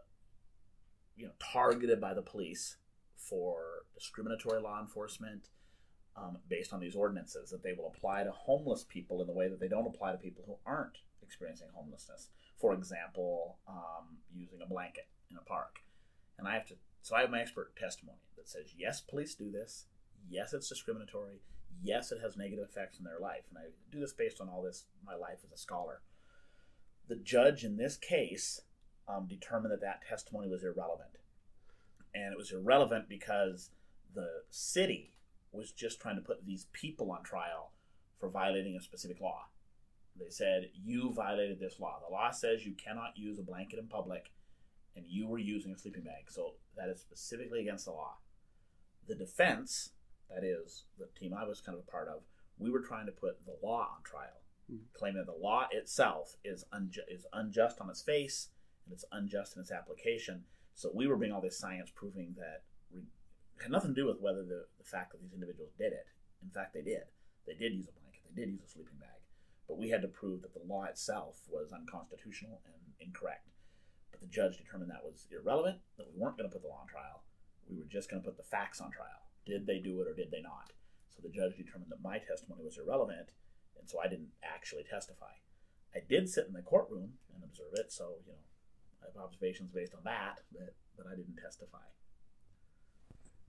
you 1.15 1.25
know, 1.27 1.31
targeted 1.39 2.01
by 2.01 2.13
the 2.13 2.21
police 2.21 2.77
for 3.15 3.85
discriminatory 3.97 4.61
law 4.61 4.81
enforcement 4.81 5.49
um, 6.17 6.37
based 6.49 6.73
on 6.73 6.79
these 6.79 6.95
ordinances 6.95 7.49
that 7.49 7.63
they 7.63 7.73
will 7.73 7.91
apply 7.95 8.23
to 8.23 8.31
homeless 8.31 8.85
people 8.87 9.21
in 9.21 9.27
the 9.27 9.33
way 9.33 9.49
that 9.49 9.59
they 9.59 9.67
don't 9.67 9.87
apply 9.87 10.11
to 10.11 10.17
people 10.17 10.43
who 10.47 10.55
aren't 10.65 10.97
experiencing 11.21 11.67
homelessness. 11.73 12.29
For 12.59 12.73
example, 12.73 13.57
um, 13.67 14.17
using 14.33 14.61
a 14.61 14.67
blanket 14.67 15.07
in 15.29 15.37
a 15.37 15.41
park. 15.41 15.79
And 16.37 16.47
I 16.47 16.53
have 16.53 16.65
to, 16.67 16.75
so 17.01 17.15
I 17.15 17.21
have 17.21 17.29
my 17.29 17.41
expert 17.41 17.75
testimony 17.75 18.19
that 18.37 18.47
says, 18.47 18.73
yes, 18.77 19.01
police 19.01 19.35
do 19.35 19.51
this. 19.51 19.85
Yes, 20.29 20.53
it's 20.53 20.69
discriminatory. 20.69 21.41
Yes, 21.83 22.11
it 22.11 22.19
has 22.21 22.37
negative 22.37 22.65
effects 22.69 22.97
in 22.97 23.05
their 23.05 23.19
life. 23.19 23.43
And 23.49 23.57
I 23.57 23.71
do 23.91 23.99
this 23.99 24.13
based 24.13 24.39
on 24.39 24.47
all 24.47 24.61
this, 24.61 24.85
my 25.05 25.15
life 25.15 25.39
as 25.45 25.51
a 25.51 25.57
scholar. 25.57 26.01
The 27.07 27.15
judge 27.15 27.63
in 27.63 27.77
this 27.77 27.97
case 27.97 28.61
um, 29.07 29.27
determined 29.27 29.71
that 29.73 29.81
that 29.81 30.01
testimony 30.07 30.49
was 30.49 30.63
irrelevant. 30.63 31.17
And 32.13 32.31
it 32.31 32.37
was 32.37 32.51
irrelevant 32.51 33.09
because 33.09 33.71
the 34.13 34.29
city 34.49 35.11
was 35.55 35.71
just 35.71 35.99
trying 35.99 36.15
to 36.15 36.21
put 36.21 36.45
these 36.45 36.65
people 36.73 37.11
on 37.11 37.23
trial 37.23 37.71
for 38.19 38.29
violating 38.29 38.75
a 38.75 38.81
specific 38.81 39.19
law. 39.21 39.45
They 40.17 40.29
said, 40.29 40.69
You 40.73 41.11
violated 41.13 41.59
this 41.59 41.79
law. 41.79 41.99
The 42.05 42.11
law 42.13 42.31
says 42.31 42.65
you 42.65 42.73
cannot 42.73 43.17
use 43.17 43.37
a 43.39 43.43
blanket 43.43 43.79
in 43.79 43.87
public, 43.87 44.31
and 44.95 45.05
you 45.07 45.27
were 45.27 45.39
using 45.39 45.73
a 45.73 45.77
sleeping 45.77 46.03
bag. 46.03 46.29
So 46.29 46.53
that 46.77 46.89
is 46.89 47.01
specifically 47.01 47.61
against 47.61 47.85
the 47.85 47.91
law. 47.91 48.17
The 49.07 49.15
defense, 49.15 49.91
that 50.29 50.43
is 50.43 50.85
the 50.97 51.07
team 51.19 51.33
I 51.33 51.45
was 51.45 51.61
kind 51.61 51.77
of 51.77 51.83
a 51.87 51.91
part 51.91 52.07
of, 52.07 52.23
we 52.57 52.71
were 52.71 52.81
trying 52.81 53.05
to 53.07 53.11
put 53.11 53.45
the 53.45 53.57
law 53.61 53.95
on 53.95 54.03
trial, 54.03 54.41
Mhm. 54.71 54.91
claiming 54.93 55.17
that 55.17 55.31
the 55.31 55.37
law 55.37 55.67
itself 55.71 56.37
is 56.43 56.63
unju- 56.71 57.07
is 57.09 57.27
unjust 57.33 57.81
on 57.81 57.89
its 57.89 58.01
face 58.01 58.49
and 58.85 58.93
it's 58.93 59.05
unjust 59.11 59.55
in 59.55 59.61
its 59.61 59.71
application. 59.71 60.45
So 60.73 60.91
we 60.93 61.07
were 61.07 61.17
bringing 61.17 61.35
all 61.35 61.41
this 61.41 61.59
science 61.59 61.91
proving 61.91 62.33
that 62.35 62.63
had 63.61 63.71
nothing 63.71 63.95
to 63.95 64.01
do 64.01 64.07
with 64.07 64.21
whether 64.21 64.43
the, 64.43 64.65
the 64.77 64.83
fact 64.83 65.11
that 65.11 65.21
these 65.21 65.33
individuals 65.33 65.71
did 65.77 65.93
it. 65.93 66.07
In 66.43 66.49
fact, 66.49 66.73
they 66.73 66.81
did. 66.81 67.07
They 67.47 67.55
did 67.55 67.73
use 67.73 67.87
a 67.87 67.95
blanket. 67.99 68.21
They 68.27 68.41
did 68.41 68.51
use 68.51 68.63
a 68.65 68.69
sleeping 68.69 68.99
bag. 68.99 69.21
But 69.67 69.77
we 69.77 69.89
had 69.89 70.01
to 70.01 70.07
prove 70.07 70.41
that 70.41 70.53
the 70.53 70.65
law 70.67 70.85
itself 70.85 71.41
was 71.49 71.71
unconstitutional 71.71 72.61
and 72.65 72.81
incorrect. 72.99 73.49
But 74.11 74.21
the 74.21 74.27
judge 74.27 74.57
determined 74.57 74.91
that 74.91 75.03
was 75.03 75.27
irrelevant, 75.31 75.79
that 75.97 76.07
we 76.07 76.19
weren't 76.19 76.37
going 76.37 76.49
to 76.49 76.53
put 76.53 76.61
the 76.61 76.69
law 76.69 76.81
on 76.81 76.87
trial. 76.87 77.23
We 77.69 77.77
were 77.77 77.89
just 77.89 78.09
going 78.09 78.21
to 78.21 78.27
put 78.27 78.37
the 78.37 78.43
facts 78.43 78.79
on 78.79 78.91
trial. 78.91 79.25
Did 79.45 79.65
they 79.65 79.79
do 79.79 80.01
it 80.01 80.07
or 80.07 80.13
did 80.13 80.31
they 80.31 80.41
not? 80.41 80.73
So 81.09 81.21
the 81.23 81.33
judge 81.33 81.57
determined 81.57 81.91
that 81.91 82.03
my 82.03 82.19
testimony 82.19 82.63
was 82.63 82.77
irrelevant, 82.77 83.31
and 83.79 83.89
so 83.89 83.99
I 83.99 84.07
didn't 84.07 84.35
actually 84.43 84.83
testify. 84.83 85.39
I 85.95 85.99
did 86.07 86.29
sit 86.29 86.47
in 86.47 86.53
the 86.53 86.61
courtroom 86.61 87.13
and 87.33 87.43
observe 87.43 87.73
it, 87.73 87.91
so, 87.91 88.19
you 88.27 88.33
know, 88.33 88.43
I 89.01 89.07
have 89.07 89.23
observations 89.23 89.71
based 89.71 89.95
on 89.95 90.03
that, 90.03 90.41
but, 90.51 90.75
but 90.97 91.07
I 91.07 91.15
didn't 91.15 91.39
testify. 91.41 91.87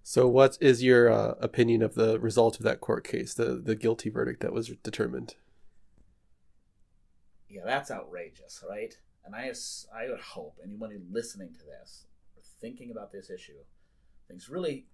So, 0.09 0.29
what 0.29 0.57
is 0.61 0.85
your 0.85 1.11
uh, 1.11 1.35
opinion 1.41 1.83
of 1.83 1.97
the 1.97 2.21
result 2.21 2.59
of 2.59 2.63
that 2.63 2.81
court 2.81 3.03
case, 3.03 3.35
the 3.35 3.57
the 3.57 3.75
guilty 3.75 4.09
verdict 4.09 4.41
that 4.41 4.53
was 4.53 4.69
determined? 4.85 5.35
Yeah, 7.49 7.63
that's 7.65 7.91
outrageous, 7.91 8.63
right? 8.71 8.97
And 9.25 9.35
I, 9.35 9.53
I 9.93 10.09
would 10.09 10.21
hope 10.21 10.61
anybody 10.63 10.99
listening 11.11 11.55
to 11.55 11.65
this 11.65 12.07
or 12.37 12.43
thinking 12.61 12.93
about 12.93 13.11
this 13.11 13.31
issue 13.31 13.65
thinks 14.29 14.49
really 14.49 14.87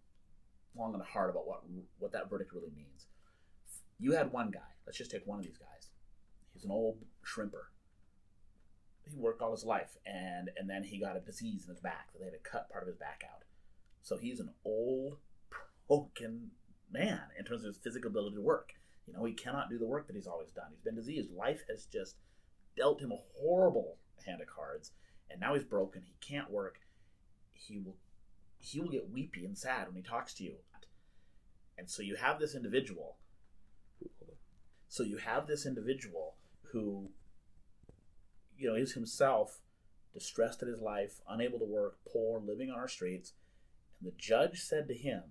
long 0.74 0.94
and 0.94 1.02
hard 1.02 1.28
about 1.28 1.46
what 1.46 1.60
what 1.98 2.12
that 2.12 2.30
verdict 2.30 2.54
really 2.54 2.72
means. 2.74 3.04
You 3.98 4.12
had 4.12 4.32
one 4.32 4.50
guy. 4.50 4.72
Let's 4.86 4.96
just 4.96 5.10
take 5.10 5.26
one 5.26 5.38
of 5.38 5.44
these 5.44 5.58
guys. 5.58 5.90
He's 6.54 6.64
an 6.64 6.70
old 6.70 6.96
shrimper. 7.22 7.68
He 9.10 9.18
worked 9.18 9.42
all 9.42 9.50
his 9.50 9.64
life, 9.66 9.94
and 10.06 10.48
and 10.56 10.70
then 10.70 10.84
he 10.84 10.98
got 10.98 11.18
a 11.18 11.20
disease 11.20 11.64
in 11.64 11.68
his 11.68 11.80
back. 11.80 12.08
They 12.18 12.24
had 12.24 12.32
to 12.32 12.50
cut 12.50 12.70
part 12.70 12.84
of 12.84 12.88
his 12.88 12.96
back 12.96 13.24
out. 13.30 13.42
So 14.02 14.16
he's 14.16 14.40
an 14.40 14.50
old, 14.64 15.16
broken 15.88 16.50
man 16.90 17.20
in 17.38 17.44
terms 17.44 17.62
of 17.62 17.68
his 17.68 17.78
physical 17.78 18.10
ability 18.10 18.36
to 18.36 18.42
work. 18.42 18.72
You 19.06 19.14
know, 19.14 19.24
he 19.24 19.32
cannot 19.32 19.70
do 19.70 19.78
the 19.78 19.86
work 19.86 20.06
that 20.06 20.16
he's 20.16 20.26
always 20.26 20.50
done. 20.50 20.66
He's 20.70 20.80
been 20.80 20.94
diseased. 20.94 21.30
Life 21.32 21.62
has 21.68 21.86
just 21.86 22.16
dealt 22.76 23.00
him 23.00 23.12
a 23.12 23.18
horrible 23.40 23.96
hand 24.24 24.40
of 24.40 24.46
cards, 24.46 24.92
and 25.30 25.40
now 25.40 25.54
he's 25.54 25.64
broken. 25.64 26.02
He 26.04 26.14
can't 26.20 26.50
work. 26.50 26.78
He 27.52 27.78
will 27.78 27.96
he 28.58 28.80
will 28.80 28.90
get 28.90 29.10
weepy 29.10 29.44
and 29.44 29.58
sad 29.58 29.88
when 29.88 29.96
he 29.96 30.02
talks 30.02 30.34
to 30.34 30.44
you. 30.44 30.54
And 31.76 31.90
so 31.90 32.02
you 32.02 32.14
have 32.14 32.38
this 32.38 32.54
individual. 32.54 33.16
So 34.88 35.02
you 35.02 35.16
have 35.16 35.48
this 35.48 35.66
individual 35.66 36.36
who, 36.70 37.10
you 38.56 38.68
know, 38.68 38.76
is 38.76 38.92
himself 38.92 39.58
distressed 40.14 40.62
at 40.62 40.68
his 40.68 40.80
life, 40.80 41.20
unable 41.28 41.58
to 41.58 41.64
work, 41.64 41.96
poor, 42.12 42.38
living 42.38 42.70
on 42.70 42.78
our 42.78 42.88
streets. 42.88 43.32
The 44.02 44.12
judge 44.16 44.60
said 44.60 44.88
to 44.88 44.94
him 44.94 45.22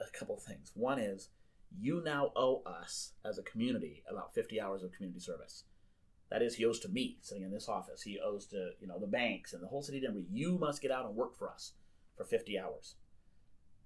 a 0.00 0.18
couple 0.18 0.36
things. 0.36 0.72
One 0.74 0.98
is, 0.98 1.28
you 1.78 2.02
now 2.04 2.32
owe 2.34 2.62
us 2.66 3.12
as 3.24 3.38
a 3.38 3.42
community 3.42 4.02
about 4.10 4.34
50 4.34 4.60
hours 4.60 4.82
of 4.82 4.92
community 4.92 5.20
service. 5.20 5.64
That 6.30 6.42
is, 6.42 6.56
he 6.56 6.64
owes 6.64 6.80
to 6.80 6.88
me 6.88 7.18
sitting 7.20 7.44
in 7.44 7.50
this 7.50 7.68
office. 7.68 8.02
He 8.02 8.18
owes 8.18 8.46
to 8.46 8.70
you 8.80 8.86
know 8.86 8.98
the 8.98 9.06
banks 9.06 9.52
and 9.52 9.62
the 9.62 9.68
whole 9.68 9.82
city 9.82 9.98
of 9.98 10.04
Denver. 10.04 10.20
You 10.30 10.58
must 10.58 10.82
get 10.82 10.90
out 10.90 11.06
and 11.06 11.14
work 11.14 11.36
for 11.36 11.48
us 11.48 11.72
for 12.16 12.24
50 12.24 12.58
hours. 12.58 12.94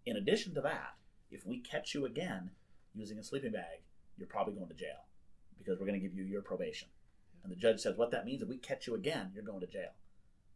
In 0.07 0.17
addition 0.17 0.55
to 0.55 0.61
that, 0.63 0.95
if 1.31 1.47
we 1.47 1.61
catch 1.61 1.95
you 1.95 2.05
again 2.05 2.51
using 2.95 3.19
a 3.19 3.25
sleeping 3.25 3.53
bag, 3.53 3.81
you're 4.17 4.29
probably 4.29 4.55
going 4.55 4.69
to 4.69 4.75
jail 4.75 5.09
because 5.59 5.79
we're 5.79 5.87
going 5.87 6.01
to 6.01 6.07
give 6.07 6.17
you 6.17 6.25
your 6.25 6.43
probation. 6.43 6.89
And 7.43 7.51
the 7.51 7.57
judge 7.57 7.81
says, 7.81 7.97
what 7.97 8.11
that 8.13 8.25
means, 8.25 8.43
if 8.43 8.49
we 8.49 8.57
catch 8.57 8.87
you 8.87 8.95
again, 8.95 9.31
you're 9.35 9.45
going 9.45 9.61
to 9.61 9.67
jail. 9.67 9.93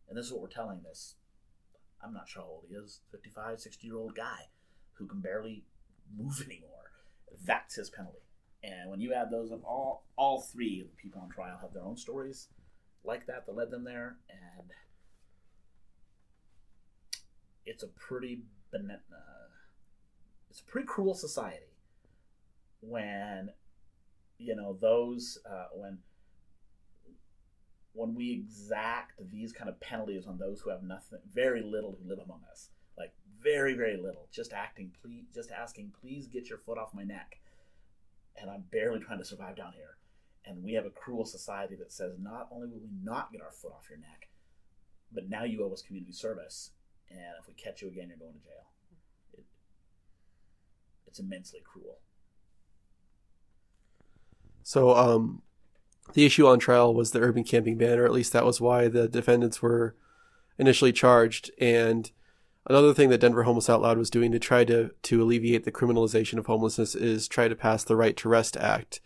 And 0.08 0.16
this 0.16 0.26
is 0.26 0.32
what 0.32 0.42
we're 0.42 0.48
telling 0.48 0.80
this, 0.82 1.16
I'm 2.02 2.12
not 2.12 2.28
sure 2.28 2.42
how 2.42 2.48
old 2.48 2.64
he 2.68 2.74
is, 2.74 3.00
55, 3.10 3.60
60 3.60 3.86
year 3.86 3.96
old 3.96 4.14
guy 4.14 4.48
who 4.94 5.06
can 5.06 5.20
barely 5.20 5.64
move 6.16 6.42
anymore. 6.46 6.92
That's 7.44 7.76
his 7.76 7.90
penalty. 7.90 8.18
And 8.62 8.90
when 8.90 9.00
you 9.00 9.14
add 9.14 9.30
those 9.30 9.52
up, 9.52 9.62
all 9.64 10.04
all 10.16 10.40
three 10.40 10.80
of 10.80 10.88
the 10.88 10.96
people 10.96 11.20
on 11.20 11.28
trial 11.28 11.58
have 11.62 11.72
their 11.72 11.84
own 11.84 11.96
stories 11.96 12.48
like 13.04 13.26
that 13.26 13.46
that 13.46 13.56
led 13.56 13.70
them 13.70 13.84
there, 13.84 14.16
and 14.28 14.70
it's 17.64 17.84
a 17.84 17.86
pretty 17.86 18.40
uh, 18.74 18.78
it's 20.50 20.60
a 20.60 20.64
pretty 20.64 20.86
cruel 20.86 21.14
society 21.14 21.72
when 22.80 23.50
you 24.38 24.56
know 24.56 24.76
those 24.80 25.38
uh, 25.48 25.66
when 25.74 25.98
when 27.98 28.14
we 28.14 28.30
exact 28.30 29.20
these 29.32 29.52
kind 29.52 29.68
of 29.68 29.80
penalties 29.80 30.24
on 30.24 30.38
those 30.38 30.60
who 30.60 30.70
have 30.70 30.84
nothing, 30.84 31.18
very 31.34 31.62
little 31.62 31.98
who 32.00 32.08
live 32.08 32.20
among 32.20 32.40
us, 32.48 32.68
like 32.96 33.12
very 33.42 33.74
very 33.74 33.96
little, 33.96 34.28
just 34.30 34.52
acting, 34.52 34.92
please, 35.02 35.24
just 35.34 35.50
asking, 35.50 35.92
please 36.00 36.28
get 36.28 36.48
your 36.48 36.58
foot 36.58 36.78
off 36.78 36.94
my 36.94 37.02
neck, 37.02 37.40
and 38.40 38.48
I'm 38.48 38.62
barely 38.70 39.00
trying 39.00 39.18
to 39.18 39.24
survive 39.24 39.56
down 39.56 39.72
here, 39.72 39.96
and 40.46 40.62
we 40.62 40.74
have 40.74 40.86
a 40.86 40.90
cruel 40.90 41.24
society 41.24 41.74
that 41.74 41.92
says 41.92 42.12
not 42.20 42.46
only 42.52 42.68
will 42.68 42.78
we 42.78 42.90
not 43.02 43.32
get 43.32 43.42
our 43.42 43.50
foot 43.50 43.72
off 43.72 43.90
your 43.90 43.98
neck, 43.98 44.28
but 45.12 45.28
now 45.28 45.42
you 45.42 45.64
owe 45.64 45.72
us 45.72 45.82
community 45.82 46.12
service, 46.12 46.70
and 47.10 47.34
if 47.40 47.48
we 47.48 47.54
catch 47.54 47.82
you 47.82 47.88
again, 47.88 48.06
you're 48.08 48.16
going 48.16 48.34
to 48.34 48.38
jail. 48.38 48.68
It, 49.32 49.44
it's 51.08 51.18
immensely 51.18 51.62
cruel. 51.64 51.98
So, 54.62 54.94
um, 54.94 55.42
the 56.14 56.24
issue 56.24 56.46
on 56.46 56.58
trial 56.58 56.94
was 56.94 57.10
the 57.10 57.20
urban 57.20 57.44
camping 57.44 57.76
ban, 57.76 57.98
or 57.98 58.04
at 58.04 58.12
least 58.12 58.32
that 58.32 58.44
was 58.44 58.60
why 58.60 58.88
the 58.88 59.08
defendants 59.08 59.62
were 59.62 59.94
initially 60.58 60.92
charged. 60.92 61.50
And 61.58 62.10
another 62.66 62.94
thing 62.94 63.10
that 63.10 63.20
Denver 63.20 63.44
Homeless 63.44 63.70
Out 63.70 63.82
Loud 63.82 63.98
was 63.98 64.10
doing 64.10 64.32
to 64.32 64.38
try 64.38 64.64
to 64.64 64.90
to 65.02 65.22
alleviate 65.22 65.64
the 65.64 65.72
criminalization 65.72 66.38
of 66.38 66.46
homelessness 66.46 66.94
is 66.94 67.28
try 67.28 67.48
to 67.48 67.56
pass 67.56 67.84
the 67.84 67.96
Right 67.96 68.16
to 68.16 68.28
Rest 68.28 68.56
Act. 68.56 69.00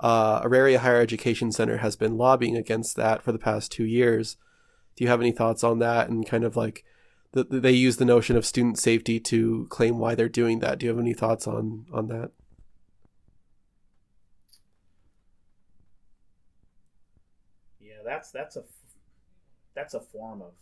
Uh, 0.00 0.40
Auraria 0.42 0.78
Higher 0.78 1.00
Education 1.00 1.52
Center 1.52 1.78
has 1.78 1.94
been 1.94 2.16
lobbying 2.16 2.56
against 2.56 2.96
that 2.96 3.22
for 3.22 3.32
the 3.32 3.38
past 3.38 3.70
two 3.70 3.84
years. 3.84 4.36
Do 4.96 5.04
you 5.04 5.10
have 5.10 5.20
any 5.20 5.32
thoughts 5.32 5.62
on 5.62 5.78
that? 5.80 6.08
And 6.08 6.26
kind 6.26 6.44
of 6.44 6.56
like 6.56 6.84
the, 7.32 7.44
they 7.44 7.72
use 7.72 7.98
the 7.98 8.04
notion 8.04 8.36
of 8.36 8.46
student 8.46 8.78
safety 8.78 9.20
to 9.20 9.66
claim 9.68 9.98
why 9.98 10.14
they're 10.14 10.28
doing 10.28 10.60
that. 10.60 10.78
Do 10.78 10.86
you 10.86 10.90
have 10.90 10.98
any 10.98 11.14
thoughts 11.14 11.46
on 11.46 11.86
on 11.92 12.08
that? 12.08 12.32
Yeah, 18.00 18.10
that's 18.10 18.30
that's 18.30 18.56
a 18.56 18.64
that's 19.74 19.94
a 19.94 20.00
form 20.00 20.42
of 20.42 20.52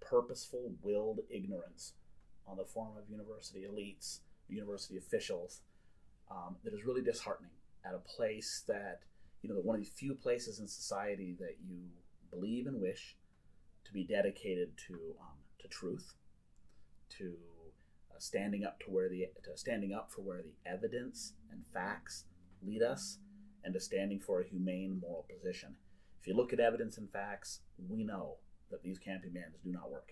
purposeful, 0.00 0.72
willed 0.82 1.20
ignorance 1.30 1.92
on 2.46 2.56
the 2.56 2.64
form 2.64 2.96
of 2.96 3.08
university 3.10 3.66
elites, 3.70 4.20
university 4.48 4.96
officials, 4.96 5.60
um, 6.30 6.56
that 6.64 6.72
is 6.72 6.84
really 6.84 7.02
disheartening. 7.02 7.50
At 7.84 7.94
a 7.94 7.98
place 7.98 8.64
that 8.66 9.00
you 9.42 9.48
know, 9.50 9.60
one 9.60 9.76
of 9.76 9.84
the 9.84 9.90
few 9.90 10.14
places 10.14 10.58
in 10.58 10.66
society 10.66 11.36
that 11.38 11.56
you 11.68 11.76
believe 12.30 12.66
and 12.66 12.80
wish 12.80 13.16
to 13.84 13.92
be 13.92 14.04
dedicated 14.04 14.76
to 14.88 14.94
um, 15.20 15.36
to 15.60 15.68
truth, 15.68 16.14
to 17.18 17.34
uh, 18.10 18.18
standing 18.18 18.64
up 18.64 18.80
to 18.80 18.86
where 18.86 19.08
the 19.08 19.26
to 19.44 19.56
standing 19.56 19.92
up 19.92 20.10
for 20.10 20.22
where 20.22 20.42
the 20.42 20.54
evidence 20.68 21.34
and 21.52 21.62
facts 21.72 22.24
lead 22.66 22.82
us, 22.82 23.18
and 23.62 23.74
to 23.74 23.80
standing 23.80 24.18
for 24.18 24.40
a 24.40 24.44
humane 24.48 24.98
moral 25.00 25.26
position. 25.32 25.76
If 26.26 26.30
you 26.30 26.36
look 26.36 26.52
at 26.52 26.58
evidence 26.58 26.98
and 26.98 27.08
facts, 27.08 27.60
we 27.88 28.02
know 28.02 28.38
that 28.72 28.82
these 28.82 28.98
camping 28.98 29.30
bans 29.30 29.60
do 29.62 29.70
not 29.70 29.92
work. 29.92 30.10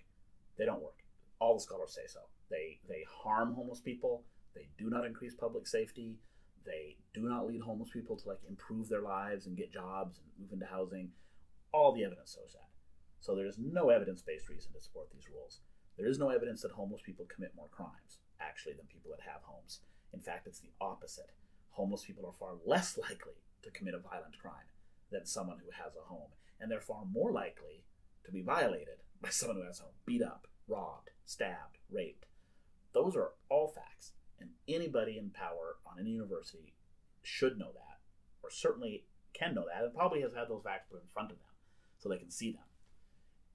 They 0.57 0.65
don't 0.65 0.81
work. 0.81 1.03
All 1.41 1.55
the 1.55 1.61
scholars 1.61 1.93
say 1.93 2.07
so. 2.07 2.21
They 2.49 2.79
they 2.89 3.05
harm 3.11 3.53
homeless 3.53 3.81
people. 3.81 4.23
They 4.55 4.69
do 4.79 4.89
not 4.89 5.05
increase 5.05 5.35
public 5.35 5.67
safety. 5.67 6.21
They 6.65 6.99
do 7.15 7.23
not 7.23 7.49
lead 7.49 7.63
homeless 7.63 7.91
people 7.91 8.17
to 8.17 8.29
like 8.29 8.39
improve 8.49 8.89
their 8.89 9.03
lives 9.03 9.47
and 9.47 9.57
get 9.57 9.73
jobs 9.73 10.21
and 10.21 10.29
move 10.39 10.53
into 10.53 10.67
housing. 10.67 11.11
All 11.73 11.93
the 11.93 12.05
evidence 12.05 12.39
shows 12.39 12.53
that. 12.53 12.71
So 13.19 13.35
there 13.35 13.49
is 13.49 13.59
no 13.59 13.89
evidence-based 13.89 14.49
reason 14.49 14.73
to 14.73 14.81
support 14.81 15.09
these 15.13 15.29
rules. 15.29 15.63
There 15.99 16.07
is 16.07 16.21
no 16.21 16.29
evidence 16.29 16.63
that 16.63 16.71
homeless 16.71 17.03
people 17.05 17.27
commit 17.27 17.57
more 17.57 17.71
crimes 17.73 18.21
actually 18.41 18.75
than 18.75 18.87
people 18.87 19.11
that 19.11 19.29
have 19.29 19.43
homes. 19.43 19.81
In 20.13 20.21
fact, 20.21 20.47
it's 20.47 20.61
the 20.61 20.71
opposite. 20.81 21.33
Homeless 21.71 22.05
people 22.05 22.25
are 22.25 22.39
far 22.39 22.55
less 22.65 22.97
likely 23.03 23.43
to 23.65 23.71
commit 23.73 23.95
a 23.95 23.99
violent 23.99 24.39
crime 24.39 24.71
than 25.15 25.25
someone 25.25 25.59
who 25.65 25.71
has 25.71 25.95
a 25.95 26.09
home, 26.09 26.31
and 26.61 26.71
they're 26.71 26.81
far 26.81 27.05
more 27.11 27.31
likely 27.31 27.85
to 28.25 28.33
be 28.33 28.43
violated 28.43 28.99
by 29.23 29.31
someone 29.31 29.59
who 29.59 29.67
has 29.67 29.81
a 29.81 29.85
home, 29.85 29.93
beat 30.05 30.23
up, 30.23 30.47
robbed, 30.69 31.11
stabbed, 31.25 31.79
raped. 31.91 32.27
Those 32.93 33.17
are 33.17 33.31
all 33.49 33.69
facts, 33.69 34.13
and 34.41 34.51
anybody 34.69 35.17
in 35.17 35.31
power 35.31 35.77
on 35.87 36.01
any 36.01 36.11
university 36.11 36.75
should 37.23 37.59
know 37.59 37.73
that, 37.73 38.01
or 38.43 38.51
certainly 38.51 39.05
can 39.33 39.55
know 39.55 39.65
that, 39.73 39.85
and 39.85 39.95
probably 39.95 40.21
has 40.21 40.35
had 40.35 40.49
those 40.49 40.63
facts 40.63 40.87
put 40.91 41.01
in 41.01 41.09
front 41.13 41.31
of 41.31 41.39
them 41.39 41.49
so 41.99 42.09
they 42.09 42.19
can 42.19 42.31
see 42.31 42.53
them. 42.53 42.63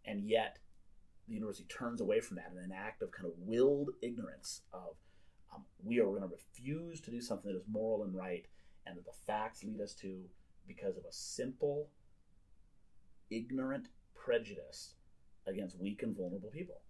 And 0.06 0.28
yet, 0.28 0.58
the 1.28 1.36
university 1.36 1.68
turns 1.68 2.02
away 2.02 2.20
from 2.22 2.38
that 2.38 2.52
in 2.52 2.64
an 2.64 2.72
act 2.76 3.02
of 3.04 3.12
kind 3.12 3.28
of 3.28 3.34
willed 3.38 3.92
ignorance 4.02 4.62
of 4.74 4.96
um, 5.54 5.64
we 5.84 6.00
are 6.00 6.06
going 6.06 6.22
to 6.22 6.28
refuse 6.28 7.00
to 7.02 7.12
do 7.12 7.22
something 7.22 7.52
that 7.52 7.58
is 7.58 7.66
moral 7.68 8.04
and 8.04 8.16
right 8.16 8.46
and 8.86 8.98
that 8.98 9.06
the 9.06 9.14
facts 9.28 9.64
lead 9.64 9.82
us 9.82 9.94
to 9.94 10.24
because 10.70 10.96
of 10.96 11.04
a 11.04 11.12
simple 11.12 11.90
ignorant 13.30 13.90
prejudice 14.16 14.94
against 15.46 15.78
weak 15.80 16.04
and 16.04 16.16
vulnerable 16.16 16.50
people. 16.50 16.82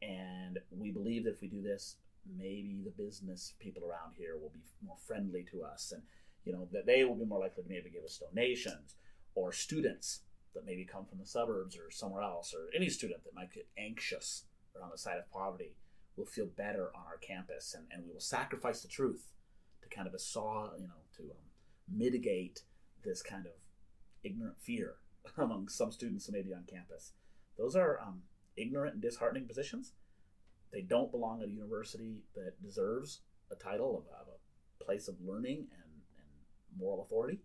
And 0.00 0.58
we 0.70 0.90
believe 0.90 1.24
that 1.24 1.34
if 1.34 1.42
we 1.42 1.48
do 1.48 1.60
this 1.60 1.96
maybe 2.38 2.80
the 2.82 3.02
business 3.02 3.52
people 3.58 3.82
around 3.84 4.14
here 4.16 4.38
will 4.40 4.48
be 4.48 4.62
more 4.82 4.96
friendly 5.06 5.44
to 5.50 5.62
us 5.62 5.92
and 5.92 6.02
you 6.46 6.52
know 6.54 6.66
that 6.72 6.86
they 6.86 7.04
will 7.04 7.14
be 7.14 7.26
more 7.26 7.40
likely 7.40 7.62
to 7.62 7.68
maybe 7.68 7.90
give 7.90 8.02
us 8.02 8.18
donations 8.18 8.94
or 9.34 9.52
students 9.52 10.20
that 10.54 10.64
maybe 10.64 10.84
come 10.84 11.04
from 11.04 11.18
the 11.18 11.26
suburbs 11.26 11.76
or 11.76 11.90
somewhere 11.90 12.22
else 12.22 12.54
or 12.54 12.68
any 12.74 12.88
student 12.88 13.22
that 13.24 13.34
might 13.34 13.52
get 13.52 13.68
anxious 13.76 14.44
or 14.74 14.82
on 14.82 14.90
the 14.90 14.98
side 14.98 15.18
of 15.18 15.30
poverty 15.30 15.74
will 16.16 16.26
feel 16.26 16.46
better 16.46 16.90
on 16.94 17.02
our 17.06 17.18
campus. 17.18 17.74
And, 17.76 17.86
and 17.90 18.04
we 18.06 18.12
will 18.12 18.20
sacrifice 18.20 18.82
the 18.82 18.88
truth 18.88 19.26
to 19.82 19.88
kind 19.94 20.06
of 20.06 20.14
a 20.14 20.18
saw 20.18 20.70
you 20.78 20.86
know 20.86 21.02
to 21.16 21.22
um, 21.24 21.44
mitigate 21.92 22.62
this 23.04 23.22
kind 23.22 23.46
of 23.46 23.52
ignorant 24.22 24.60
fear 24.60 24.94
among 25.38 25.68
some 25.68 25.92
students 25.92 26.28
maybe 26.30 26.52
on 26.52 26.64
campus 26.68 27.12
those 27.58 27.76
are 27.76 28.00
um, 28.00 28.22
ignorant 28.56 28.94
and 28.94 29.02
disheartening 29.02 29.46
positions 29.46 29.92
they 30.74 30.82
don't 30.82 31.12
belong 31.12 31.40
at 31.40 31.48
a 31.48 31.52
university 31.52 32.24
that 32.34 32.60
deserves 32.60 33.20
a 33.52 33.54
title 33.54 33.96
of, 33.96 34.04
of 34.20 34.26
a 34.26 34.84
place 34.84 35.06
of 35.06 35.14
learning 35.24 35.68
and, 35.70 35.92
and 36.18 36.78
moral 36.78 37.04
authority. 37.04 37.38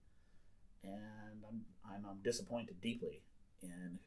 And 0.84 1.44
I'm, 1.48 1.62
I'm, 1.86 2.06
I'm 2.10 2.18
disappointed 2.24 2.82
deeply 2.82 3.22
in 3.62 4.00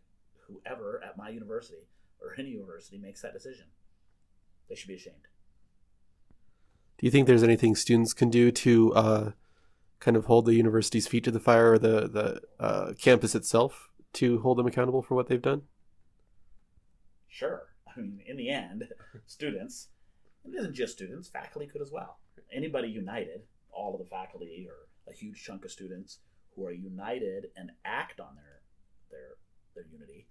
whoever 0.49 1.01
at 1.05 1.17
my 1.17 1.29
university 1.29 1.87
or 2.21 2.35
any 2.37 2.51
university 2.51 2.99
makes 2.99 3.23
that 3.23 3.33
decision. 3.33 3.67
They 4.69 4.75
should 4.75 4.89
be 4.89 4.95
ashamed. 4.95 5.29
Do 6.99 7.07
you 7.07 7.11
think 7.11 7.29
there's 7.29 7.43
anything 7.45 7.77
students 7.77 8.13
can 8.13 8.29
do 8.29 8.51
to 8.51 8.95
uh, 8.95 9.31
kind 10.03 10.17
of 10.17 10.25
hold 10.25 10.47
the 10.47 10.55
university's 10.55 11.07
feet 11.07 11.23
to 11.23 11.31
the 11.31 11.41
fire 11.41 11.73
or 11.73 11.79
the, 11.79 12.09
the 12.09 12.41
uh, 12.59 12.93
campus 12.99 13.37
itself 13.37 13.89
to 14.13 14.41
hold 14.41 14.59
them 14.59 14.67
accountable 14.67 15.01
for 15.01 15.15
what 15.15 15.29
they've 15.29 15.41
done? 15.41 15.63
Sure. 17.29 17.69
I 17.87 18.01
mean, 18.01 18.21
in 18.27 18.37
the 18.37 18.51
end, 18.51 18.89
students, 19.27 19.89
it 20.45 20.55
isn't 20.59 20.75
just 20.75 20.95
students, 20.95 21.29
faculty 21.29 21.69
could 21.69 21.81
as 21.81 21.93
well. 21.93 22.19
Anybody 22.53 22.89
united, 22.89 23.43
all 23.71 23.95
of 23.95 24.01
the 24.01 24.11
faculty 24.11 24.67
or 24.69 24.89
a 25.11 25.15
huge 25.15 25.43
chunk 25.43 25.65
of 25.65 25.71
students 25.71 26.19
who 26.55 26.67
are 26.67 26.73
united 26.73 27.47
and 27.57 27.71
act 27.85 28.21
on 28.21 28.35
their 28.35 28.61
their 29.11 29.37
their 29.75 29.85
unity, 29.93 30.27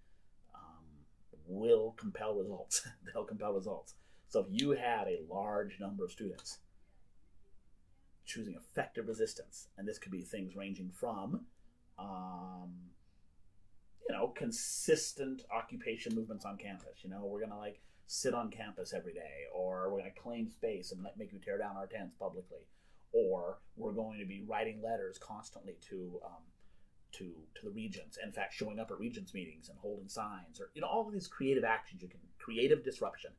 um, 0.53 0.83
will 1.47 1.95
compel 1.97 2.35
results. 2.35 2.85
They'll 3.13 3.23
compel 3.23 3.53
results. 3.53 3.95
So 4.27 4.41
if 4.41 4.47
you 4.49 4.71
had 4.71 5.07
a 5.07 5.21
large 5.29 5.79
number 5.79 6.03
of 6.03 6.11
students 6.11 6.59
choosing 8.31 8.55
effective 8.55 9.07
resistance, 9.07 9.67
and 9.77 9.87
this 9.87 9.97
could 9.97 10.11
be 10.11 10.21
things 10.21 10.55
ranging 10.55 10.91
from 10.91 11.45
um, 11.99 12.71
you 14.07 14.15
know, 14.15 14.27
consistent 14.29 15.43
occupation 15.55 16.15
movements 16.15 16.45
on 16.45 16.57
campus. 16.57 17.03
You 17.03 17.09
know, 17.09 17.25
we're 17.25 17.41
gonna 17.41 17.57
like 17.57 17.81
sit 18.07 18.33
on 18.33 18.49
campus 18.49 18.93
every 18.93 19.13
day, 19.13 19.45
or 19.53 19.89
we're 19.91 19.99
gonna 19.99 20.11
claim 20.11 20.49
space 20.49 20.91
and 20.91 21.05
make 21.17 21.31
you 21.31 21.39
tear 21.39 21.57
down 21.57 21.77
our 21.77 21.87
tents 21.87 22.15
publicly, 22.19 22.67
or 23.13 23.59
we're 23.75 23.93
going 23.93 24.19
to 24.19 24.25
be 24.25 24.43
writing 24.47 24.81
letters 24.81 25.17
constantly 25.17 25.75
to 25.89 26.19
um, 26.25 26.43
to 27.13 27.31
to 27.55 27.65
the 27.65 27.71
regents. 27.71 28.17
In 28.23 28.31
fact, 28.31 28.53
showing 28.53 28.79
up 28.79 28.91
at 28.91 28.99
regents 28.99 29.33
meetings 29.33 29.69
and 29.69 29.77
holding 29.79 30.09
signs, 30.09 30.59
or 30.59 30.71
you 30.73 30.81
know, 30.81 30.87
all 30.87 31.07
of 31.07 31.13
these 31.13 31.27
creative 31.27 31.63
actions. 31.63 32.01
You 32.01 32.09
can 32.09 32.19
creative 32.37 32.83
disruption. 32.83 33.31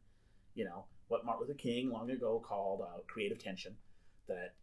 You 0.55 0.65
know 0.65 0.85
what 1.09 1.25
Martin 1.25 1.47
Luther 1.47 1.59
King 1.59 1.91
long 1.91 2.11
ago 2.11 2.43
called 2.45 2.83
uh, 2.83 3.01
creative 3.07 3.39
tension. 3.39 3.77
That 4.29 4.55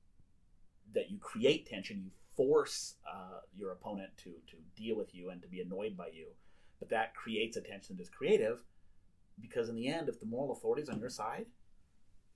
that 0.94 1.12
you 1.12 1.18
create 1.18 1.68
tension, 1.68 2.02
you 2.04 2.12
force 2.36 2.96
uh, 3.12 3.42
your 3.58 3.72
opponent 3.72 4.10
to 4.18 4.32
to 4.48 4.56
deal 4.76 4.96
with 4.96 5.14
you 5.14 5.30
and 5.30 5.42
to 5.42 5.48
be 5.48 5.60
annoyed 5.60 5.98
by 5.98 6.08
you. 6.08 6.28
But 6.80 6.90
that 6.90 7.14
creates 7.14 7.58
a 7.58 7.62
tension 7.62 7.98
that 7.98 8.04
is 8.04 8.10
creative, 8.10 8.60
because 9.42 9.70
in 9.70 9.76
the 9.76 9.88
end, 9.88 10.08
if 10.08 10.20
the 10.20 10.26
moral 10.26 10.54
authority 10.54 10.82
is 10.82 10.90
on 10.90 11.00
your 11.00 11.10
side, 11.10 11.48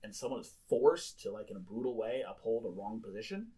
and 0.02 0.14
someone 0.14 0.40
is 0.40 0.54
forced 0.68 1.20
to, 1.22 1.30
like 1.30 1.50
in 1.50 1.56
a 1.56 1.60
brutal 1.60 1.96
way, 1.96 2.22
uphold 2.28 2.66
a 2.66 2.68
wrong 2.68 3.00
position, 3.00 3.48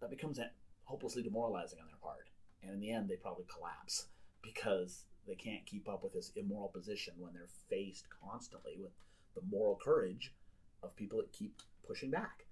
that 0.00 0.10
becomes 0.10 0.38
hopelessly 0.84 1.22
demoralizing 1.22 1.78
on 1.80 1.86
their 1.86 1.96
part. 2.02 2.28
And 2.62 2.72
in 2.72 2.80
the 2.80 2.92
end, 2.92 3.08
they 3.08 3.16
probably 3.16 3.46
collapse 3.52 4.08
because 4.42 5.06
they 5.26 5.34
can't 5.34 5.64
keep 5.64 5.88
up 5.88 6.04
with 6.04 6.12
this 6.12 6.32
immoral 6.36 6.68
position 6.68 7.14
when 7.16 7.32
they're 7.32 7.48
faced 7.70 8.06
constantly 8.22 8.76
with 8.78 8.92
the 9.34 9.40
moral 9.50 9.78
courage 9.82 10.34
of 10.82 10.94
people 10.94 11.18
that 11.18 11.32
keep 11.32 11.62
pushing 11.86 12.10
back. 12.10 12.44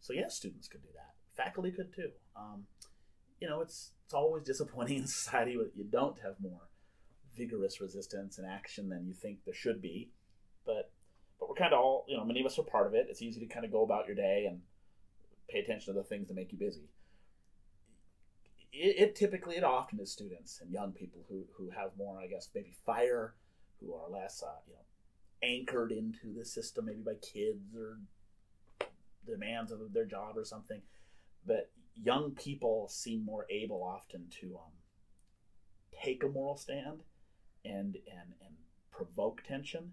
So 0.00 0.12
yes, 0.12 0.36
students 0.36 0.68
could 0.68 0.82
do 0.82 0.88
that 0.94 1.15
faculty 1.36 1.70
could 1.70 1.94
too. 1.94 2.10
Um, 2.36 2.64
you 3.40 3.48
know, 3.48 3.60
it's 3.60 3.92
it's 4.04 4.14
always 4.14 4.44
disappointing 4.44 4.96
in 4.98 5.06
society 5.06 5.56
that 5.56 5.72
you 5.76 5.84
don't 5.84 6.18
have 6.20 6.34
more 6.40 6.62
vigorous 7.36 7.80
resistance 7.80 8.38
and 8.38 8.46
action 8.46 8.88
than 8.88 9.06
you 9.06 9.14
think 9.14 9.38
there 9.44 9.54
should 9.54 9.82
be. 9.82 10.10
But 10.64 10.90
but 11.38 11.48
we're 11.48 11.54
kind 11.54 11.74
of 11.74 11.80
all 11.80 12.04
you 12.08 12.16
know, 12.16 12.24
many 12.24 12.40
of 12.40 12.46
us 12.46 12.58
are 12.58 12.62
part 12.62 12.86
of 12.86 12.94
it. 12.94 13.06
It's 13.10 13.22
easy 13.22 13.40
to 13.40 13.46
kind 13.46 13.64
of 13.64 13.72
go 13.72 13.82
about 13.82 14.06
your 14.06 14.16
day 14.16 14.46
and 14.48 14.60
pay 15.48 15.58
attention 15.58 15.94
to 15.94 16.00
the 16.00 16.04
things 16.04 16.28
that 16.28 16.34
make 16.34 16.52
you 16.52 16.58
busy. 16.58 16.88
It, 18.72 18.96
it 18.98 19.16
typically, 19.16 19.56
it 19.56 19.64
often 19.64 20.00
is 20.00 20.12
students 20.12 20.60
and 20.60 20.70
young 20.70 20.92
people 20.92 21.20
who 21.28 21.44
who 21.56 21.70
have 21.70 21.90
more, 21.96 22.18
I 22.18 22.26
guess, 22.26 22.48
maybe 22.54 22.74
fire, 22.84 23.34
who 23.80 23.94
are 23.94 24.10
less, 24.10 24.42
uh, 24.42 24.60
you 24.66 24.74
know, 24.74 24.80
anchored 25.42 25.92
into 25.92 26.32
the 26.36 26.44
system, 26.44 26.86
maybe 26.86 27.02
by 27.02 27.14
kids 27.14 27.74
or 27.76 27.98
demands 29.26 29.72
of 29.72 29.80
their 29.92 30.04
job 30.04 30.38
or 30.38 30.44
something 30.44 30.80
but 31.46 31.70
young 31.94 32.32
people 32.32 32.88
seem 32.88 33.24
more 33.24 33.46
able 33.50 33.82
often 33.82 34.26
to 34.40 34.56
um, 34.56 34.72
take 36.02 36.22
a 36.22 36.28
moral 36.28 36.56
stand 36.56 37.02
and 37.64 37.96
and 37.96 38.32
and 38.44 38.54
provoke 38.90 39.42
tension. 39.46 39.92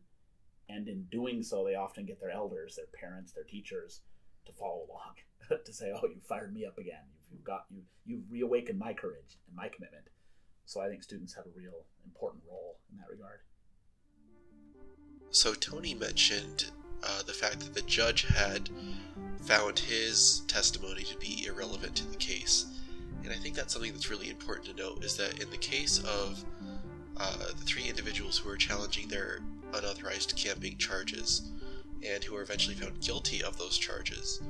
And 0.70 0.88
in 0.88 1.04
doing 1.12 1.43
so 1.43 1.66
they 1.66 1.76
often 1.76 2.06
get 2.06 2.20
their 2.20 2.32
elders 2.32 2.78
their 2.78 2.88
parents 2.99 3.34
their 3.34 3.43
teachers 3.43 4.01
to 4.45 4.54
follow 4.54 4.86
along 4.89 5.60
to 5.66 5.74
say 5.74 5.91
oh 5.93 6.08
you 6.08 6.22
fired 6.28 6.54
me 6.54 6.66
up 6.66 6.78
again. 6.78 7.04
You've, 7.32 7.43
got 7.43 7.66
you 7.70 7.82
you've 8.06 8.30
reawakened 8.30 8.80
my 8.80 8.93
courage 8.93 9.38
and 9.47 9.56
my 9.56 9.70
commitment. 9.70 10.06
So 10.66 10.82
i 10.82 10.88
think 10.88 11.04
students 11.04 11.34
have 11.36 11.45
a 11.45 11.58
real 11.58 11.86
important 12.06 12.43
role 12.49 12.78
in 12.91 12.97
that 12.97 13.10
regard. 13.10 13.39
So 15.32 15.54
tony 15.54 15.93
mentioned 15.93 16.72
uh, 17.04 17.24
the 17.24 17.34
fact 17.34 17.60
that 17.60 17.74
the 17.74 17.82
judge 17.82 18.26
had 18.28 18.70
found 19.45 19.79
his 19.79 20.41
testimony 20.47 21.03
to 21.03 21.17
be 21.17 21.45
irrelevant 21.45 21.95
to 21.95 22.07
the 22.09 22.15
case. 22.15 22.65
And 23.23 23.31
I 23.31 23.35
think 23.35 23.55
that's 23.55 23.73
something 23.73 23.91
that's 23.91 24.09
really 24.09 24.29
important 24.29 24.67
to 24.67 24.81
note 24.81 25.03
is 25.03 25.17
that 25.17 25.41
in 25.41 25.49
the 25.49 25.57
case 25.57 25.99
of 25.99 26.43
uh, 27.17 27.37
the 27.37 27.65
three 27.65 27.87
individuals 27.87 28.37
who 28.37 28.49
are 28.49 28.57
challenging 28.57 29.07
their 29.07 29.39
unauthorized 29.73 30.33
camping 30.35 30.77
charges 30.77 31.49
and 32.05 32.23
who 32.23 32.35
are 32.35 32.41
eventually 32.41 32.75
found 32.75 32.99
guilty 33.01 33.43
of 33.43 33.57
those 33.57 33.77
charges, 33.77 34.41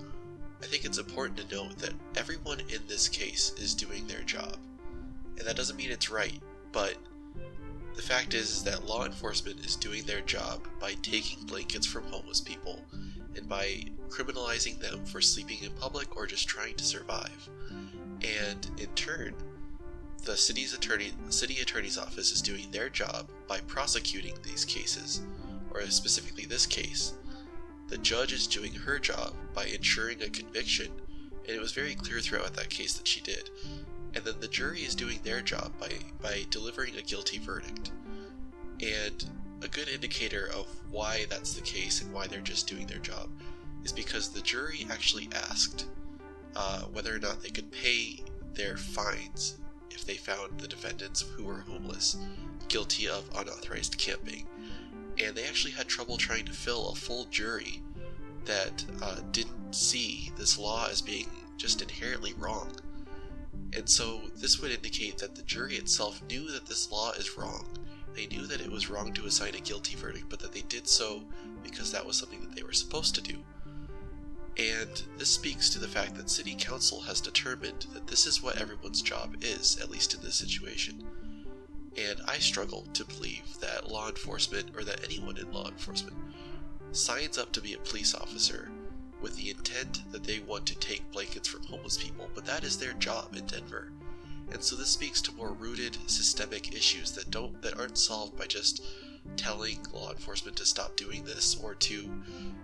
I 0.61 0.65
think 0.65 0.85
it's 0.85 0.97
important 0.97 1.37
to 1.39 1.55
note 1.55 1.77
that 1.79 1.93
everyone 2.15 2.61
in 2.61 2.81
this 2.87 3.09
case 3.09 3.53
is 3.57 3.73
doing 3.73 4.07
their 4.07 4.21
job. 4.21 4.57
And 5.37 5.47
that 5.47 5.55
doesn't 5.55 5.77
mean 5.77 5.91
it's 5.91 6.09
right, 6.09 6.39
but 6.71 6.95
the 7.95 8.01
fact 8.01 8.33
is, 8.33 8.49
is 8.49 8.63
that 8.63 8.85
law 8.85 9.05
enforcement 9.05 9.65
is 9.65 9.75
doing 9.75 10.03
their 10.03 10.21
job 10.21 10.67
by 10.79 10.93
taking 11.01 11.45
blankets 11.45 11.85
from 11.85 12.03
homeless 12.05 12.41
people 12.41 12.79
and 13.35 13.47
by 13.47 13.83
criminalizing 14.09 14.79
them 14.79 15.03
for 15.05 15.21
sleeping 15.21 15.57
in 15.63 15.71
public 15.71 16.15
or 16.15 16.27
just 16.27 16.47
trying 16.47 16.75
to 16.75 16.83
survive. 16.83 17.49
And 18.21 18.69
in 18.77 18.87
turn, 18.95 19.33
the 20.23 20.37
city's 20.37 20.73
attorney, 20.73 21.11
city 21.29 21.59
attorney's 21.61 21.97
office 21.97 22.31
is 22.31 22.41
doing 22.41 22.67
their 22.71 22.89
job 22.89 23.29
by 23.47 23.59
prosecuting 23.61 24.35
these 24.43 24.63
cases, 24.63 25.21
or 25.71 25.81
specifically 25.87 26.45
this 26.45 26.65
case. 26.65 27.13
The 27.89 27.97
judge 27.97 28.31
is 28.31 28.47
doing 28.47 28.73
her 28.73 28.99
job 28.99 29.33
by 29.53 29.65
ensuring 29.65 30.21
a 30.21 30.29
conviction, 30.29 30.87
and 31.45 31.55
it 31.55 31.59
was 31.59 31.73
very 31.73 31.93
clear 31.95 32.21
throughout 32.21 32.53
that 32.53 32.69
case 32.69 32.93
that 32.93 33.07
she 33.07 33.19
did. 33.21 33.49
And 34.15 34.23
then 34.23 34.35
the 34.39 34.47
jury 34.47 34.81
is 34.81 34.95
doing 34.95 35.19
their 35.23 35.41
job 35.41 35.73
by, 35.79 35.89
by 36.21 36.45
delivering 36.49 36.95
a 36.95 37.01
guilty 37.01 37.39
verdict. 37.39 37.91
And 38.81 39.25
a 39.63 39.67
good 39.69 39.87
indicator 39.87 40.49
of 40.53 40.67
why 40.89 41.25
that's 41.29 41.53
the 41.53 41.61
case 41.61 42.01
and 42.01 42.13
why 42.13 42.27
they're 42.27 42.41
just 42.41 42.67
doing 42.67 42.85
their 42.85 42.99
job 42.99 43.29
is 43.83 43.91
because 43.91 44.29
the 44.29 44.41
jury 44.41 44.85
actually 44.91 45.29
asked 45.49 45.87
uh, 46.55 46.81
whether 46.83 47.15
or 47.15 47.19
not 47.19 47.41
they 47.41 47.49
could 47.49 47.71
pay 47.71 48.23
their 48.53 48.77
fines 48.77 49.57
if 49.89 50.05
they 50.05 50.15
found 50.15 50.59
the 50.59 50.67
defendants 50.67 51.21
who 51.21 51.43
were 51.43 51.61
homeless 51.67 52.17
guilty 52.67 53.07
of 53.07 53.29
unauthorized 53.35 53.97
camping. 53.97 54.45
And 55.23 55.35
they 55.35 55.45
actually 55.45 55.73
had 55.73 55.87
trouble 55.87 56.17
trying 56.17 56.45
to 56.45 56.53
fill 56.53 56.89
a 56.89 56.95
full 56.95 57.25
jury 57.25 57.81
that 58.45 58.83
uh, 59.01 59.17
didn't 59.31 59.73
see 59.73 60.31
this 60.37 60.57
law 60.57 60.87
as 60.89 61.01
being 61.01 61.27
just 61.57 61.81
inherently 61.81 62.33
wrong. 62.33 62.71
And 63.75 63.87
so 63.87 64.21
this 64.35 64.59
would 64.59 64.71
indicate 64.71 65.17
that 65.19 65.35
the 65.35 65.43
jury 65.43 65.75
itself 65.75 66.21
knew 66.29 66.51
that 66.51 66.65
this 66.65 66.91
law 66.91 67.11
is 67.11 67.37
wrong 67.37 67.65
they 68.15 68.27
knew 68.27 68.45
that 68.47 68.61
it 68.61 68.71
was 68.71 68.89
wrong 68.89 69.13
to 69.13 69.25
assign 69.25 69.55
a 69.55 69.59
guilty 69.59 69.95
verdict, 69.95 70.25
but 70.29 70.39
that 70.39 70.53
they 70.53 70.61
did 70.61 70.87
so 70.87 71.23
because 71.63 71.91
that 71.91 72.05
was 72.05 72.17
something 72.17 72.41
that 72.41 72.55
they 72.55 72.63
were 72.63 72.73
supposed 72.73 73.15
to 73.15 73.21
do. 73.21 73.37
And 74.57 75.01
this 75.17 75.31
speaks 75.31 75.69
to 75.71 75.79
the 75.79 75.87
fact 75.87 76.15
that 76.15 76.29
City 76.29 76.55
Council 76.57 77.01
has 77.01 77.19
determined 77.19 77.87
that 77.93 78.05
this 78.05 78.27
is 78.27 78.43
what 78.43 78.61
everyone's 78.61 79.01
job 79.01 79.35
is, 79.41 79.79
at 79.81 79.89
least 79.89 80.13
in 80.13 80.21
this 80.21 80.35
situation. 80.35 81.03
And 81.97 82.19
I 82.27 82.37
struggle 82.37 82.85
to 82.93 83.05
believe 83.05 83.57
that 83.61 83.89
law 83.89 84.09
enforcement, 84.09 84.69
or 84.75 84.83
that 84.83 85.03
anyone 85.03 85.37
in 85.37 85.51
law 85.51 85.67
enforcement, 85.67 86.17
signs 86.91 87.39
up 87.39 87.51
to 87.53 87.61
be 87.61 87.73
a 87.73 87.79
police 87.79 88.13
officer 88.13 88.69
with 89.21 89.35
the 89.37 89.49
intent 89.49 90.03
that 90.11 90.23
they 90.23 90.39
want 90.39 90.65
to 90.67 90.77
take 90.77 91.11
blankets 91.11 91.47
from 91.47 91.63
homeless 91.63 91.97
people, 91.97 92.29
but 92.35 92.45
that 92.45 92.63
is 92.63 92.77
their 92.77 92.93
job 92.93 93.35
in 93.35 93.45
Denver. 93.45 93.91
And 94.51 94.61
so 94.61 94.75
this 94.75 94.89
speaks 94.89 95.21
to 95.23 95.33
more 95.33 95.53
rooted 95.53 95.97
systemic 96.07 96.75
issues 96.75 97.11
that 97.11 97.31
don't 97.31 97.61
that 97.61 97.79
aren't 97.79 97.97
solved 97.97 98.37
by 98.37 98.45
just 98.45 98.85
telling 99.37 99.79
law 99.93 100.11
enforcement 100.11 100.57
to 100.57 100.65
stop 100.65 100.95
doing 100.95 101.23
this 101.23 101.57
or 101.63 101.75
to, 101.75 102.09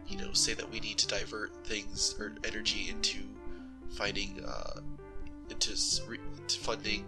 you 0.08 0.18
know, 0.18 0.34
say 0.34 0.54
that 0.54 0.70
we 0.70 0.80
need 0.80 0.98
to 0.98 1.08
divert 1.08 1.52
things 1.66 2.16
or 2.20 2.34
energy 2.46 2.90
into 2.90 3.20
finding 3.90 4.44
uh, 4.46 4.82
into 5.50 5.72
re- 6.08 6.20
funding 6.48 7.06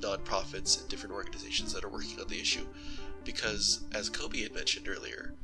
nonprofits 0.00 0.80
and 0.80 0.88
different 0.88 1.14
organizations 1.14 1.72
that 1.72 1.84
are 1.84 1.88
working 1.88 2.20
on 2.20 2.28
the 2.28 2.40
issue. 2.40 2.66
Because, 3.24 3.84
as 3.92 4.10
Kobe 4.10 4.42
had 4.42 4.54
mentioned 4.54 4.86
earlier, 4.88 5.34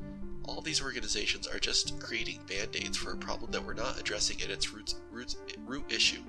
all 0.44 0.60
these 0.60 0.82
organizations 0.82 1.46
are 1.46 1.58
just 1.58 1.98
creating 1.98 2.40
band 2.46 2.74
aids 2.74 2.96
for 2.96 3.12
a 3.12 3.16
problem 3.16 3.50
that 3.52 3.64
we're 3.64 3.72
not 3.72 3.98
addressing 3.98 4.40
at 4.42 4.50
its 4.50 4.72
roots, 4.72 4.96
roots, 5.10 5.36
root 5.64 5.84
issue. 5.90 6.20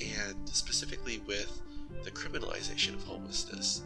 And 0.00 0.48
specifically 0.48 1.20
with 1.26 1.60
the 2.04 2.10
criminalization 2.10 2.94
of 2.94 3.04
homelessness, 3.04 3.82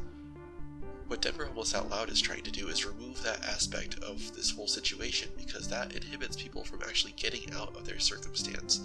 what 1.07 1.21
Denver 1.21 1.45
Homeless 1.45 1.75
Out 1.75 1.91
Loud 1.91 2.11
is 2.11 2.21
trying 2.21 2.43
to 2.43 2.51
do 2.51 2.69
is 2.69 2.87
remove 2.87 3.23
that 3.23 3.45
aspect 3.45 3.99
of 4.03 4.35
this 4.35 4.51
whole 4.51 4.67
situation 4.67 5.29
because 5.37 5.69
that 5.69 5.95
inhibits 5.95 6.37
people 6.37 6.65
from 6.65 6.81
actually 6.83 7.13
getting 7.17 7.53
out 7.55 7.77
of 7.77 7.85
their 7.85 7.99
circumstance. 7.99 8.81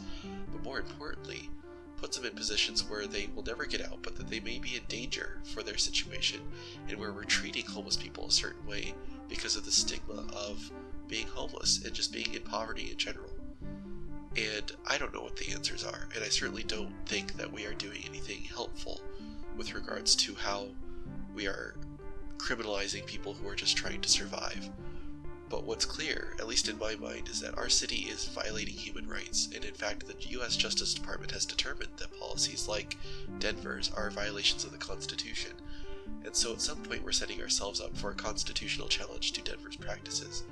But 0.51 0.63
more 0.63 0.79
importantly, 0.79 1.49
puts 1.97 2.17
them 2.17 2.25
in 2.25 2.35
positions 2.35 2.89
where 2.89 3.07
they 3.07 3.29
will 3.35 3.43
never 3.43 3.65
get 3.65 3.81
out, 3.81 3.99
but 4.01 4.15
that 4.15 4.29
they 4.29 4.39
may 4.39 4.59
be 4.59 4.75
in 4.75 4.83
danger 4.87 5.39
for 5.43 5.63
their 5.63 5.77
situation, 5.77 6.39
and 6.87 6.97
where 6.97 7.11
we're 7.11 7.23
treating 7.23 7.65
homeless 7.65 7.97
people 7.97 8.27
a 8.27 8.31
certain 8.31 8.65
way 8.65 8.93
because 9.27 9.55
of 9.55 9.65
the 9.65 9.71
stigma 9.71 10.25
of 10.33 10.71
being 11.07 11.27
homeless 11.27 11.83
and 11.83 11.93
just 11.93 12.13
being 12.13 12.33
in 12.33 12.41
poverty 12.41 12.89
in 12.91 12.97
general. 12.97 13.29
And 14.37 14.71
I 14.87 14.97
don't 14.97 15.13
know 15.13 15.21
what 15.21 15.37
the 15.37 15.51
answers 15.51 15.83
are, 15.83 16.07
and 16.15 16.23
I 16.23 16.29
certainly 16.29 16.63
don't 16.63 16.93
think 17.05 17.33
that 17.37 17.51
we 17.51 17.65
are 17.65 17.73
doing 17.73 18.03
anything 18.07 18.43
helpful 18.43 19.01
with 19.57 19.73
regards 19.73 20.15
to 20.17 20.35
how 20.35 20.67
we 21.33 21.47
are 21.47 21.75
criminalizing 22.37 23.05
people 23.05 23.33
who 23.33 23.47
are 23.47 23.55
just 23.55 23.75
trying 23.75 24.01
to 24.01 24.09
survive. 24.09 24.69
But 25.49 25.63
what's 25.63 25.85
clear, 25.85 26.35
at 26.39 26.47
least 26.47 26.69
in 26.69 26.77
my 26.77 26.95
mind, 26.95 27.27
is 27.27 27.41
that 27.41 27.57
our 27.57 27.69
city 27.69 28.07
is 28.09 28.27
violating 28.27 28.75
human 28.75 29.07
rights, 29.07 29.49
and 29.53 29.65
in 29.65 29.73
fact, 29.73 30.05
the 30.05 30.29
U.S. 30.29 30.55
Justice 30.55 30.93
Department 30.93 31.31
has 31.31 31.45
determined 31.45 31.89
that 31.97 32.17
policies 32.19 32.67
like 32.67 32.97
Denver's 33.39 33.91
are 33.95 34.11
violations 34.11 34.63
of 34.63 34.71
the 34.71 34.77
Constitution. 34.77 35.51
And 36.23 36.35
so 36.35 36.53
at 36.53 36.61
some 36.61 36.77
point, 36.83 37.03
we're 37.03 37.11
setting 37.11 37.41
ourselves 37.41 37.81
up 37.81 37.97
for 37.97 38.11
a 38.11 38.15
constitutional 38.15 38.87
challenge 38.87 39.31
to 39.31 39.41
Denver's 39.41 39.75
practices. 39.75 40.43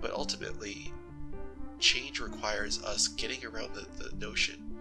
But 0.00 0.12
ultimately, 0.12 0.90
change 1.84 2.18
requires 2.18 2.82
us 2.82 3.08
getting 3.08 3.44
around 3.44 3.68
the, 3.74 3.86
the 4.02 4.16
notion 4.16 4.74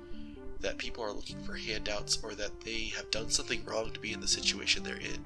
that 0.62 0.78
people 0.78 1.04
are 1.04 1.12
looking 1.12 1.38
for 1.40 1.54
handouts 1.54 2.18
or 2.24 2.34
that 2.34 2.62
they 2.62 2.86
have 2.96 3.12
done 3.12 3.30
something 3.30 3.62
wrong 3.66 3.92
to 3.92 4.00
be 4.00 4.14
in 4.14 4.22
the 4.22 4.28
situation 4.28 4.82
they're 4.82 4.96
in. 4.96 5.24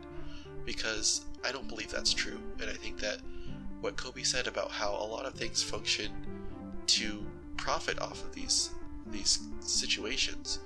Because 0.66 1.26
I 1.46 1.52
don't 1.52 1.68
believe 1.68 1.92
that's 1.92 2.14
true, 2.14 2.40
and 2.60 2.68
I 2.70 2.74
think 2.74 2.98
that 3.00 3.20
what 3.80 3.96
Kobe 3.96 4.24
said 4.24 4.48
about 4.48 4.72
how 4.72 4.92
a 4.94 5.06
lot 5.06 5.26
of 5.26 5.36
things 5.36 5.62
function 5.62 6.12
to 6.88 7.24
profit 7.58 8.00
off 8.00 8.24
of 8.24 8.34
these 8.34 8.72
these 9.12 9.40
situations, 9.60 10.60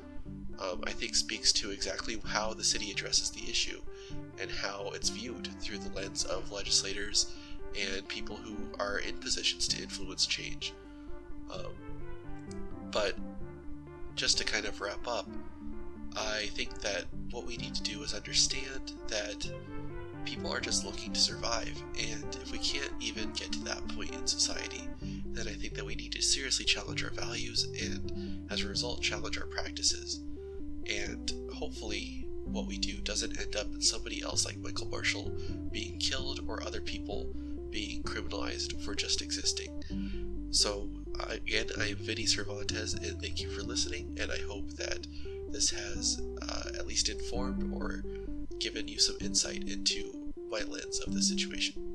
um, 0.60 0.82
I 0.86 0.92
think 0.92 1.14
speaks 1.14 1.52
to 1.54 1.70
exactly 1.70 2.20
how 2.26 2.54
the 2.54 2.64
city 2.64 2.90
addresses 2.90 3.30
the 3.30 3.48
issue 3.48 3.82
and 4.42 4.50
how 4.50 4.92
it's 4.96 5.10
viewed 5.10 5.50
through 5.60 5.78
the 5.78 5.94
lens 5.94 6.24
of 6.24 6.52
legislators 6.52 7.34
and 7.80 8.08
people 8.08 8.38
who 8.38 8.56
are 8.80 9.00
in 9.00 9.18
positions 9.18 9.68
to 9.68 9.84
influence 9.84 10.26
change. 10.26 10.74
Um, 11.54 11.72
but 12.92 13.16
just 14.16 14.38
to 14.38 14.44
kind 14.44 14.66
of 14.66 14.80
wrap 14.82 15.08
up, 15.08 15.28
I 16.16 16.50
think 16.54 16.82
that 16.82 17.06
what 17.32 17.46
we 17.46 17.58
need 17.58 17.74
to 17.76 17.84
do 17.84 18.04
is 18.04 18.14
understand 18.14 18.94
that 19.08 19.50
people 20.26 20.52
are 20.52 20.60
just 20.60 20.86
looking 20.86 21.14
to 21.14 21.20
survive, 21.20 21.82
and 21.98 22.36
if 22.42 22.52
we 22.52 22.58
can't 22.60 22.92
even 23.00 23.32
get 23.32 23.52
to 23.54 23.64
that 23.64 23.88
point 23.90 24.14
in 24.14 24.28
society, 24.28 24.84
then 25.34 25.48
I 25.48 25.54
think 25.54 25.74
that 25.76 25.86
we 25.86 25.96
need 25.96 26.12
to 26.14 26.22
seriously 26.22 26.66
challenge 26.66 27.04
our 27.04 27.10
values 27.12 27.68
and, 27.82 28.52
as 28.52 28.64
a 28.64 28.68
result, 28.68 29.02
challenge 29.02 29.38
our 29.38 29.48
practices. 29.48 30.22
And 30.90 31.32
hopefully, 31.54 32.28
what 32.46 32.68
we 32.68 32.78
do 32.78 32.98
doesn't 33.02 33.40
end 33.40 33.56
up 33.56 33.68
in 33.74 33.82
somebody 33.82 34.22
else 34.22 34.46
like 34.46 34.58
Michael 34.58 34.88
Marshall 34.88 35.32
being 35.72 35.98
killed 36.00 36.42
or 36.48 36.62
other 36.64 36.82
people 36.82 37.34
being 37.70 38.04
criminalized 38.04 38.82
for 38.84 38.94
just 38.94 39.22
existing. 39.22 39.82
So, 40.52 40.90
again, 41.30 41.68
I 41.80 41.88
am 41.88 41.98
Vinny 41.98 42.26
Cervantes, 42.26 42.94
and 42.94 43.22
thank 43.22 43.42
you 43.42 43.50
for 43.50 43.64
listening. 43.64 44.18
And 44.20 44.32
I 44.32 44.40
hope 44.48 44.70
that 44.72 45.08
this 45.50 45.70
has 45.70 46.22
uh, 46.42 46.72
at 46.78 46.88
least 46.88 47.10
informed 47.10 47.74
or 47.74 48.04
given 48.60 48.88
you 48.88 49.00
some 49.00 49.18
insight 49.22 49.68
into 49.70 50.34
my 50.50 50.60
lens 50.60 51.00
of 51.00 51.14
the 51.14 51.22
situation. 51.22 51.91